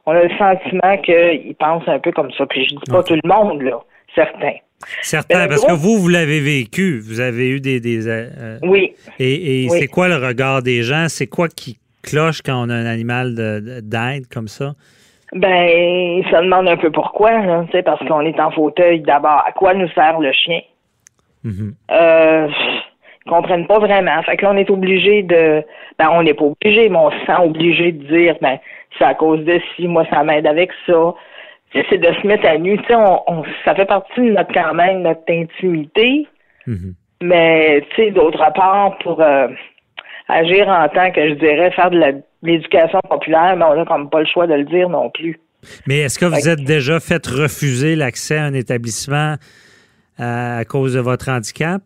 on 0.06 0.12
a 0.14 0.24
le 0.24 0.30
sentiment 0.38 0.98
qu'ils 0.98 1.56
pensent 1.60 1.88
un 1.88 2.00
peu 2.00 2.12
comme 2.12 2.32
ça. 2.32 2.46
Puis 2.48 2.64
je 2.66 2.70
dis 2.76 2.92
pas 2.92 3.04
tout 3.04 3.14
le 3.22 3.28
monde, 3.28 3.62
là, 3.62 3.80
certains. 4.16 4.56
Certain, 5.04 5.38
Mais 5.38 5.44
le 5.44 5.50
parce 5.50 5.62
gros- 5.62 5.76
que 5.76 5.80
vous, 5.80 6.00
vous 6.00 6.08
l'avez 6.10 6.40
vécu. 6.40 7.00
Vous 7.00 7.20
avez 7.20 7.50
eu 7.50 7.60
des... 7.60 7.80
des 7.80 8.08
euh, 8.08 8.30
euh, 8.40 8.58
Oui. 8.64 8.94
et 9.20 9.66
et 9.66 9.68
Oui. 9.70 9.78
c'est 9.80 9.88
quoi 9.88 10.08
le 10.08 10.16
regard 10.16 10.64
des 10.64 10.82
gens? 10.82 11.06
C'est 11.08 11.28
quoi 11.28 11.50
qui 11.50 11.78
cloche 12.02 12.42
quand 12.42 12.66
on 12.66 12.70
a 12.72 12.74
un 12.74 12.88
animal 12.88 13.36
de- 13.36 13.60
de- 13.60 13.80
d'aide 13.82 14.26
comme 14.34 14.48
ça? 14.48 14.74
Ben, 15.34 15.68
ils 15.70 16.26
se 16.30 16.36
demandent 16.44 16.68
un 16.68 16.78
peu 16.78 16.92
pourquoi, 16.92 17.32
là, 17.32 17.64
tu 17.68 17.72
sais, 17.72 17.84
parce 17.84 18.06
qu'on 18.06 18.22
est 18.22 18.40
en 18.40 18.52
fauteuil 18.52 19.00
d'abord. 19.00 19.44
À 19.46 19.52
quoi 19.54 19.74
nous 19.74 19.88
sert 19.90 20.20
le 20.20 20.32
chien? 20.34 20.62
Mhm. 21.44 21.74
euh, 21.90 22.48
ils 23.26 23.30
comprennent 23.30 23.66
pas 23.68 23.80
vraiment. 23.80 24.22
Fait 24.24 24.36
que 24.38 24.44
là, 24.46 24.52
on 24.52 24.58
est 24.58 24.70
obligé 24.70 25.24
de, 25.24 25.64
ben, 25.98 26.10
on 26.12 26.24
n'est 26.24 26.34
pas 26.34 26.46
obligé, 26.46 26.90
mais 26.90 26.98
on 26.98 27.12
se 27.12 27.26
sent 27.26 27.38
obligé 27.44 27.92
de 27.92 28.04
dire, 28.08 28.36
ben, 28.42 28.58
c'est 28.98 29.06
à 29.06 29.14
cause 29.14 29.44
de 29.46 29.60
ci, 29.76 29.88
moi, 29.88 30.06
ça 30.10 30.24
m'aide 30.24 30.46
avec 30.48 30.72
ça. 30.86 31.14
Tu 31.72 31.80
sais, 31.80 31.86
c'est 31.90 31.98
de 32.00 32.14
se 32.14 32.28
mettre 32.28 32.46
à 32.48 32.58
nu. 32.58 32.78
Tu 32.80 32.84
sais, 32.86 32.96
on, 32.96 33.22
on- 33.28 33.44
ça 33.64 33.74
fait 33.76 33.86
partie 33.86 34.20
de 34.22 34.32
notre, 34.32 34.52
quand 34.54 34.74
même, 34.74 35.04
notre 35.04 35.22
intimité. 35.30 36.28
Mhm. 36.68 36.94
Mais, 37.24 37.86
tu 37.92 37.96
sais, 38.06 38.12
d'autre 38.12 38.44
part, 38.54 38.98
pour 39.00 39.22
euh, 39.22 39.48
agir 40.32 40.68
en 40.68 40.88
tant 40.90 41.12
que, 41.12 41.30
je 41.30 41.34
dirais, 41.36 41.72
faire 41.72 41.90
de 41.92 42.22
l'éducation 42.44 43.00
populaire, 43.10 43.56
mais 43.58 43.66
on 43.66 43.76
n'a 43.76 43.86
comme 43.86 44.10
pas 44.10 44.20
le 44.20 44.26
choix 44.26 44.48
de 44.48 44.54
le 44.54 44.64
dire 44.66 44.90
non 44.90 45.10
plus. 45.10 45.40
Mais 45.88 46.00
est-ce 46.00 46.18
que 46.18 46.26
vous 46.26 46.50
êtes 46.50 46.64
déjà 46.64 47.00
fait 47.00 47.26
refuser 47.28 47.96
l'accès 47.96 48.38
à 48.38 48.46
un 48.46 48.54
établissement 48.54 49.36
euh, 50.20 50.60
à 50.60 50.66
cause 50.66 50.96
de 50.96 51.00
votre 51.00 51.30
handicap? 51.30 51.82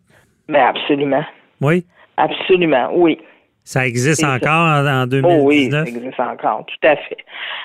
Mais 0.48 0.60
absolument. 0.60 1.24
Oui? 1.60 1.84
Absolument, 2.16 2.90
oui. 2.94 3.18
Ça 3.64 3.86
existe 3.86 4.20
ça. 4.20 4.34
encore 4.34 4.52
en, 4.52 4.86
en 4.86 5.06
Oh 5.24 5.42
oui, 5.42 5.70
ça 5.70 5.82
2019? 5.84 5.88
existe 5.88 6.20
encore, 6.20 6.64
tout 6.66 6.86
à 6.88 6.96
fait. 6.96 7.16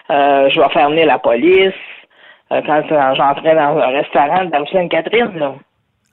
Euh, 0.09 0.49
je 0.49 0.59
vais 0.59 0.69
faire 0.69 0.89
venir 0.89 1.05
la 1.05 1.19
police. 1.19 1.73
euh, 2.51 2.61
quand 2.65 2.81
j'entrais 3.15 3.55
dans 3.55 3.77
un 3.77 3.87
restaurant 3.87 4.43
de 4.45 4.51
la 4.51 4.65
Sainte-Catherine, 4.71 5.31
là. 5.37 5.55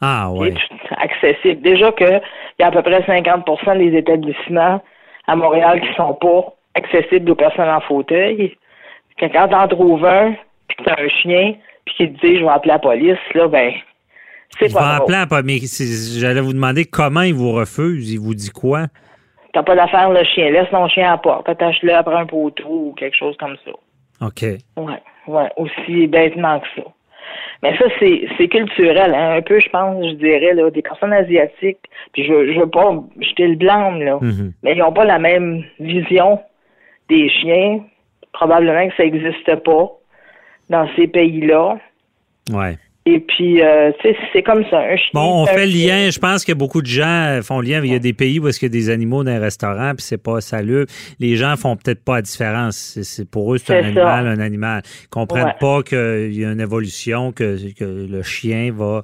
Ah 0.01 0.31
oui. 0.31 0.55
accessible. 0.97 1.61
Déjà 1.63 1.91
qu'il 1.93 2.21
y 2.59 2.63
a 2.63 2.67
à 2.67 2.71
peu 2.71 2.83
près 2.83 3.01
50% 3.01 3.79
des 3.79 3.97
établissements 3.99 4.81
à 5.27 5.37
Montréal 5.37 5.81
qui 5.81 5.95
sont 5.95 6.15
pas 6.15 6.55
accessibles 6.75 7.31
aux 7.31 7.35
personnes 7.35 7.69
en 7.69 7.81
fauteuil. 7.81 8.57
Quand 9.19 9.49
t'en 9.49 9.69
trouves 9.69 10.05
un, 10.05 10.35
puis 10.69 10.77
que 10.77 10.85
t'as 10.85 11.03
un 11.03 11.09
chien, 11.09 11.55
puis 11.85 11.95
qu'il 11.97 12.13
te 12.13 12.27
dit 12.27 12.39
je 12.39 12.45
vais 12.45 12.51
appeler 12.51 12.73
la 12.73 12.79
police, 12.79 13.19
là, 13.35 13.49
ben 13.49 13.73
c'est 14.59 14.73
pas. 14.73 14.97
appeler 14.97 15.19
la 15.31 15.43
mais 15.43 15.59
j'allais 16.19 16.41
vous 16.41 16.53
demander 16.53 16.85
comment 16.85 17.23
il 17.23 17.35
vous 17.35 17.53
refuse, 17.53 18.13
il 18.13 18.19
vous 18.19 18.35
dit 18.35 18.51
quoi? 18.51 18.87
T'as 19.53 19.63
pas 19.63 19.75
d'affaire 19.75 20.11
le 20.11 20.25
chien, 20.25 20.51
laisse 20.51 20.71
ton 20.71 20.89
chien 20.89 21.09
à 21.09 21.11
la 21.13 21.19
porte, 21.19 21.49
attache-le 21.49 21.95
après 21.95 22.15
un 22.15 22.27
poteau 22.27 22.69
ou 22.69 22.95
quelque 22.97 23.17
chose 23.17 23.37
comme 23.39 23.57
ça. 23.65 23.73
OK. 24.27 24.43
Ouais, 24.77 25.03
ouais, 25.27 25.49
aussi 25.57 26.07
bêtement 26.07 26.61
que 26.61 26.67
ça. 26.77 26.89
Mais 27.63 27.77
ça, 27.77 27.87
c'est 27.99 28.49
culturel, 28.49 29.15
hein, 29.15 29.37
un 29.37 29.43
peu, 29.43 29.59
je 29.59 29.69
pense, 29.69 30.05
je 30.07 30.15
dirais, 30.15 30.55
là, 30.55 30.71
des 30.71 30.83
personnes 30.83 31.13
asiatiques, 31.13 31.81
puis 32.13 32.25
je, 32.25 32.53
je 32.53 32.61
veux 32.61 32.71
pas 32.71 32.95
jeter 33.21 33.49
le 33.49 33.57
blanc, 33.57 33.91
là, 33.93 34.19
mm-hmm. 34.21 34.53
mais 34.63 34.73
ils 34.73 34.79
n'ont 34.79 34.93
pas 34.93 35.05
la 35.05 35.19
même 35.19 35.65
vision 35.81 36.41
des 37.09 37.29
chiens. 37.29 37.81
Probablement 38.33 38.89
que 38.89 38.95
ça 38.97 39.03
n'existe 39.03 39.57
pas 39.65 39.91
dans 40.71 40.89
ces 40.95 41.09
pays-là. 41.09 41.79
Ouais. 42.53 42.77
Et 43.11 43.21
puis, 43.21 43.63
euh, 43.63 43.91
c'est 44.33 44.43
comme 44.43 44.65
ça. 44.69 44.81
Un 44.81 44.97
chien, 44.97 45.11
bon, 45.15 45.43
on 45.43 45.47
fait 45.47 45.65
le 45.65 45.73
lien. 45.73 46.11
Je 46.11 46.19
pense 46.19 46.45
que 46.45 46.53
beaucoup 46.53 46.83
de 46.83 46.87
gens 46.87 47.41
font 47.43 47.61
le 47.61 47.69
lien. 47.69 47.81
Il 47.83 47.91
y 47.91 47.95
a 47.95 47.99
des 47.99 48.13
pays 48.13 48.39
où 48.39 48.49
il 48.49 48.63
y 48.63 48.67
a 48.67 48.69
des 48.69 48.91
animaux 48.91 49.25
dans 49.25 49.31
un 49.31 49.39
restaurant, 49.39 49.93
puis 49.97 50.05
c'est 50.05 50.23
pas 50.23 50.43
salut. 50.43 50.85
Les 51.19 51.37
gens 51.37 51.57
font 51.57 51.77
peut-être 51.77 52.05
pas 52.05 52.17
la 52.17 52.23
différence. 52.23 52.99
Pour 53.31 53.55
eux, 53.55 53.59
c'est 53.59 53.79
un 53.79 53.85
animal, 53.85 54.27
un 54.27 54.41
animal. 54.41 54.83
Ils 55.05 55.09
comprennent 55.09 55.55
pas 55.59 55.83
qu'il 55.83 56.35
y 56.35 56.45
a 56.45 56.53
une 56.53 56.61
évolution, 56.61 57.33
que, 57.33 57.57
le 57.81 58.23
chien 58.23 58.73
va 58.75 59.03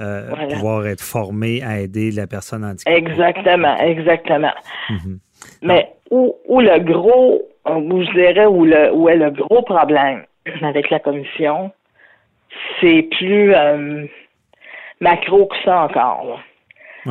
euh, 0.00 0.30
pouvoir 0.50 0.86
être 0.88 1.02
formé 1.02 1.62
à 1.62 1.80
aider 1.80 2.10
la 2.10 2.26
personne 2.26 2.64
handicapée. 2.64 2.96
Exactement, 2.96 3.76
exactement. 3.78 4.54
Mhm. 4.90 5.18
Mais 5.62 5.92
où, 6.10 6.34
le 6.48 6.80
gros, 6.80 7.42
où 7.66 8.02
je 8.02 8.12
dirais 8.12 8.46
où, 8.46 8.64
le, 8.64 8.92
où 8.92 9.08
est 9.08 9.16
le 9.16 9.30
gros 9.30 9.62
problème 9.62 10.24
avec 10.62 10.90
la 10.90 10.98
commission, 10.98 11.70
c'est 12.80 13.08
plus 13.16 13.54
euh, 13.54 14.06
macro 15.00 15.46
que 15.46 15.56
ça 15.64 15.84
encore. 15.84 16.40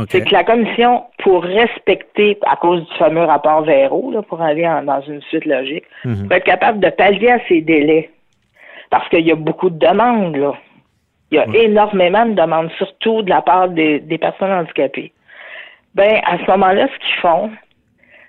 C'est 0.09 0.25
que 0.25 0.33
la 0.33 0.43
commission, 0.43 1.03
pour 1.19 1.43
respecter, 1.43 2.39
à 2.47 2.55
cause 2.55 2.83
du 2.87 2.95
fameux 2.95 3.25
rapport 3.25 3.61
Véro, 3.61 4.11
pour 4.23 4.41
aller 4.41 4.63
dans 4.63 5.01
une 5.01 5.21
suite 5.23 5.45
logique, 5.45 5.85
mhm. 6.03 6.27
pour 6.27 6.35
être 6.35 6.45
capable 6.45 6.79
de 6.79 6.89
pallier 6.89 7.29
à 7.29 7.39
ces 7.47 7.61
délais. 7.61 8.09
Parce 8.89 9.07
qu'il 9.09 9.25
y 9.25 9.31
a 9.31 9.35
beaucoup 9.35 9.69
de 9.69 9.77
demandes, 9.77 10.35
là. 10.35 10.53
Il 11.31 11.37
y 11.37 11.39
a 11.39 11.47
énormément 11.63 12.27
de 12.27 12.33
demandes, 12.33 12.69
surtout 12.77 13.23
de 13.23 13.29
la 13.29 13.41
part 13.41 13.69
des, 13.69 13.99
personnes 14.21 14.51
handicapées. 14.51 15.11
Ben, 15.95 16.21
à 16.25 16.37
ce 16.37 16.51
moment-là, 16.51 16.87
ce 16.87 17.05
qu'ils 17.05 17.21
font, 17.21 17.51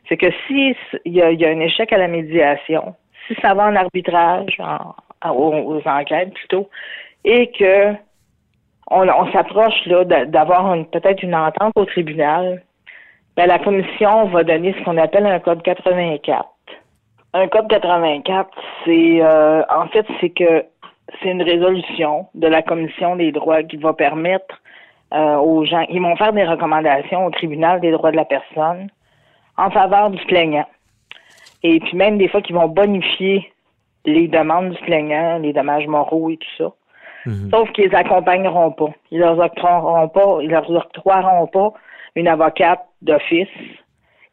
c'est 0.08 0.16
que 0.16 0.30
si 0.46 0.74
il 1.04 1.12
y, 1.12 1.22
a, 1.22 1.26
un 1.26 1.60
échec 1.60 1.92
à 1.92 1.98
la 1.98 2.08
médiation, 2.08 2.94
si 3.26 3.34
ça 3.42 3.52
va 3.52 3.66
en 3.66 3.76
arbitrage, 3.76 4.56
aux, 5.32 5.80
enquêtes 5.86 6.34
plutôt, 6.34 6.68
et 7.24 7.50
que 7.50 7.92
on, 8.90 9.32
s'approche 9.32 9.86
là 9.86 10.04
d'avoir 10.26 10.76
peut-être 10.92 11.22
une 11.22 11.34
entente 11.34 11.72
au 11.76 11.84
tribunal, 11.86 12.62
ben, 13.36 13.46
la 13.46 13.58
commission 13.58 14.26
va 14.26 14.44
donner 14.44 14.74
ce 14.78 14.84
qu'on 14.84 14.98
appelle 14.98 15.26
un 15.26 15.40
code 15.40 15.62
84. 15.62 16.48
Un 17.32 17.48
code 17.48 17.68
84, 17.68 18.50
c'est 18.84 19.20
euh, 19.20 19.62
en 19.68 19.88
fait 19.88 20.06
c'est 20.20 20.30
que 20.30 20.64
c'est 21.20 21.30
une 21.30 21.42
résolution 21.42 22.26
de 22.34 22.46
la 22.46 22.62
commission 22.62 23.16
des 23.16 23.32
droits 23.32 23.62
qui 23.62 23.76
va 23.76 23.92
permettre 23.92 24.62
euh, 25.12 25.36
aux 25.36 25.64
gens, 25.64 25.84
ils 25.90 26.00
vont 26.00 26.16
faire 26.16 26.32
des 26.32 26.44
recommandations 26.44 27.26
au 27.26 27.30
tribunal 27.30 27.80
des 27.80 27.92
droits 27.92 28.10
de 28.10 28.16
la 28.16 28.24
personne 28.24 28.88
en 29.56 29.70
faveur 29.70 30.10
du 30.10 30.24
plaignant. 30.26 30.66
Et 31.62 31.80
puis 31.80 31.96
même 31.96 32.18
des 32.18 32.28
fois 32.28 32.42
qu'ils 32.42 32.56
vont 32.56 32.68
bonifier 32.68 33.52
les 34.04 34.28
demandes 34.28 34.70
du 34.70 34.82
plaignant, 34.82 35.38
les 35.38 35.52
dommages 35.52 35.86
moraux 35.86 36.30
et 36.30 36.36
tout 36.36 36.48
ça. 36.58 36.72
Mhm. 37.26 37.50
Sauf 37.50 37.72
qu'ils 37.72 37.88
les 37.88 37.94
accompagneront 37.94 38.72
pas. 38.72 38.90
Ils 39.10 39.20
leur 39.20 39.38
octroieront 39.38 40.08
pas, 40.08 40.38
ils 40.42 40.50
leur 40.50 40.68
octroieront 40.70 41.46
pas 41.46 41.72
une 42.16 42.28
avocate 42.28 42.84
d'office 43.02 43.48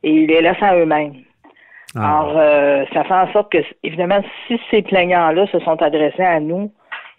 et 0.03 0.11
ils 0.11 0.27
les 0.27 0.41
laissent 0.41 0.61
à 0.61 0.75
eux-mêmes. 0.75 1.15
Ah. 1.95 2.19
Alors, 2.19 2.33
euh, 2.37 2.85
ça 2.93 3.03
fait 3.03 3.13
en 3.13 3.31
sorte 3.31 3.51
que, 3.51 3.59
évidemment, 3.83 4.21
si 4.47 4.59
ces 4.69 4.81
plaignants-là 4.81 5.47
se 5.47 5.59
sont 5.59 5.81
adressés 5.81 6.23
à 6.23 6.39
nous 6.39 6.71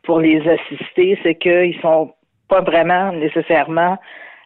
pour 0.04 0.20
les 0.20 0.42
assister, 0.48 1.18
c'est 1.22 1.34
qu'ils 1.36 1.78
sont 1.80 2.12
pas 2.48 2.60
vraiment 2.60 3.12
nécessairement 3.12 3.98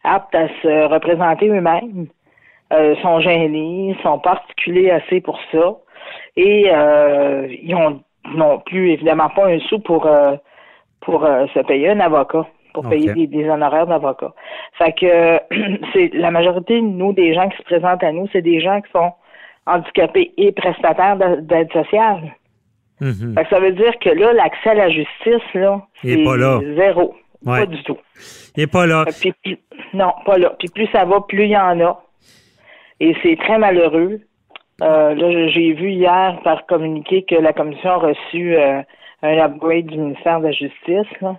aptes 0.04 0.34
à 0.34 0.48
se 0.62 0.86
représenter 0.86 1.48
eux-mêmes, 1.48 2.06
euh, 2.72 2.96
sont 2.96 3.20
gênés, 3.20 3.96
sont 4.02 4.18
pas 4.18 4.32
articulés 4.32 4.90
assez 4.90 5.20
pour 5.20 5.38
ça, 5.52 5.76
et 6.36 6.70
euh, 6.70 7.46
ils 7.62 7.74
ont 7.74 8.02
non 8.34 8.58
plus 8.60 8.90
évidemment 8.90 9.28
pas 9.30 9.46
un 9.46 9.58
sou 9.60 9.78
pour 9.78 10.06
euh, 10.06 10.36
pour 11.00 11.24
euh, 11.24 11.46
se 11.54 11.60
payer 11.60 11.90
un 11.90 12.00
avocat, 12.00 12.46
pour 12.74 12.88
payer 12.88 13.26
des, 13.26 13.48
honoraires 13.48 13.86
d'avocat. 13.86 14.32
Fait 14.78 14.92
que 14.92 15.40
c'est 15.92 16.10
la 16.14 16.30
majorité, 16.30 16.80
nous, 16.80 17.12
des 17.12 17.34
gens 17.34 17.48
qui 17.48 17.56
se 17.58 17.62
présentent 17.62 18.02
à 18.02 18.12
nous, 18.12 18.28
c'est 18.32 18.42
des 18.42 18.60
gens 18.60 18.80
qui 18.80 18.90
sont 18.90 19.12
handicapés 19.66 20.32
et 20.36 20.52
prestataires 20.52 21.16
d'aide 21.16 21.72
sociale. 21.72 22.34
Mhm. 23.00 23.34
Fait 23.34 23.44
que 23.44 23.50
ça 23.50 23.60
veut 23.60 23.72
dire 23.72 23.98
que 24.00 24.10
là, 24.10 24.32
l'accès 24.32 24.70
à 24.70 24.74
la 24.74 24.88
justice, 24.88 25.54
là, 25.54 25.82
c'est 26.02 26.16
zéro. 26.76 27.14
Pas 27.44 27.66
du 27.66 27.82
tout. 27.84 27.98
Il 28.56 28.60
n'est 28.60 28.66
pas 28.66 28.86
là. 28.86 29.04
non, 29.94 30.12
pas 30.24 30.38
là. 30.38 30.54
Puis 30.58 30.68
plus 30.68 30.88
ça 30.88 31.04
va, 31.04 31.20
plus 31.20 31.44
il 31.44 31.50
y 31.50 31.56
en 31.56 31.80
a. 31.80 32.02
Et 32.98 33.14
c'est 33.22 33.36
très 33.36 33.58
malheureux. 33.58 34.20
Euh, 34.82 35.14
là, 35.14 35.48
j'ai 35.48 35.72
vu 35.72 35.90
hier 35.92 36.38
par 36.44 36.66
communiqué 36.66 37.22
que 37.22 37.34
la 37.34 37.52
commission 37.52 37.90
a 37.90 37.96
reçu 37.96 38.56
euh, 38.56 38.82
un 39.22 39.38
upgrade 39.38 39.86
du 39.86 39.96
ministère 39.98 40.40
de 40.40 40.46
la 40.46 40.52
Justice 40.52 41.20
là, 41.22 41.36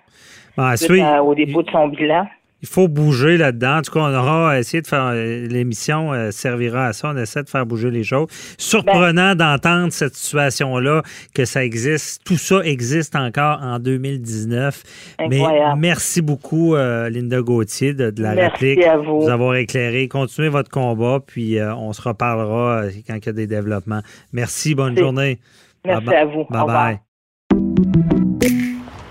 ben, 0.58 1.20
au 1.22 1.36
dépôt 1.36 1.62
de 1.62 1.70
son 1.70 1.88
bilan. 1.88 2.26
Il 2.62 2.68
faut 2.68 2.88
bouger 2.88 3.38
là-dedans. 3.38 3.78
En 3.78 3.82
tout 3.84 3.92
cas, 3.92 4.00
on 4.00 4.14
aura 4.14 4.58
essayé 4.58 4.82
de 4.82 4.88
faire. 4.88 5.12
Euh, 5.14 5.48
l'émission 5.48 6.12
euh, 6.14 6.32
servira 6.32 6.88
à 6.88 6.94
ça. 6.94 7.12
On 7.14 7.18
essaie 7.18 7.44
de 7.44 7.50
faire 7.50 7.66
bouger 7.66 7.92
les 7.92 8.04
choses. 8.04 8.28
Surprenant 8.58 9.36
d'entendre 9.36 9.92
cette 9.92 10.16
situation-là, 10.16 11.04
que 11.36 11.46
ça 11.46 11.64
existe. 11.64 12.24
Tout 12.26 12.38
ça 12.38 12.62
existe 12.64 13.16
encore 13.16 13.60
en 13.62 13.78
2019. 13.80 14.84
Mais 15.30 15.42
merci 15.78 16.22
beaucoup, 16.22 16.76
euh, 16.76 17.10
Linda 17.10 17.42
Gauthier, 17.42 17.94
de, 17.94 18.12
la 18.22 18.32
réplique. 18.32 18.84
À 18.84 18.98
vous. 18.98 19.22
vous 19.22 19.30
avoir 19.30 19.56
éclairé. 19.56 20.08
Continuez 20.08 20.50
votre 20.50 20.70
combat, 20.70 21.20
puis 21.26 21.60
on 21.62 21.94
se 21.94 22.02
reparlera 22.02 22.84
quand 23.08 23.18
il 23.18 23.26
y 23.26 23.30
a 23.30 23.34
des 23.34 23.48
développements. 23.48 24.02
Merci. 24.34 24.74
Bonne 24.74 24.98
journée. 24.98 25.40
Merci 25.86 26.14
à 26.14 26.26
vous. 26.26 26.46
Bye 26.50 26.66
bye. 26.66 27.07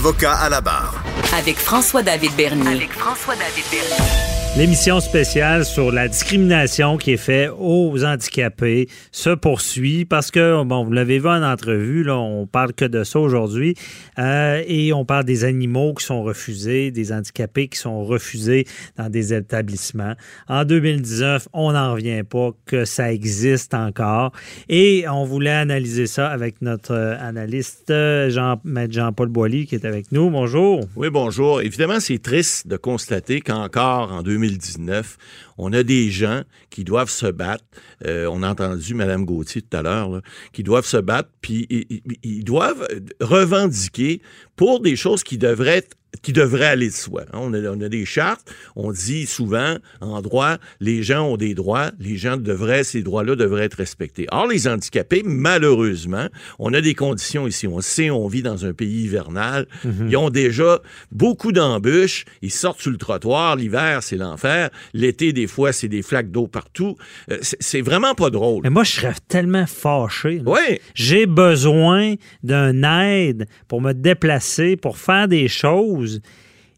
Avocat 0.00 0.32
à 0.32 0.48
la 0.48 0.62
barre. 0.62 0.94
Avec 1.36 1.58
François-David 1.58 2.34
Bernier. 2.34 2.74
Avec 2.74 2.90
François-David 2.94 3.64
Bernier. 3.70 4.39
L'émission 4.56 4.98
spéciale 4.98 5.64
sur 5.64 5.92
la 5.92 6.08
discrimination 6.08 6.98
qui 6.98 7.12
est 7.12 7.16
faite 7.16 7.50
aux 7.56 8.04
handicapés 8.04 8.88
se 9.12 9.30
poursuit 9.30 10.04
parce 10.04 10.32
que, 10.32 10.64
bon, 10.64 10.84
vous 10.84 10.92
l'avez 10.92 11.20
vu 11.20 11.28
en 11.28 11.42
entrevue, 11.42 12.02
là, 12.02 12.18
on 12.18 12.46
parle 12.46 12.72
que 12.72 12.84
de 12.84 13.04
ça 13.04 13.20
aujourd'hui, 13.20 13.76
euh, 14.18 14.62
et 14.66 14.92
on 14.92 15.04
parle 15.04 15.24
des 15.24 15.44
animaux 15.44 15.94
qui 15.94 16.04
sont 16.04 16.24
refusés, 16.24 16.90
des 16.90 17.12
handicapés 17.12 17.68
qui 17.68 17.78
sont 17.78 18.04
refusés 18.04 18.66
dans 18.98 19.08
des 19.08 19.32
établissements. 19.32 20.14
En 20.48 20.64
2019, 20.64 21.48
on 21.52 21.72
n'en 21.72 21.92
revient 21.92 22.24
pas 22.28 22.50
que 22.66 22.84
ça 22.84 23.12
existe 23.12 23.72
encore, 23.72 24.32
et 24.68 25.04
on 25.08 25.24
voulait 25.24 25.50
analyser 25.50 26.08
ça 26.08 26.28
avec 26.28 26.60
notre 26.60 26.94
analyste 27.20 27.92
Jean, 28.28 28.60
Jean-Paul 28.90 29.28
Boilly 29.28 29.66
qui 29.66 29.76
est 29.76 29.86
avec 29.86 30.10
nous. 30.10 30.28
Bonjour. 30.28 30.80
Oui, 30.96 31.08
bonjour. 31.08 31.62
Évidemment, 31.62 32.00
c'est 32.00 32.20
triste 32.20 32.66
de 32.66 32.76
constater 32.76 33.40
qu'encore 33.40 34.12
en 34.12 34.22
2019, 34.22 34.39
2019, 34.40 35.16
on 35.58 35.72
a 35.72 35.82
des 35.82 36.10
gens 36.10 36.42
qui 36.70 36.84
doivent 36.84 37.10
se 37.10 37.26
battre. 37.26 37.64
Euh, 38.06 38.26
on 38.30 38.42
a 38.42 38.48
entendu 38.50 38.94
Mme 38.94 39.24
Gauthier 39.24 39.62
tout 39.62 39.76
à 39.76 39.82
l'heure, 39.82 40.22
qui 40.52 40.62
doivent 40.62 40.86
se 40.86 40.96
battre, 40.96 41.28
puis 41.40 41.66
ils- 41.70 42.02
ils 42.22 42.44
doivent 42.44 42.86
revendiquer 43.20 44.20
pour 44.56 44.80
des 44.80 44.96
choses 44.96 45.22
qui 45.22 45.38
devraient 45.38 45.78
être 45.78 45.96
qui 46.22 46.32
devraient 46.32 46.66
aller 46.66 46.88
de 46.88 46.94
soi. 46.94 47.22
hein. 47.32 47.38
On 47.40 47.54
a, 47.54 47.58
on 47.70 47.80
a 47.80 47.88
des 47.88 48.04
chartes, 48.04 48.52
on 48.76 48.90
dit 48.92 49.26
souvent 49.26 49.76
en 50.00 50.20
droit, 50.22 50.56
les 50.80 51.02
gens 51.02 51.24
ont 51.26 51.36
des 51.36 51.54
droits, 51.54 51.90
les 52.00 52.16
gens 52.16 52.36
devraient, 52.36 52.84
ces 52.84 53.02
droits-là 53.02 53.36
devraient 53.36 53.64
être 53.64 53.74
respectés. 53.74 54.26
Or, 54.32 54.46
les 54.48 54.66
handicapés, 54.68 55.22
malheureusement, 55.24 56.26
on 56.58 56.72
a 56.74 56.80
des 56.80 56.94
conditions 56.94 57.46
ici. 57.46 57.66
On 57.68 57.80
sait, 57.80 58.10
on 58.10 58.26
vit 58.28 58.42
dans 58.42 58.64
un 58.66 58.72
pays 58.72 59.04
hivernal. 59.04 59.66
Ils 60.08 60.16
ont 60.16 60.30
déjà 60.30 60.80
beaucoup 61.12 61.52
d'embûches. 61.52 62.24
Ils 62.42 62.50
sortent 62.50 62.80
sur 62.80 62.90
le 62.90 62.96
trottoir. 62.96 63.56
L'hiver, 63.56 64.02
c'est 64.02 64.16
l'enfer. 64.16 64.70
L'été, 64.94 65.32
des 65.32 65.46
fois, 65.46 65.72
c'est 65.72 65.88
des 65.88 66.02
flaques 66.02 66.30
d'eau 66.30 66.46
partout. 66.46 66.96
Euh, 67.30 67.38
c'est- 67.40 67.80
vraiment 67.80 68.14
pas 68.14 68.30
drôle. 68.30 68.62
Mais 68.64 68.70
moi, 68.70 68.84
je 68.84 68.92
serais 68.92 69.14
tellement 69.28 69.66
fâché. 69.66 70.42
Oui. 70.44 70.80
J'ai 70.94 71.24
besoin 71.26 72.14
d'un 72.42 72.82
aide 73.00 73.46
pour 73.68 73.80
me 73.80 73.92
déplacer, 73.92 74.76
pour 74.76 74.98
faire 74.98 75.28
des 75.28 75.48
choses. 75.48 75.99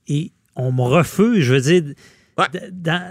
Et 0.09 0.33
on 0.57 0.73
me 0.73 0.83
refuse. 0.83 1.45
Je 1.45 1.55
veux 1.55 1.61
dire, 1.61 1.83
d- 1.83 2.61
dans- 2.73 3.11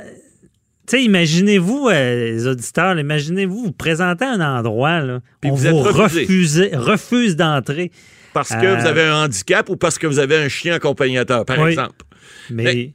tu 0.88 0.98
sais, 0.98 1.04
imaginez-vous, 1.04 1.88
euh, 1.90 2.16
les 2.32 2.48
auditeurs, 2.48 2.98
imaginez-vous 3.00 3.64
vous 3.66 3.72
présenter 3.72 4.26
à 4.26 4.32
un 4.32 4.58
endroit, 4.60 5.00
là, 5.02 5.20
Puis 5.40 5.52
on 5.52 5.56
vous 5.56 5.70
vous 5.70 5.78
refuse, 5.84 6.62
refuse 6.74 7.36
d'entrer. 7.36 7.92
Parce 8.34 8.50
que 8.50 8.66
Euh, 8.66 8.76
vous 8.78 8.86
avez 8.88 9.04
un 9.04 9.26
handicap 9.26 9.70
ou 9.70 9.76
parce 9.76 9.98
que 9.98 10.08
vous 10.08 10.20
avez 10.20 10.38
un 10.38 10.48
chien 10.50 10.76
accompagnateur, 10.76 11.46
par 11.46 11.60
Oui. 11.60 11.72
exemple. 11.72 11.96
Mais, 12.50 12.64
Mais- 12.64 12.94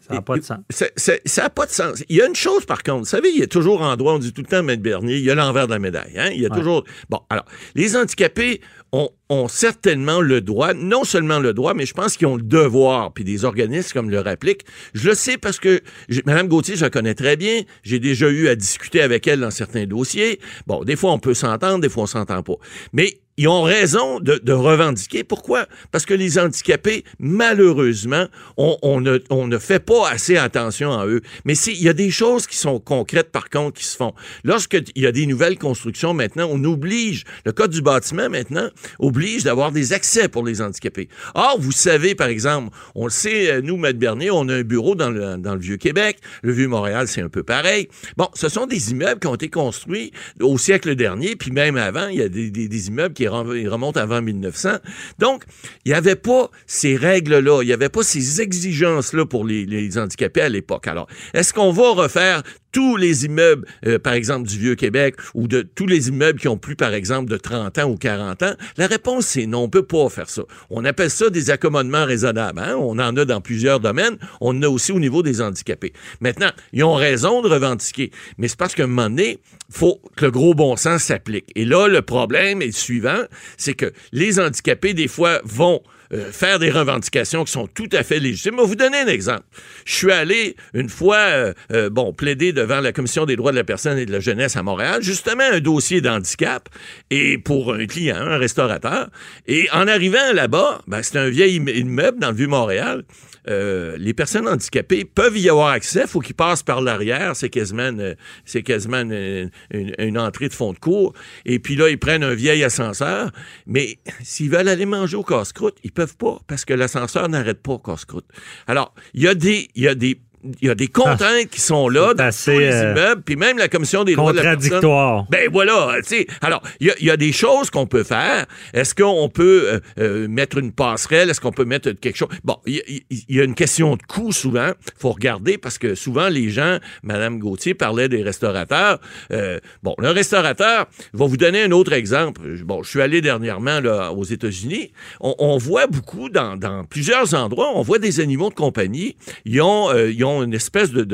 ça 0.00 0.14
n'a 0.14 0.22
pas 0.22 0.36
de 0.38 0.42
sens. 0.42 0.58
Ça 0.70 1.42
n'a 1.42 1.50
pas 1.50 1.66
de 1.66 1.70
sens. 1.70 2.02
Il 2.08 2.16
y 2.16 2.22
a 2.22 2.26
une 2.26 2.34
chose, 2.34 2.64
par 2.64 2.82
contre. 2.82 3.00
Vous 3.00 3.04
savez, 3.04 3.28
il 3.30 3.38
y 3.38 3.42
a 3.42 3.46
toujours 3.46 3.82
en 3.82 3.94
droit, 3.96 4.14
on 4.14 4.18
dit 4.18 4.32
tout 4.32 4.40
le 4.40 4.46
temps, 4.46 4.62
Maître 4.62 4.82
Bernier, 4.82 5.16
il 5.18 5.24
y 5.24 5.30
a 5.30 5.34
l'envers 5.34 5.66
de 5.66 5.72
la 5.72 5.78
médaille. 5.78 6.14
Hein? 6.18 6.30
Il 6.34 6.40
y 6.40 6.46
a 6.46 6.50
Ouais. 6.50 6.56
toujours. 6.56 6.84
Bon, 7.10 7.20
alors, 7.28 7.44
les 7.74 7.96
handicapés 7.96 8.60
ont, 8.92 9.48
certainement 9.48 10.20
le 10.20 10.40
droit, 10.40 10.74
non 10.74 11.04
seulement 11.04 11.38
le 11.38 11.52
droit, 11.52 11.74
mais 11.74 11.86
je 11.86 11.94
pense 11.94 12.16
qu'ils 12.16 12.26
ont 12.26 12.36
le 12.36 12.42
devoir, 12.42 13.12
puis 13.12 13.24
des 13.24 13.44
organismes 13.44 13.92
comme 13.92 14.10
le 14.10 14.20
Rapplique. 14.20 14.64
Je 14.94 15.08
le 15.08 15.14
sais 15.14 15.38
parce 15.38 15.58
que 15.58 15.80
Mme 16.24 16.48
Gauthier, 16.48 16.76
je 16.76 16.84
la 16.84 16.90
connais 16.90 17.14
très 17.14 17.36
bien. 17.36 17.62
J'ai 17.82 17.98
déjà 17.98 18.28
eu 18.28 18.48
à 18.48 18.54
discuter 18.54 19.02
avec 19.02 19.26
elle 19.26 19.40
dans 19.40 19.50
certains 19.50 19.86
dossiers. 19.86 20.40
Bon, 20.66 20.84
des 20.84 20.96
fois, 20.96 21.12
on 21.12 21.18
peut 21.18 21.34
s'entendre, 21.34 21.80
des 21.80 21.88
fois, 21.88 22.04
on 22.04 22.06
s'entend 22.06 22.42
pas. 22.42 22.56
Mais 22.92 23.18
ils 23.38 23.48
ont 23.48 23.62
raison 23.62 24.20
de, 24.20 24.38
de 24.42 24.52
revendiquer. 24.52 25.24
Pourquoi? 25.24 25.66
Parce 25.92 26.04
que 26.04 26.12
les 26.12 26.38
handicapés, 26.38 27.04
malheureusement, 27.18 28.26
on, 28.56 28.76
on 28.82 29.00
ne, 29.00 29.18
on 29.30 29.46
ne 29.46 29.58
fait 29.58 29.78
pas 29.78 30.10
assez 30.10 30.36
attention 30.36 30.92
à 30.92 31.06
eux. 31.06 31.22
Mais 31.44 31.54
il 31.54 31.82
y 31.82 31.88
a 31.88 31.92
des 31.92 32.10
choses 32.10 32.46
qui 32.46 32.56
sont 32.56 32.80
concrètes, 32.80 33.30
par 33.30 33.48
contre, 33.48 33.78
qui 33.78 33.84
se 33.86 33.96
font. 33.96 34.12
Lorsqu'il 34.44 34.84
y 34.96 35.06
a 35.06 35.12
des 35.12 35.24
nouvelles 35.26 35.56
constructions 35.56 36.12
maintenant, 36.14 36.48
on 36.50 36.62
oblige, 36.64 37.24
le 37.46 37.52
Code 37.52 37.70
du 37.70 37.80
bâtiment 37.80 38.28
maintenant, 38.28 38.68
oblige 38.98 39.44
d'avoir 39.44 39.70
des 39.72 39.92
accès 39.92 40.28
pour 40.28 40.44
les 40.44 40.60
handicapés. 40.60 41.08
Or, 41.34 41.56
vous 41.60 41.72
savez, 41.72 42.14
par 42.16 42.28
exemple, 42.28 42.76
on 42.96 43.04
le 43.04 43.10
sait, 43.10 43.50
euh, 43.52 43.60
nous, 43.62 43.76
Maître 43.76 44.00
Bernier, 44.00 44.30
on 44.32 44.48
a 44.48 44.54
un 44.56 44.62
bureau 44.62 44.96
dans 44.96 45.10
le, 45.10 45.36
dans 45.36 45.54
le 45.54 45.60
Vieux-Québec. 45.60 46.18
Le 46.42 46.52
Vieux-Montréal, 46.52 47.06
c'est 47.06 47.22
un 47.22 47.28
peu 47.28 47.44
pareil. 47.44 47.88
Bon, 48.16 48.28
ce 48.34 48.48
sont 48.48 48.66
des 48.66 48.90
immeubles 48.90 49.20
qui 49.20 49.28
ont 49.28 49.36
été 49.36 49.48
construits 49.48 50.12
au 50.40 50.58
siècle 50.58 50.96
dernier, 50.96 51.36
puis 51.36 51.52
même 51.52 51.76
avant, 51.76 52.08
il 52.08 52.18
y 52.18 52.22
a 52.22 52.28
des, 52.28 52.50
des- 52.50 52.66
des 52.68 52.88
immeubles 52.88 53.14
qui 53.14 53.27
rem- 53.28 53.68
remontent 53.68 54.00
avant 54.00 54.20
1900. 54.22 54.78
Donc, 55.18 55.44
il 55.84 55.92
n'y 55.92 55.94
avait 55.94 56.16
pas 56.16 56.50
ces 56.66 56.96
règles-là, 56.96 57.62
il 57.62 57.66
n'y 57.66 57.72
avait 57.72 57.88
pas 57.88 58.02
ces 58.02 58.40
exigences-là 58.40 59.26
pour 59.26 59.44
les, 59.44 59.64
les 59.66 59.98
handicapés 59.98 60.40
à 60.42 60.48
l'époque. 60.48 60.86
Alors, 60.86 61.06
est-ce 61.34 61.52
qu'on 61.52 61.72
va 61.72 61.90
refaire 61.92 62.42
tous 62.72 62.96
les 62.96 63.24
immeubles, 63.24 63.66
euh, 63.86 63.98
par 63.98 64.12
exemple, 64.12 64.48
du 64.48 64.58
Vieux-Québec 64.58 65.16
ou 65.34 65.48
de 65.48 65.62
tous 65.62 65.86
les 65.86 66.08
immeubles 66.08 66.38
qui 66.38 66.48
ont 66.48 66.58
plus, 66.58 66.76
par 66.76 66.94
exemple, 66.94 67.30
de 67.30 67.36
30 67.36 67.78
ans 67.78 67.90
ou 67.90 67.96
40 67.96 68.42
ans? 68.42 68.54
La 68.76 68.86
réponse, 68.86 69.26
c'est 69.26 69.46
non, 69.46 69.62
on 69.64 69.68
peut 69.68 69.82
pas 69.82 70.08
faire 70.08 70.28
ça. 70.28 70.42
On 70.70 70.84
appelle 70.84 71.10
ça 71.10 71.30
des 71.30 71.50
accommodements 71.50 72.04
raisonnables. 72.04 72.58
hein? 72.60 72.76
On 72.78 72.98
en 72.98 73.16
a 73.16 73.24
dans 73.24 73.40
plusieurs 73.40 73.80
domaines. 73.80 74.18
On 74.40 74.56
en 74.56 74.62
a 74.62 74.68
aussi 74.68 74.92
au 74.92 75.00
niveau 75.00 75.22
des 75.22 75.40
handicapés. 75.40 75.92
Maintenant, 76.20 76.50
ils 76.72 76.84
ont 76.84 76.94
raison 76.94 77.42
de 77.42 77.48
revendiquer. 77.48 78.10
Mais 78.36 78.48
c'est 78.48 78.58
parce 78.58 78.74
qu'à 78.74 78.84
un 78.84 78.88
moment 78.88 79.08
donné, 79.08 79.38
faut 79.70 80.00
que 80.16 80.26
le 80.26 80.30
gros 80.30 80.54
bon 80.54 80.76
sens 80.76 81.04
s'applique. 81.04 81.50
Et 81.54 81.64
là, 81.64 81.88
le 81.88 82.02
problème 82.02 82.62
est 82.62 82.66
le 82.66 82.72
suivant, 82.72 83.22
c'est 83.56 83.74
que 83.74 83.92
les 84.12 84.40
handicapés, 84.40 84.94
des 84.94 85.08
fois, 85.08 85.40
vont 85.44 85.82
euh, 86.12 86.30
faire 86.32 86.58
des 86.58 86.70
revendications 86.70 87.44
qui 87.44 87.52
sont 87.52 87.66
tout 87.66 87.88
à 87.92 88.02
fait 88.02 88.18
légitimes. 88.18 88.54
Je 88.56 88.60
vais 88.62 88.66
vous 88.66 88.74
donner 88.76 88.98
un 88.98 89.06
exemple. 89.06 89.42
Je 89.84 89.94
suis 89.94 90.12
allé 90.12 90.56
une 90.74 90.88
fois, 90.88 91.16
euh, 91.16 91.52
euh, 91.72 91.90
bon, 91.90 92.12
plaider 92.12 92.52
devant 92.52 92.80
la 92.80 92.92
Commission 92.92 93.26
des 93.26 93.36
droits 93.36 93.52
de 93.52 93.56
la 93.56 93.64
personne 93.64 93.98
et 93.98 94.06
de 94.06 94.12
la 94.12 94.20
jeunesse 94.20 94.56
à 94.56 94.62
Montréal, 94.62 95.02
justement 95.02 95.44
un 95.50 95.60
dossier 95.60 96.00
d'handicap 96.00 96.68
et 97.10 97.38
pour 97.38 97.74
un 97.74 97.86
client, 97.86 98.16
un 98.16 98.38
restaurateur. 98.38 99.08
Et 99.46 99.68
en 99.72 99.86
arrivant 99.86 100.32
là-bas, 100.32 100.80
ben, 100.86 101.02
c'est 101.02 101.18
un 101.18 101.28
vieil 101.28 101.58
imme- 101.60 101.76
immeuble 101.76 102.18
dans 102.18 102.30
le 102.30 102.36
Vieux-Montréal. 102.36 103.04
Euh, 103.48 103.96
les 103.98 104.14
personnes 104.14 104.46
handicapées 104.46 105.04
peuvent 105.04 105.38
y 105.38 105.48
avoir 105.48 105.68
accès, 105.68 106.06
faut 106.06 106.20
qu'ils 106.20 106.34
passent 106.34 106.62
par 106.62 106.80
l'arrière, 106.80 107.34
c'est 107.34 107.50
quasiment, 107.50 107.88
une, 107.88 109.50
une, 109.70 110.18
entrée 110.18 110.48
de 110.48 110.54
fond 110.54 110.72
de 110.72 110.78
cour. 110.78 111.14
Et 111.44 111.58
puis 111.58 111.76
là, 111.76 111.88
ils 111.88 111.98
prennent 111.98 112.24
un 112.24 112.34
vieil 112.34 112.62
ascenseur, 112.64 113.30
mais 113.66 113.98
s'ils 114.22 114.50
veulent 114.50 114.68
aller 114.68 114.86
manger 114.86 115.16
au 115.16 115.22
casse-croûte, 115.22 115.76
ils 115.84 115.92
peuvent 115.92 116.16
pas 116.16 116.38
parce 116.46 116.64
que 116.64 116.74
l'ascenseur 116.74 117.28
n'arrête 117.28 117.62
pas 117.62 117.72
au 117.72 117.78
casse-croûte. 117.78 118.26
Alors, 118.66 118.94
il 119.14 119.22
y 119.22 119.28
a 119.28 119.34
des, 119.34 119.68
il 119.74 119.82
y 119.82 119.88
a 119.88 119.94
des 119.94 120.20
il 120.60 120.68
y 120.68 120.70
a 120.70 120.74
des 120.74 120.88
contraintes 120.88 121.48
qui 121.50 121.60
sont 121.60 121.88
là 121.88 122.14
dans 122.14 122.24
assez, 122.24 122.52
tous 122.52 122.58
les 122.60 122.72
euh, 122.72 122.92
immeubles, 122.92 123.22
puis 123.22 123.36
même 123.36 123.58
la 123.58 123.68
commission 123.68 124.04
des 124.04 124.14
droits 124.14 124.32
de 124.32 124.36
la 124.38 124.42
personne. 124.42 124.60
Contradictoire. 124.70 125.26
Ben 125.30 125.48
voilà, 125.52 125.96
tu 126.02 126.08
sais. 126.08 126.26
Alors, 126.40 126.62
il 126.80 126.86
y 126.88 126.90
a, 126.90 126.94
il 127.00 127.06
y 127.06 127.10
a 127.10 127.16
des 127.16 127.32
choses 127.32 127.70
qu'on 127.70 127.86
peut 127.86 128.04
faire. 128.04 128.46
Est-ce 128.72 128.94
qu'on 128.94 129.28
peut 129.28 129.62
euh, 129.66 129.80
euh, 129.98 130.28
mettre 130.28 130.58
une 130.58 130.72
passerelle? 130.72 131.30
Est-ce 131.30 131.40
qu'on 131.40 131.52
peut 131.52 131.64
mettre 131.64 131.90
quelque 131.92 132.16
chose? 132.16 132.28
Bon, 132.44 132.56
il 132.66 132.74
y, 132.74 132.78
a- 132.80 132.82
il 133.28 133.36
y 133.36 133.40
a 133.40 133.44
une 133.44 133.54
question 133.54 133.96
de 133.96 134.02
coût 134.02 134.32
souvent. 134.32 134.70
faut 134.98 135.12
regarder 135.12 135.58
parce 135.58 135.78
que 135.78 135.94
souvent, 135.94 136.28
les 136.28 136.50
gens, 136.50 136.78
Madame 137.02 137.38
Gauthier 137.38 137.74
parlait 137.74 138.08
des 138.08 138.22
restaurateurs. 138.22 139.00
Euh, 139.32 139.58
bon, 139.82 139.94
le 139.98 140.10
restaurateur, 140.10 140.86
vais 141.14 141.26
vous 141.26 141.36
donner 141.36 141.62
un 141.62 141.70
autre 141.72 141.92
exemple. 141.92 142.40
Bon, 142.64 142.82
je 142.82 142.90
suis 142.90 143.00
allé 143.02 143.20
dernièrement 143.20 143.80
là, 143.80 144.12
aux 144.12 144.24
États-Unis. 144.24 144.92
On, 145.20 145.34
on 145.38 145.56
voit 145.58 145.86
beaucoup 145.86 146.28
dans, 146.28 146.56
dans 146.56 146.84
plusieurs 146.84 147.34
endroits, 147.34 147.70
on 147.74 147.82
voit 147.82 147.98
des 147.98 148.20
animaux 148.20 148.50
de 148.50 148.54
compagnie. 148.54 149.16
Ils 149.44 149.60
ont, 149.62 149.90
euh, 149.90 150.10
ils 150.12 150.24
ont 150.24 150.27
une 150.42 150.54
espèce 150.54 150.90
de, 150.92 151.06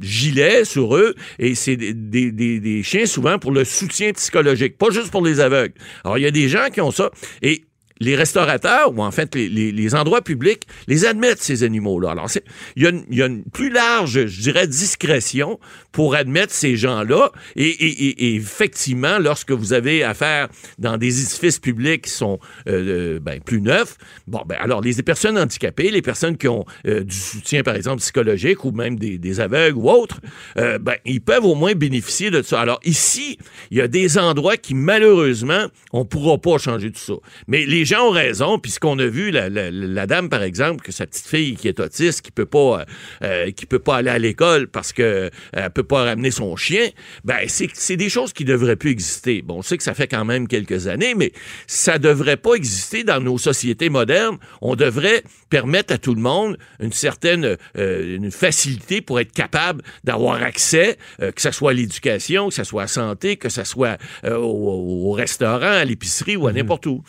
gilet 0.00 0.64
sur 0.64 0.96
eux 0.96 1.14
et 1.38 1.54
c'est 1.54 1.76
des- 1.76 2.32
des 2.32 2.82
chiens 2.82 3.06
souvent 3.06 3.38
pour 3.38 3.52
le 3.52 3.64
soutien 3.64 4.12
psychologique, 4.12 4.78
pas 4.78 4.90
juste 4.90 5.10
pour 5.10 5.24
les 5.24 5.40
aveugles. 5.40 5.74
Alors, 6.04 6.18
il 6.18 6.22
y 6.22 6.26
a 6.26 6.30
des 6.30 6.48
gens 6.48 6.68
qui 6.72 6.80
ont 6.80 6.90
ça 6.90 7.10
et 7.42 7.64
les 8.00 8.16
restaurateurs, 8.16 8.92
ou 8.96 9.02
en 9.02 9.10
fait 9.10 9.34
les, 9.34 9.94
endroits 9.94 10.22
publics, 10.22 10.66
les 10.88 11.06
admettent, 11.06 11.42
ces 11.42 11.62
animaux-là. 11.62 12.10
Alors, 12.10 12.28
il 12.76 12.82
y, 12.82 12.86
a 12.86 12.90
une- 12.90 13.04
y 13.10 13.22
a 13.22 13.26
une 13.26 13.44
plus 13.44 13.70
large, 13.70 14.26
je 14.26 14.40
dirais, 14.42 14.66
discrétion 14.66 15.58
pour 15.92 16.14
admettre 16.14 16.52
ces 16.52 16.76
gens-là. 16.76 17.30
Et, 17.56 18.34
effectivement, 18.36 19.18
lorsque 19.18 19.52
vous 19.52 19.72
avez 19.72 20.04
affaire 20.04 20.48
dans 20.78 20.98
des 20.98 21.22
édifices 21.22 21.58
publics 21.58 22.02
qui 22.02 22.10
sont 22.10 22.38
euh, 22.68 23.16
euh, 23.16 23.20
ben, 23.20 23.40
plus 23.40 23.60
neufs, 23.60 23.96
bon, 24.26 24.42
ben, 24.46 24.56
alors 24.60 24.80
les 24.80 24.94
personnes 25.02 25.38
handicapées, 25.38 25.90
les 25.90 26.02
personnes 26.02 26.36
qui 26.36 26.48
ont 26.48 26.66
euh, 26.86 27.02
du 27.02 27.16
soutien, 27.16 27.62
par 27.62 27.76
exemple, 27.76 28.00
psychologique, 28.02 28.64
ou 28.64 28.72
même 28.72 28.98
des, 28.98 29.40
aveugles 29.40 29.76
ou 29.76 29.90
autres, 29.90 30.20
ben, 30.56 30.96
ils 31.04 31.20
peuvent 31.20 31.44
au 31.44 31.54
moins 31.54 31.74
bénéficier 31.74 32.30
de 32.30 32.42
ça. 32.42 32.60
Alors 32.60 32.80
ici, 32.84 33.38
il 33.70 33.78
y 33.78 33.80
a 33.80 33.88
des 33.88 34.18
endroits 34.18 34.56
qui, 34.56 34.74
malheureusement, 34.74 35.66
on 35.92 36.00
ne 36.00 36.04
pourra 36.04 36.38
pas 36.38 36.58
changer 36.58 36.90
tout 36.90 37.00
ça. 37.00 37.14
Mais 37.48 37.66
les 37.66 37.85
gens 37.86 38.08
ont 38.08 38.10
raison, 38.10 38.58
puis 38.58 38.70
ce 38.70 38.80
qu'on 38.80 38.98
a 38.98 39.06
vu, 39.06 39.30
la, 39.30 39.48
la- 39.48 39.70
la 39.70 40.06
dame, 40.06 40.28
par 40.28 40.42
exemple, 40.42 40.82
que 40.84 40.92
sa 40.92 41.06
petite 41.06 41.26
fille 41.26 41.56
qui 41.56 41.68
est 41.68 41.80
autiste, 41.80 42.20
qui 42.22 42.30
peut 42.30 42.44
pas, 42.46 42.80
euh, 42.80 42.84
euh, 43.22 43.50
qui 43.52 43.64
peut 43.66 43.78
pas 43.78 43.96
aller 43.96 44.10
à 44.10 44.18
l'école 44.18 44.68
parce 44.68 44.92
que 44.92 45.30
elle 45.52 45.70
peut 45.70 45.82
pas 45.84 46.04
ramener 46.04 46.30
son 46.30 46.54
chien, 46.56 46.88
ben 47.24 47.36
c'est 47.48 47.96
des 47.96 48.08
choses 48.08 48.32
qui 48.32 48.44
devraient 48.44 48.76
plus 48.76 48.90
exister. 48.90 49.42
Bon, 49.42 49.58
on 49.58 49.62
sait 49.62 49.76
que 49.76 49.82
ça 49.82 49.94
fait 49.94 50.08
quand 50.08 50.24
même 50.24 50.48
quelques 50.48 50.86
années, 50.88 51.14
mais 51.14 51.32
ça 51.66 51.98
devrait 51.98 52.36
pas 52.36 52.54
exister 52.54 53.04
dans 53.04 53.20
nos 53.20 53.38
sociétés 53.38 53.88
modernes. 53.88 54.38
On 54.60 54.74
devrait 54.76 55.22
permettre 55.48 55.94
à 55.94 55.98
tout 55.98 56.14
le 56.14 56.20
monde 56.20 56.58
une 56.80 56.92
certaine 56.92 57.56
euh, 57.78 58.16
une 58.16 58.30
facilité 58.30 59.00
pour 59.00 59.20
être 59.20 59.32
capable 59.32 59.82
d'avoir 60.04 60.42
accès, 60.42 60.96
euh, 61.22 61.32
que 61.32 61.40
ce 61.40 61.50
soit 61.50 61.70
à 61.70 61.74
l'éducation, 61.74 62.48
que 62.48 62.54
ce 62.54 62.64
soit 62.64 62.82
à 62.82 62.84
la 62.84 62.88
santé, 62.88 63.36
que 63.36 63.48
ce 63.48 63.64
soit 63.64 63.96
euh, 64.24 64.36
au, 64.36 65.08
au 65.08 65.12
restaurant, 65.12 65.60
à 65.62 65.84
l'épicerie 65.84 66.36
ou 66.36 66.46
à 66.46 66.52
n'importe 66.52 66.86
où. 66.86 67.02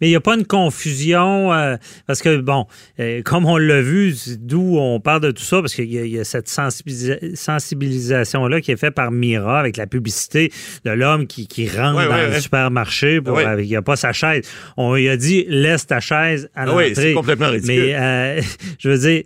Mais 0.00 0.08
il 0.08 0.10
n'y 0.10 0.16
a 0.16 0.20
pas 0.20 0.34
une 0.34 0.46
confusion, 0.46 1.52
euh, 1.52 1.76
parce 2.06 2.20
que, 2.22 2.36
bon, 2.38 2.66
euh, 3.00 3.22
comme 3.22 3.46
on 3.46 3.56
l'a 3.56 3.80
vu, 3.80 4.14
d'où 4.38 4.76
on 4.78 5.00
parle 5.00 5.20
de 5.22 5.30
tout 5.30 5.42
ça, 5.42 5.60
parce 5.60 5.74
qu'il 5.74 5.86
y, 5.92 5.96
y 6.08 6.18
a 6.18 6.24
cette 6.24 6.48
sensibilisa- 6.48 7.34
sensibilisation-là 7.34 8.60
qui 8.60 8.72
est 8.72 8.76
faite 8.76 8.94
par 8.94 9.10
Mira 9.10 9.58
avec 9.60 9.76
la 9.76 9.86
publicité 9.86 10.52
de 10.84 10.90
l'homme 10.90 11.26
qui, 11.26 11.46
qui 11.46 11.68
rentre 11.68 12.08
dans 12.08 12.16
le 12.34 12.40
supermarché, 12.40 13.20
pour, 13.20 13.38
avec- 13.38 13.66
il 13.66 13.70
n'y 13.70 13.76
a 13.76 13.82
pas 13.82 13.96
sa 13.96 14.12
chaise. 14.12 14.42
On 14.76 14.94
lui 14.94 15.08
a 15.08 15.16
dit, 15.16 15.44
laisse 15.48 15.86
ta 15.86 16.00
chaise 16.00 16.48
à 16.54 16.66
l'entrée. 16.66 16.88
oui, 16.88 16.92
c'est 16.94 17.12
complètement 17.12 17.48
ridicule. 17.50 17.74
Mais, 17.86 17.94
euh, 17.94 18.40
je 18.78 18.88
veux 18.88 18.98
dire, 18.98 19.22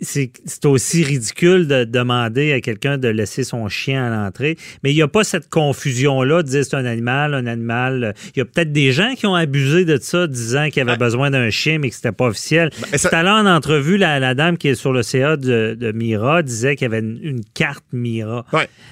c'est 0.00 0.30
aussi 0.66 1.02
ridicule 1.02 1.66
de 1.66 1.84
demander 1.84 2.52
à 2.52 2.60
quelqu'un 2.60 2.98
de 2.98 3.08
laisser 3.08 3.44
son 3.44 3.68
chien 3.68 4.04
à 4.04 4.10
l'entrée. 4.10 4.56
Mais 4.82 4.92
il 4.92 4.94
n'y 4.94 5.02
a 5.02 5.08
pas 5.08 5.24
cette 5.24 5.48
confusion-là 5.48 6.42
de 6.42 6.48
dire 6.48 6.64
c'est 6.64 6.76
un 6.76 6.84
animal, 6.84 7.32
un 7.34 7.46
animal. 7.46 8.14
Il 8.34 8.38
y 8.38 8.42
a 8.42 8.44
peut-être 8.44 8.72
des 8.72 8.92
gens 8.92 9.14
qui 9.16 9.26
ont 9.26 9.34
abusé 9.34 9.84
de 9.84 9.98
ça, 10.00 10.26
disant 10.26 10.68
qu'ils 10.68 10.82
avaient 10.82 10.96
besoin 10.98 11.30
d'un 11.30 11.48
chien, 11.50 11.78
mais 11.78 11.88
que 11.90 11.94
c'était 11.96 12.12
pas 12.12 12.26
officiel. 12.26 12.70
Ben, 12.92 12.98
ça- 12.98 13.08
Tout 13.08 13.14
à 13.16 13.22
l'heure, 13.22 13.36
en 13.36 13.46
entrevue, 13.46 13.96
la, 13.96 14.18
la 14.20 14.34
dame 14.34 14.58
qui 14.58 14.68
est 14.68 14.74
sur 14.74 14.92
le 14.92 15.02
CA 15.02 15.36
de, 15.36 15.76
de 15.78 15.92
Mira 15.92 16.42
disait 16.42 16.76
qu'il 16.76 16.84
y 16.84 16.88
avait 16.92 17.00
une, 17.00 17.18
une 17.22 17.40
carte 17.54 17.84
Mira. 17.92 18.44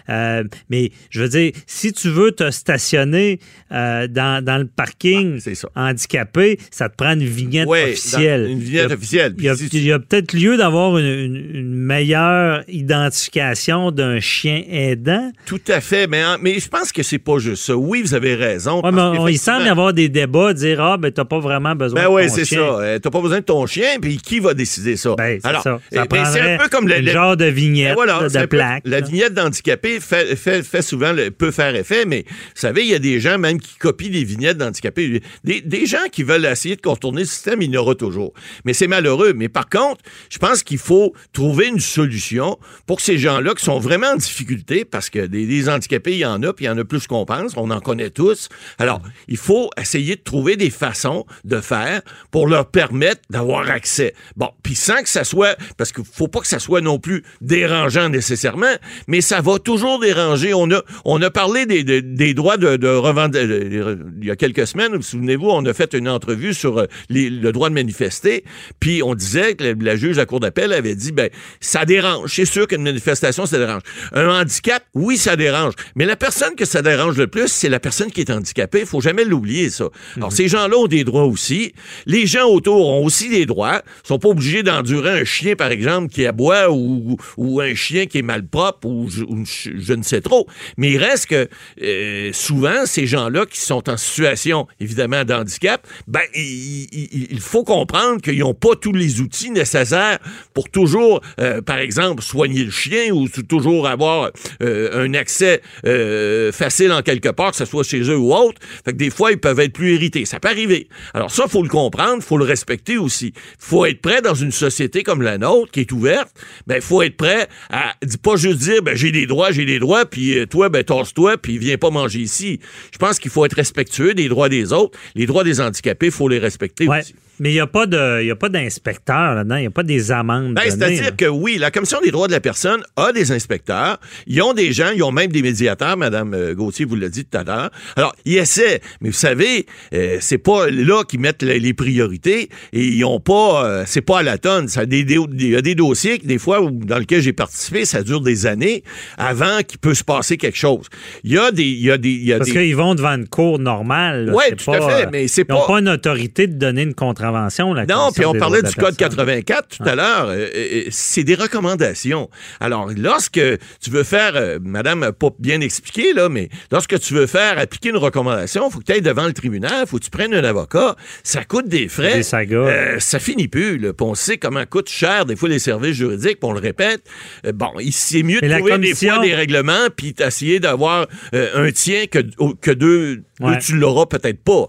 Euh, 0.09 0.45
mais 0.71 0.91
je 1.11 1.21
veux 1.23 1.29
dire, 1.29 1.53
si 1.67 1.93
tu 1.93 2.09
veux 2.09 2.33
te 2.33 2.51
stationner 2.51 3.41
euh, 3.73 4.07
dans, 4.09 4.43
dans 4.45 4.59
le 4.59 4.67
parking 4.67 5.39
handicapé, 5.75 6.59
ça 6.71 6.89
te 6.89 6.97
prend 6.97 7.13
une 7.13 7.25
vignette 7.25 7.69
Ouais, 7.69 7.85
officielle. 7.93 8.47
une 8.51 8.59
vignette 8.61 8.93
officielle. 8.93 9.35
Il 9.39 9.45
y 9.45 9.49
a, 9.49 9.55
Puis 9.55 9.69
si- 9.69 9.77
il 9.79 9.85
y 9.85 9.93
a 9.93 9.99
peut-être 9.99 10.33
lieu 10.33 10.57
d'avoir 10.57 10.93
une, 10.99 11.07
une- 11.07 11.51
une 11.55 11.74
meilleure 11.74 12.62
identification 12.68 13.90
d'un 13.90 14.20
chien 14.20 14.62
aidant. 14.70 15.30
Tout 15.47 15.61
à 15.68 15.80
fait, 15.80 16.07
mais, 16.07 16.22
mais 16.40 16.59
je 16.59 16.68
pense 16.68 16.92
que 16.92 17.03
c'est 17.03 17.18
pas 17.18 17.38
juste 17.38 17.64
ça. 17.64 17.76
Oui, 17.76 18.03
vous 18.03 18.14
avez 18.14 18.34
raison. 18.34 18.76
Ouais, 18.76 18.82
parce 18.82 18.95
mais 18.95 19.18
on- 19.18 19.28
il 19.28 19.38
semble 19.38 19.64
y 19.66 19.68
avoir 19.68 19.92
des 19.92 20.09
débats, 20.09 20.53
dire 20.55 20.80
Ah, 20.80 20.97
ben, 20.97 21.11
t'as 21.12 21.24
pas 21.24 21.38
vraiment 21.38 21.74
besoin 21.74 22.03
Ben 22.03 22.09
oui, 22.11 22.28
c'est 22.30 22.45
ça. 22.45 22.57
Euh, 22.59 22.99
T'as 22.99 23.11
pas 23.11 23.20
besoin 23.20 23.38
de 23.40 23.45
ton 23.45 23.66
chien, 23.66 23.99
puis 24.01 24.16
qui 24.18 24.40
va 24.40 24.55
décider 24.55 24.97
ça? 24.97 25.14
Ben, 25.16 25.38
c'est 25.42 25.53
ça. 25.53 25.62
Ça 25.62 25.78
c'est 25.90 25.99
un 26.40 26.59
peu 26.59 26.68
comme 26.68 26.88
le, 26.88 27.03
genre 27.07 27.36
de 27.36 27.45
vignette, 27.47 27.90
Ben 27.90 27.95
voilà, 27.95 28.28
de- 28.28 28.38
peu- 28.40 28.47
plaque, 28.47 28.82
La 28.86 29.01
vignette 29.01 29.34
d'handicapé 29.34 30.01
fait, 30.01 30.36
fait, 30.36 30.62
fait 30.62 30.82
souvent, 30.82 31.12
le- 31.12 31.30
peut 31.30 31.51
faire 31.51 31.74
effet, 31.74 32.05
mais 32.07 32.24
vous 32.26 32.32
savez, 32.55 32.82
il 32.82 32.88
y 32.90 32.95
a 32.95 32.99
des 32.99 33.20
gens 33.20 33.38
même 33.38 33.61
qui 33.61 33.76
copient 33.76 34.11
des 34.11 34.24
vignettes 34.24 34.59
d'handicapés. 34.59 35.22
Des, 35.45 35.61
des 35.61 35.86
gens 35.86 35.99
qui 36.11 36.22
veulent 36.22 36.45
essayer 36.47 36.76
de 36.76 36.80
contourner 36.80 37.20
le 37.22 37.26
système, 37.26 37.61
il 37.62 37.72
y 37.72 37.76
en 37.76 37.80
aura 37.82 37.95
toujours. 37.95 38.32
Mais 38.64 38.72
c'est 38.72 38.86
malheureux. 38.86 39.32
Mais 39.34 39.49
par 39.49 39.68
contre, 39.68 40.01
je 40.30 40.38
pense 40.38 40.62
qu'il 40.62 40.78
faut 40.85 41.14
trouver 41.32 41.68
une 41.68 41.80
solution 41.80 42.59
pour 42.87 43.01
ces 43.01 43.16
gens-là 43.18 43.55
qui 43.55 43.64
sont 43.64 43.78
vraiment 43.78 44.09
en 44.09 44.16
difficulté, 44.16 44.85
parce 44.85 45.09
que 45.11 45.26
des, 45.26 45.68
handicapés, 45.68 46.12
il 46.12 46.18
y 46.18 46.26
en 46.26 46.43
a, 46.43 46.53
puis 46.53 46.66
il 46.66 46.68
y 46.68 46.70
en 46.70 46.76
a 46.76 46.85
plus 46.85 47.07
qu'on 47.07 47.24
pense, 47.24 47.53
on 47.57 47.70
en 47.70 47.80
connaît 47.80 48.11
tous. 48.11 48.49
Alors, 48.78 49.01
il 49.28 49.39
faut 49.39 49.70
essayer 49.80 50.16
de 50.16 50.20
trouver 50.20 50.57
des 50.57 50.70
façons 50.70 51.24
de 51.45 51.61
faire 51.61 52.03
pour 52.30 52.49
leur 52.49 52.66
permettre 52.66 53.22
d'avoir 53.30 53.70
accès. 53.70 54.14
Bon, 54.37 54.51
puis 54.62 54.74
sans 54.74 55.03
que 55.03 55.09
ça 55.09 55.24
soit, 55.24 55.57
parce 55.78 55.91
qu'il 55.93 56.05
faut 56.05 56.28
pas 56.28 56.41
que 56.41 56.47
ça 56.47 56.59
soit 56.59 56.82
non 56.82 56.99
plus 56.99 57.24
dérangeant 57.41 58.11
nécessairement, 58.11 58.74
mais 59.09 59.22
ça 59.22 59.41
va 59.41 59.59
toujours 59.59 59.99
déranger. 60.01 60.53
On 60.53 60.70
a, 60.70 60.82
on 61.07 61.20
a 61.22 61.30
parlé 61.30 61.64
des, 61.64 61.82
des- 61.85 62.35
droits 62.35 62.57
de, 62.57 62.76
de 62.76 62.89
revendre, 62.89 63.39
euh, 63.39 63.97
il 64.20 64.26
y 64.26 64.30
a 64.30 64.37
quelques 64.37 64.66
semaines, 64.66 64.95
vous 64.97 65.03
souvenez-vous, 65.03 65.49
on 65.49 65.64
a 65.64 65.72
fait 65.72 65.95
une 65.95 66.09
entrevue 66.09 66.53
sur 66.53 66.78
euh, 66.78 66.87
le 67.09 67.53
droit 67.53 67.68
de 67.70 67.74
manifester, 67.74 68.45
puis 68.80 69.03
on 69.03 69.14
disait 69.14 69.55
que 69.55 69.64
la, 69.64 69.72
la 69.78 69.97
juge 69.97 70.16
de 70.16 70.20
la 70.20 70.26
Cour 70.26 70.41
d'appel 70.41 70.74
avait 70.75 70.95
dit, 70.95 71.12
ben, 71.12 71.29
ça 71.61 71.85
dérange. 71.85 72.33
C'est 72.35 72.45
sûr 72.45 72.66
qu'une 72.66 72.83
manifestation, 72.83 73.47
ça 73.47 73.59
dérange. 73.59 73.83
Un 74.12 74.29
handicap, 74.41 74.85
oui, 74.95 75.16
ça 75.16 75.37
dérange. 75.37 75.75
Mais 75.95 76.05
la 76.05 76.16
personne 76.16 76.55
que 76.55 76.64
ça 76.64 76.83
dérange 76.83 77.16
le 77.16 77.27
plus, 77.27 77.49
c'est 77.49 77.68
la 77.68 77.81
personne 77.81 78.11
qui 78.11 78.20
est 78.20 78.31
handicapée. 78.31 78.81
Il 78.81 78.87
faut 78.87 79.01
jamais 79.01 79.25
l'oublier, 79.25 79.70
ça. 79.70 79.87
Alors, 80.16 80.33
ces 80.33 80.49
gens-là 80.49 80.77
ont 80.77 80.87
des 80.87 81.05
droits 81.05 81.25
aussi. 81.25 81.72
Les 82.07 82.27
gens 82.27 82.47
autour 82.49 82.89
ont 82.89 83.05
aussi 83.05 83.29
des 83.29 83.47
droits. 83.47 83.83
Ils 84.05 84.09
sont 84.09 84.18
pas 84.18 84.29
obligés 84.29 84.62
d'endurer 84.62 85.20
un 85.20 85.25
chien, 85.25 85.57
par 85.57 85.70
exemple, 85.70 86.09
qui 86.12 86.27
aboie 86.27 86.70
ou, 86.70 87.16
ou 87.37 87.61
un 87.61 87.75
chien 87.75 88.07
qui 88.07 88.18
est 88.18 88.22
malpropre 88.22 88.87
ou 88.87 89.09
je, 89.11 89.22
ou 89.25 89.45
je- 89.45 89.70
je 89.79 89.93
ne 89.95 90.03
sais 90.03 90.20
trop. 90.20 90.47
Mais 90.77 90.91
il 90.93 90.99
reste 90.99 91.27
que 91.27 91.49
euh, 91.83 92.31
souvent, 92.33 92.87
ces 92.87 93.07
gens-là 93.07 93.47
qui 93.47 93.61
sont 93.61 93.89
en 93.89 93.97
situation, 93.97 94.66
évidemment, 94.81 95.25
d'handicap, 95.25 95.87
ben, 96.07 96.20
il, 96.35 96.87
il- 96.93 97.29
il 97.31 97.41
faut 97.41 97.64
comprendre 97.64 98.20
qu'ils 98.20 98.39
n'ont 98.39 98.55
pas 98.55 98.75
tous 98.81 98.93
les 98.93 99.20
outils 99.20 99.51
nécessaires 99.51 100.18
pour 100.53 100.64
toujours, 100.71 101.21
euh, 101.41 101.61
par 101.62 101.79
exemple, 101.79 102.23
soigner 102.23 102.65
le 102.65 102.71
chien 102.71 103.12
ou 103.12 103.29
toujours 103.29 103.87
avoir 103.89 104.31
euh, 104.62 105.05
un 105.05 105.15
accès 105.15 105.61
euh, 105.87 106.53
facile 106.53 106.93
en 106.93 107.03
quelque 107.03 107.29
part, 107.29 107.51
que 107.51 107.57
ce 107.57 107.65
soit 107.65 107.85
chez 107.85 108.01
eux 108.03 108.17
ou 108.17 108.35
autre. 108.35 108.61
Fait 108.85 108.93
que 108.93 108.97
des 108.97 109.11
fois, 109.11 109.33
ils 109.33 109.39
peuvent 109.39 109.61
être 109.61 109.73
plus 109.73 109.95
irrités. 109.95 110.25
Ça 110.25 110.41
peut 110.41 110.49
arriver. 110.49 110.89
Alors 111.12 111.31
ça, 111.31 111.47
faut 111.49 111.62
le 111.62 111.69
comprendre, 111.69 112.23
faut 112.23 112.39
le 112.39 112.45
respecter 112.45 112.99
aussi. 112.99 113.33
faut 113.59 113.85
être 113.87 114.01
prêt 114.01 114.23
dans 114.23 114.35
une 114.35 114.53
société 114.53 115.03
comme 115.03 115.23
la 115.23 115.39
nôtre, 115.39 115.73
qui 115.73 115.81
est 115.81 115.93
ouverte, 115.93 116.31
ben, 116.67 116.81
faut 116.81 117.03
être 117.03 117.17
prêt 117.17 117.49
à 117.71 117.95
pas 118.23 118.37
juste 118.37 118.59
dire, 118.59 118.83
ben, 118.83 118.97
j'ai 118.97 119.12
des 119.12 119.27
droits, 119.27 119.51
j'ai 119.53 119.65
des 119.65 119.79
droits, 119.79 120.05
puis 120.07 120.47
toi, 120.49 120.69
ben, 120.69 120.85
tasse-toi, 120.85 121.37
puis 121.39 121.59
viens 121.59 121.77
pas 121.77 121.91
manger 121.91 122.21
ici. 122.21 122.61
Je 122.93 122.99
pense 122.99 123.19
qu'il 123.19 123.31
faut 123.31 123.45
être 123.45 123.55
respectueux 123.55 124.15
des 124.15 124.29
droits 124.29 124.49
des 124.49 124.73
autres. 124.73 124.99
Les 125.15 125.27
droits 125.27 125.45
des 125.45 125.61
handicapés, 125.61 126.11
faut 126.11 126.29
les 126.29 126.39
respecter 126.39 126.89
Ouais. 126.89 127.01
aussi. 127.01 127.15
Mais 127.41 127.51
il 127.51 127.55
n'y 127.55 127.61
a 127.61 127.66
pas 127.66 127.87
pas 127.87 128.49
d'inspecteur 128.49 129.35
là-dedans, 129.35 129.57
il 129.57 129.61
n'y 129.62 129.66
a 129.66 129.70
pas 129.70 129.82
des 129.82 130.12
amendes. 130.12 130.55
Ben. 130.55 130.62
C'est-à-dire 130.66 131.16
que 131.16 131.24
oui, 131.26 131.57
la 131.59 131.70
Commission 131.70 131.99
des 132.03 132.11
droits 132.11 132.26
de 132.28 132.32
la 132.32 132.41
personne 132.41 132.82
a 132.97 133.12
des 133.12 133.32
inspecteurs. 133.32 133.99
Ils 134.26 134.41
ont 134.43 134.53
des 134.53 134.72
gens, 134.72 134.91
ils 134.95 135.03
ont 135.03 135.12
même 135.12 135.30
des 135.32 135.43
médiateurs, 135.43 135.97
Madame 135.97 136.35
euh, 136.35 136.55
Gauthier 136.55 136.85
vous 136.85 136.97
l'a 136.97 137.09
dit 137.09 137.24
tout 137.24 137.37
à 137.39 137.45
l'heure. 137.45 137.70
Alors, 137.97 138.14
ils 138.24 138.37
essaient, 138.39 138.80
mais 139.01 139.09
vous 139.11 139.14
savez, 139.14 139.66
euh, 139.95 140.18
c'est 140.20 140.39
pas 140.39 140.68
là 140.70 141.05
qu'ils 141.05 141.20
mettent 141.20 141.43
les, 141.43 141.74
priorités 141.74 142.49
et 142.72 142.85
ils 142.85 143.05
ont 143.05 143.18
pas, 143.20 143.64
euh, 143.66 143.82
c'est 143.87 144.01
pas 144.01 144.20
à 144.20 144.22
la 144.22 144.39
tonne. 144.39 144.68
Ça, 144.68 144.87
des, 144.87 145.03
des- 145.05 145.18
il 145.32 145.49
y 145.51 145.57
a 145.57 145.62
des 145.62 145.74
dossiers 145.74 146.18
que 146.18 146.26
des 146.26 146.39
fois 146.39 146.61
où, 146.62 146.70
dans 146.70 146.99
lesquels 146.99 147.20
j'ai 147.22 147.32
participé, 147.32 147.85
ça 147.85 148.03
dure 148.03 148.20
des 148.20 148.47
années 148.47 148.85
avant 149.18 149.59
qu'il 149.66 149.78
peut 149.78 149.95
se 149.95 150.05
passer 150.05 150.37
quelque 150.37 150.57
chose. 150.57 150.87
Il 151.24 151.32
y 151.32 151.39
a 151.39 151.51
des, 151.51 151.64
y 151.64 151.91
a 151.91 151.99
des, 151.99 152.11
y 152.11 152.32
a 152.32 152.39
Parce 152.39 152.51
des- 152.51 152.57
qu'ils 152.57 152.76
vont 152.76 152.95
devant 152.95 153.11
une 153.16 153.28
cour 153.28 153.59
normale. 153.59 154.32
C'est 154.49 154.57
tout 154.57 154.72
à 154.72 154.89
fait, 154.89 155.09
mais 155.11 155.26
c'est 155.28 155.43
Ils 155.49 155.53
n'ont 155.53 155.61
pas- 155.62 155.66
pas 155.66 155.78
une 155.80 155.89
autorité 155.89 156.47
de 156.47 156.55
donner 156.55 156.82
une 156.82 156.95
contravention. 157.27 157.75
la 157.75 157.87
Non, 157.87 158.11
puis 158.14 158.25
on 158.25 158.35
parlait 158.35 158.62
du 158.62 158.75
Code 158.75 158.97
personne. 158.97 159.16
84 159.16 159.68
tout 159.79 159.83
à 159.89 159.95
l'heure. 159.95 160.29
Euh, 160.29 160.49
euh, 160.55 160.83
c'est 160.91 161.25
des 161.25 161.35
recommandations. 161.35 162.29
Alors, 162.61 162.91
lorsque 162.97 163.41
tu 163.81 163.91
veux 163.91 164.03
faire, 164.05 164.33
euh, 164.37 164.59
Madame 164.62 165.12
pas 165.12 165.31
bien 165.39 165.61
expliqué, 165.61 166.12
là, 166.12 166.29
mais 166.29 166.49
lorsque 166.70 166.99
tu 167.01 167.14
veux 167.14 167.27
faire 167.27 167.59
appliquer 167.59 167.91
une 167.91 167.97
recommandation, 167.97 168.68
il 168.68 168.72
faut 168.72 168.79
que 168.81 168.85
tu 168.85 168.93
ailles 168.93 169.03
devant 169.03 169.27
le 169.27 169.33
tribunal, 169.33 169.83
il 169.83 169.87
faut 169.89 169.99
que 169.99 170.05
tu 170.05 170.11
prennes 170.11 170.35
un 170.35 170.45
avocat. 170.45 170.97
Ça 171.22 171.45
coûte 171.45 171.68
des 171.68 171.89
frais. 171.89 172.16
Des 172.16 172.22
sagas. 172.22 172.57
Euh, 172.57 172.97
ça 173.01 173.18
finit 173.18 173.49
plus. 173.49 173.79
Là. 173.79 173.93
On 174.01 174.14
sait 174.14 174.37
comment 174.39 174.64
coûte 174.66 174.89
cher 174.89 175.25
des 175.27 175.35
fois 175.37 175.49
les 175.49 175.59
services 175.59 175.97
juridiques, 175.97 176.39
puis 176.41 176.49
on 176.49 176.53
le 176.53 176.61
répète. 176.61 177.03
Euh, 177.47 177.53
bon, 177.53 177.70
il- 177.81 177.93
c'est 177.93 178.22
mieux 178.22 178.41
de 178.41 178.47
Mais 178.47 178.57
trouver 178.59 178.72
commission- 178.72 179.12
des 179.12 179.14
fois 179.16 179.25
des 179.27 179.35
règlements, 179.35 179.89
puis 179.97 180.12
d'essayer 180.12 180.61
d'avoir 180.61 181.07
euh, 181.35 181.66
un 181.66 181.70
tien 181.72 182.05
que, 182.07 182.18
que 182.61 182.70
deux, 182.70 183.16
deux, 183.16 183.22
Ouais. 183.41 183.59
tu 183.59 183.77
l'auras 183.77 184.07
peut-être 184.07 184.43
pas. 184.45 184.68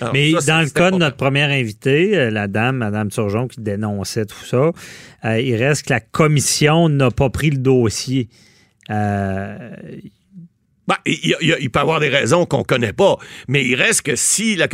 Alors, 0.00 0.12
Mais 0.12 0.32
ça, 0.40 0.52
dans 0.52 0.60
le 0.62 0.70
cas 0.70 0.90
de 0.90 0.96
notre 0.96 1.16
première 1.16 1.50
invitée, 1.50 2.16
euh, 2.16 2.30
la 2.30 2.48
dame, 2.48 2.78
Mme 2.78 3.10
Turgeon, 3.10 3.48
qui 3.48 3.60
dénonçait 3.60 4.26
tout 4.26 4.44
ça, 4.44 4.70
euh, 5.24 5.40
il 5.40 5.56
reste 5.56 5.86
que 5.86 5.92
la 5.92 6.00
commission 6.00 6.88
n'a 6.88 7.10
pas 7.10 7.30
pris 7.30 7.50
le 7.50 7.58
dossier. 7.58 8.28
Euh, 8.90 9.56
Ben, 10.86 10.96
il, 11.06 11.34
il- 11.60 11.70
peut 11.70 11.78
y 11.78 11.82
avoir 11.82 11.98
des 12.00 12.10
raisons 12.10 12.44
qu'on 12.44 12.62
connaît 12.62 12.92
pas, 12.92 13.16
mais 13.48 13.64
il 13.64 13.74
reste 13.74 14.02
que 14.02 14.16
si 14.16 14.54
la, 14.56 14.68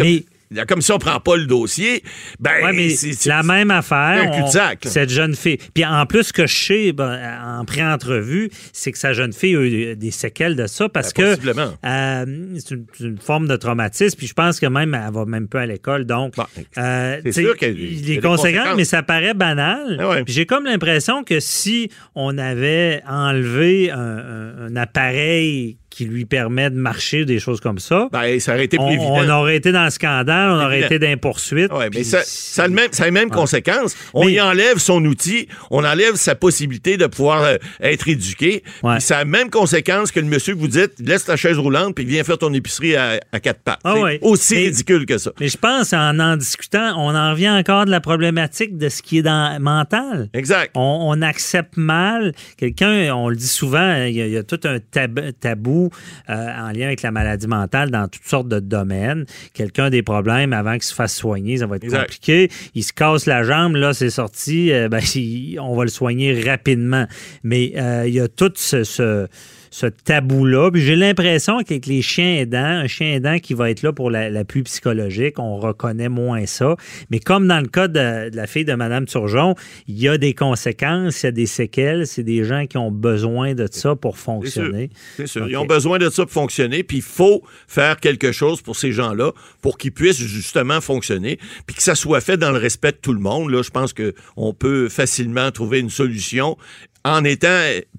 com- 0.51 0.57
la 0.57 0.67
commission 0.67 0.99
prend 0.99 1.21
pas 1.21 1.37
le 1.37 1.47
dossier, 1.47 2.03
ben 2.39 2.51
Ouais, 2.65 2.73
mais 2.73 2.91
c'est 2.91 3.13
c'est- 3.13 3.29
la 3.29 3.43
même 3.43 3.71
affaire. 3.71 4.33
un 4.33 4.43
on-. 4.43 4.77
Cette 4.85 5.11
jeune 5.11 5.35
fille. 5.37 5.59
Puis 5.75 5.85
en 5.85 6.05
plus, 6.07 6.25
ce 6.25 6.33
que 6.33 6.47
je 6.47 6.55
sais 6.55 6.93
ben, 6.93 7.19
en 7.45 7.65
pré-entrevue, 7.65 8.51
c'est 8.73 8.93
que 8.93 8.99
sa 8.99 9.13
jeune 9.13 9.33
fille 9.33 9.57
a 9.57 9.61
eu 9.61 9.97
des 9.97 10.11
séquelles 10.11 10.57
de 10.57 10.67
ça 10.67 10.89
parce 10.89 11.13
Ben, 11.15 11.37
que 11.37 11.51
euh, 11.87 12.25
c'est 12.59 12.75
une, 13.01 13.19
forme 13.19 13.47
de 13.49 13.57
traumatisme. 13.57 14.17
Puis 14.19 14.27
je 14.27 14.35
pense 14.35 14.59
que 14.61 14.67
même 14.67 14.95
elle 14.95 15.13
va 15.13 15.25
même 15.25 15.49
peu 15.49 15.59
à 15.59 15.67
l'école. 15.67 16.05
Donc, 16.05 16.35
euh, 16.79 17.21
c'est 17.25 17.33
sûr 17.33 17.57
a 17.57 17.67
les 17.67 17.73
des 18.01 18.17
conséquences, 18.19 18.37
conséquences. 18.39 18.77
mais 18.77 18.85
ça 18.85 19.03
paraît 19.03 19.35
banal. 19.35 20.23
Puis 20.25 20.35
j'ai 20.35 20.47
comme 20.47 20.65
l'impression 20.65 21.23
que 21.25 21.41
si 21.41 21.91
on 22.15 22.37
avait 22.39 23.03
enlevé 23.09 23.91
un, 23.91 23.99
un- 24.01 24.67
un 24.69 24.77
appareil 24.77 25.79
qui 26.01 26.07
lui 26.07 26.25
permet 26.25 26.71
de 26.71 26.77
marcher, 26.77 27.27
des 27.27 27.39
choses 27.39 27.61
comme 27.61 27.79
ça, 27.79 28.09
Ben, 28.11 28.41
ça 28.41 28.55
aurait 28.55 28.65
été 28.65 28.79
plus 28.79 28.85
on, 28.87 28.89
évident. 28.91 29.17
on 29.19 29.29
aurait 29.29 29.57
été 29.57 29.71
dans 29.71 29.85
le 29.85 29.91
scandale, 29.91 30.51
on 30.53 30.65
aurait 30.65 30.79
Évident. 30.79 30.87
été 30.87 30.99
dans 30.99 31.09
les 31.09 31.17
poursuites. 31.19 31.71
Ouais, 31.73 31.91
mais 31.95 32.05
ça, 32.05 32.21
ça, 32.25 32.65
a 32.65 32.69
le 32.69 32.73
même, 32.73 32.89
ça 32.93 33.03
a 33.03 33.07
les 33.07 33.13
mêmes 33.13 33.29
conséquences. 33.29 33.95
On 34.15 34.27
y 34.27 34.41
enlève 34.41 34.79
son 34.79 35.05
outil, 35.05 35.47
on 35.71 35.85
enlève 35.85 36.15
sa 36.15 36.35
possibilité 36.35 36.97
de 36.97 37.07
pouvoir 37.07 37.43
euh, 37.43 37.57
être 37.83 38.09
éduqué. 38.09 38.63
Ça 39.01 39.17
a 39.17 39.19
la 39.21 39.25
même 39.27 39.51
conséquence 39.51 40.11
que 40.11 40.21
le 40.21 40.27
monsieur 40.27 40.55
que 40.55 40.59
vous 40.59 40.69
dites, 40.69 40.93
laisse 41.01 41.27
ta 41.27 41.37
chaise 41.37 41.59
roulante 41.59 41.95
puis 41.95 42.07
viens 42.07 42.25
faire 42.25 42.39
ton 42.39 42.53
épicerie 42.55 42.97
à, 42.97 43.21
à 43.33 43.41
quatre 43.41 43.61
pattes. 43.61 43.81
Ah 43.85 43.93
C'est 43.97 44.03
ouais. 44.03 44.19
aussi 44.23 44.55
Mais- 44.55 44.61
ridicule 44.65 45.05
que 45.05 45.19
ça. 45.19 45.33
Mais 45.39 45.49
je 45.49 45.59
pense, 45.59 45.93
en 45.93 46.19
en 46.19 46.37
discutant, 46.39 46.95
on 46.97 47.15
en 47.15 47.33
revient 47.33 47.51
encore 47.51 47.85
de 47.85 47.91
la 47.91 48.01
problématique 48.01 48.79
de 48.79 48.89
ce 48.89 49.03
qui 49.03 49.19
est 49.19 49.23
dans 49.23 49.61
mental. 49.61 50.31
Exact. 50.33 50.71
On, 50.75 51.09
on 51.11 51.21
accepte 51.21 51.77
mal 51.77 52.33
quelqu'un, 52.57 53.15
on 53.15 53.29
le 53.29 53.37
dit 53.37 53.47
souvent, 53.47 54.05
il 54.05 54.15
y 54.15 54.23
a, 54.23 54.27
il 54.27 54.33
y 54.33 54.37
a 54.39 54.43
tout 54.43 54.61
un 54.65 54.79
tab- 54.79 55.33
tabou 55.41 55.90
euh, 56.29 56.33
en 56.59 56.71
lien 56.73 56.87
avec 56.87 57.03
la 57.03 57.11
maladie 57.11 57.47
mentale 57.47 57.91
dans 57.91 58.09
toutes 58.09 58.27
sortes 58.27 58.49
de 58.49 58.61
domaines. 58.61 59.25
Quelqu'un 59.55 59.85
a 59.85 59.91
des 59.91 60.03
problèmes 60.03 60.53
avant 60.53 60.73
qu'il 60.75 60.83
se 60.85 60.95
fasse 60.95 61.15
soigner, 61.15 61.59
ça 61.59 61.67
va 61.67 61.77
être 61.77 61.85
Exact. 61.85 62.03
compliqué. 62.03 62.51
Il 62.75 62.83
se 62.85 62.93
casse 62.93 63.27
la 63.27 63.43
jambe, 63.43 63.77
là, 63.77 63.93
c'est 63.95 64.11
sorti, 64.11 64.73
euh, 64.73 64.89
ben, 64.89 65.01
on 65.61 65.77
va 65.77 65.85
le 65.85 65.91
soigner 65.91 66.41
rapidement. 66.43 67.07
Mais 67.43 67.73
euh, 67.77 68.05
il 68.07 68.15
y 68.15 68.21
a 68.21 68.29
tout 68.29 68.53
ce- 68.57 68.85
ce 68.85 69.27
ce 69.71 69.87
tabou-là. 69.87 70.71
Puis 70.73 70.83
j'ai 70.83 70.97
l'impression 70.97 71.59
qu'avec 71.63 71.87
les 71.87 72.03
chiens 72.03 72.35
aidants, 72.37 72.59
un 72.59 72.87
chien 72.89 73.13
aidant 73.15 73.39
qui 73.39 73.55
va 73.55 73.71
être 73.71 73.83
là 73.83 73.93
pour 73.93 74.11
la- 74.11 74.29
l'appui 74.31 74.63
psychologique, 74.65 75.39
on 75.39 75.57
reconnaît 75.59 76.09
moins 76.09 76.45
ça. 76.47 76.77
Mais 77.11 77.21
comme 77.21 77.47
dans 77.47 77.61
le 77.61 77.69
cas 77.69 77.89
de, 77.89 78.31
de 78.31 78.37
la 78.37 78.47
fille 78.47 78.65
de 78.65 78.75
Mme 78.75 79.07
Turgeon, 79.07 79.55
il 79.87 79.99
y 79.99 80.09
a 80.09 80.19
des 80.19 80.35
conséquences, 80.35 81.23
il 81.23 81.27
y 81.27 81.29
a 81.29 81.33
des 81.33 81.47
séquelles. 81.47 82.07
C'est 82.07 82.23
des 82.25 82.45
gens 82.45 82.67
qui 82.67 82.77
ont 82.79 82.91
besoin 82.91 83.55
de 83.55 83.69
ça 83.71 83.95
pour 83.97 84.17
C'est 84.17 84.23
sûr. 84.23 84.33
fonctionner. 84.35 84.91
C'est 85.17 85.27
sûr. 85.27 85.49
Ils 85.49 85.57
ont 85.57 85.67
besoin 85.67 85.99
de 85.99 86.11
ça 86.11 86.25
pour 86.25 86.33
fonctionner, 86.33 86.83
puis 86.83 86.99
il 86.99 87.03
faut 87.03 87.43
faire 87.69 87.99
quelque 88.01 88.33
chose 88.33 88.63
pour 88.63 88.77
ces 88.77 88.93
gens-là 88.93 89.33
pour 89.63 89.79
qu'ils 89.79 89.93
puissent 89.93 90.21
justement 90.23 90.81
fonctionner, 90.81 91.39
puis 91.67 91.77
que 91.77 91.83
ça 91.83 91.95
soit 91.95 92.21
fait 92.21 92.37
dans 92.37 92.51
le 92.51 92.59
respect 92.59 92.93
de 92.93 92.99
tout 93.01 93.13
le 93.13 93.21
monde. 93.21 93.51
Là, 93.51 93.63
je 93.63 93.71
pense 93.71 93.93
qu'on 93.93 94.53
peut 94.53 94.89
facilement 94.89 95.51
trouver 95.53 95.79
une 95.79 95.91
solution 95.91 96.57
en 97.05 97.25
étant 97.25 97.49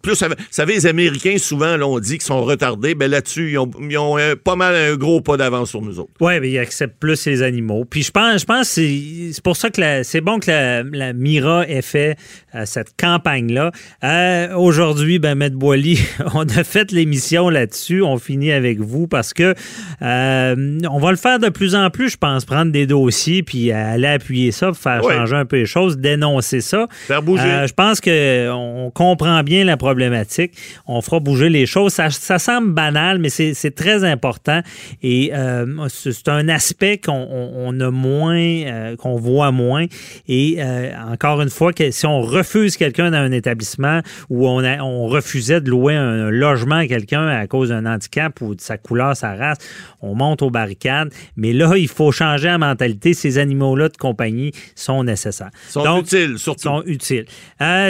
plus 0.03 0.21
vous 0.23 0.29
savez 0.51 0.73
les 0.73 0.85
Américains 0.85 1.37
souvent 1.37 1.75
là, 1.77 1.87
on 1.87 1.99
dit 1.99 2.13
qu'ils 2.13 2.21
sont 2.21 2.43
retardés 2.43 2.93
ben 2.95 3.09
là-dessus 3.09 3.51
ils 3.51 3.57
ont, 3.57 3.69
ils 3.89 3.97
ont 3.97 4.17
euh, 4.17 4.35
pas 4.35 4.55
mal 4.55 4.75
un 4.75 4.95
gros 4.95 5.21
pas 5.21 5.37
d'avance 5.37 5.69
sur 5.71 5.81
nous 5.81 5.99
autres 5.99 6.11
Oui, 6.19 6.39
mais 6.39 6.49
ils 6.51 6.59
acceptent 6.59 6.99
plus 6.99 7.25
les 7.25 7.41
animaux. 7.41 7.85
Puis 7.85 8.03
je 8.03 8.11
pense, 8.11 8.41
je 8.41 8.45
pense 8.45 8.67
que 8.67 8.73
c'est 8.75 9.31
c'est 9.33 9.43
pour 9.43 9.55
ça 9.57 9.69
que 9.69 9.81
la- 9.81 10.03
c'est 10.03 10.21
bon 10.21 10.39
que 10.39 10.49
la, 10.51 10.83
la 10.83 11.13
Mira 11.13 11.67
ait 11.67 11.81
fait 11.81 12.15
euh, 12.55 12.63
cette 12.65 12.89
campagne-là. 12.99 13.71
Euh, 14.03 14.53
Aujourd'hui, 14.55 15.19
ben, 15.19 15.35
Maître 15.35 15.55
Boily, 15.55 15.99
on 16.33 16.43
a 16.49 16.63
fait 16.63 16.91
l'émission 16.91 17.49
là-dessus. 17.49 18.01
On 18.03 18.17
finit 18.17 18.51
avec 18.51 18.79
vous 18.79 19.07
parce 19.07 19.33
que 19.33 19.55
euh, 20.01 20.79
on 20.89 20.99
va 20.99 21.11
le 21.11 21.17
faire 21.17 21.39
de 21.39 21.49
plus 21.49 21.75
en 21.75 21.89
plus, 21.89 22.09
je 22.09 22.17
pense, 22.17 22.45
prendre 22.45 22.71
des 22.71 22.85
dossiers 22.85 23.43
puis 23.43 23.71
aller 23.71 24.07
appuyer 24.07 24.51
ça 24.51 24.67
pour 24.67 24.77
faire 24.77 25.03
Ouais. 25.03 25.15
changer 25.15 25.35
un 25.35 25.45
peu 25.45 25.57
les 25.57 25.65
choses, 25.65 25.97
dénoncer 25.97 26.61
ça. 26.61 26.87
Faire 27.07 27.21
bouger. 27.23 27.43
Euh, 27.43 27.67
je 27.67 27.73
pense 27.73 28.01
qu'on 28.01 28.90
comprend 28.91 29.41
bien 29.43 29.63
la 29.65 29.77
problématique. 29.77 30.53
On 30.87 31.01
fera 31.01 31.19
bouger 31.19 31.49
les 31.49 31.65
choses. 31.65 31.93
Ça, 31.93 32.09
ça 32.09 32.37
semble 32.39 32.71
banal, 32.73 33.19
mais 33.19 33.29
c'est 33.29 33.75
très 33.75 34.03
important. 34.03 34.61
Et 35.01 35.31
euh, 35.33 35.87
c'est 35.89 36.27
un 36.29 36.47
aspect 36.49 36.97
qu'on 36.97 37.11
on- 37.13 37.51
on 37.67 37.79
a 37.79 37.89
moins, 37.91 38.37
euh, 38.37 38.95
qu'on 38.95 39.15
voit 39.15 39.51
moins. 39.51 39.85
Et 40.27 40.57
euh, 40.59 40.91
encore 41.11 41.41
une 41.41 41.49
fois, 41.49 41.73
que 41.73 41.91
si 41.91 42.05
on 42.05 42.21
refuse 42.21 42.77
quelqu'un 42.77 43.11
dans 43.11 43.17
un 43.17 43.31
établissement 43.31 44.01
ou 44.29 44.47
on, 44.47 44.59
a- 44.63 44.81
on 44.81 45.07
refusait 45.07 45.61
de 45.61 45.69
louer 45.69 45.95
un, 45.95 46.29
logement 46.29 46.75
à 46.75 46.87
quelqu'un 46.87 47.27
à 47.27 47.47
cause 47.47 47.69
d'un 47.69 47.85
handicap 47.85 48.39
ou 48.41 48.55
de 48.55 48.61
sa 48.61 48.77
couleur, 48.77 49.15
sa 49.15 49.35
race, 49.35 49.57
on 50.01 50.15
monte 50.15 50.41
aux 50.41 50.49
barricades. 50.49 51.09
Mais 51.35 51.53
là, 51.53 51.73
il 51.77 51.87
faut 51.87 52.11
changer 52.11 52.47
la 52.47 52.57
mentalité. 52.57 53.13
Ces 53.13 53.37
animaux-là 53.37 53.89
de 53.89 53.97
compagnie 53.97 54.51
sont 54.75 55.03
nécessaires. 55.03 55.51
sont 55.69 55.99
utiles 56.01 56.37
surtout 56.37 56.61
sont 56.61 56.83
utiles. 56.85 57.25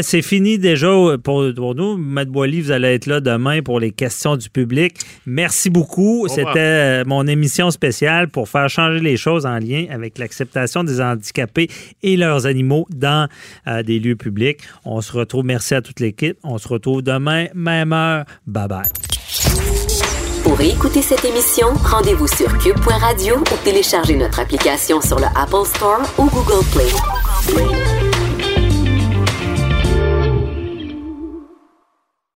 C'est 0.02 0.22
fini 0.22 0.58
déjà 0.60 0.91
pour, 1.24 1.44
pour 1.56 1.76
nous. 1.76 1.98
Maître 1.98 2.32
Boily, 2.32 2.62
vous 2.62 2.72
allez 2.72 2.96
être 2.96 3.06
là 3.06 3.20
demain 3.20 3.62
pour 3.62 3.80
les 3.80 3.92
questions 3.92 4.36
du 4.36 4.50
public. 4.50 4.96
Merci 5.26 5.70
beaucoup. 5.70 6.28
C'était 6.28 6.60
euh, 6.60 7.04
mon 7.06 7.28
émission 7.28 7.72
spéciale 7.72 8.30
pour 8.30 8.50
faire 8.50 8.70
changer 8.70 9.00
les 9.00 9.18
choses 9.18 9.46
en 9.46 9.60
lien 9.60 9.86
avec 9.90 10.18
l'acceptation 10.18 10.84
des 10.84 11.02
handicapés 11.02 11.70
et 12.04 12.18
leurs 12.18 12.46
animaux 12.46 12.88
dans 12.90 13.28
euh, 13.68 13.84
des 13.84 14.00
lieux 14.00 14.16
publics. 14.16 14.60
On 14.86 15.02
se 15.02 15.12
retrouve. 15.12 15.46
Merci 15.46 15.76
à 15.76 15.82
toute 15.82 16.00
l'équipe. 16.00 16.38
On 16.44 16.58
se 16.58 16.68
retrouve 16.68 17.02
demain, 17.02 17.48
même 17.54 17.94
heure. 17.94 18.26
Bye 18.48 18.68
bye. 18.68 18.88
Pour 20.44 20.60
écouter 20.60 21.02
cette 21.02 21.24
émission, 21.24 21.68
rendez-vous 21.84 22.28
sur 22.28 22.58
cube.radio 22.58 23.38
ou 23.38 23.64
téléchargez 23.64 24.16
notre 24.16 24.40
application 24.40 25.00
sur 25.00 25.20
le 25.20 25.28
Apple 25.36 25.66
Store 25.66 26.02
ou 26.18 26.26
Google 26.30 26.66
Play. 26.74 28.01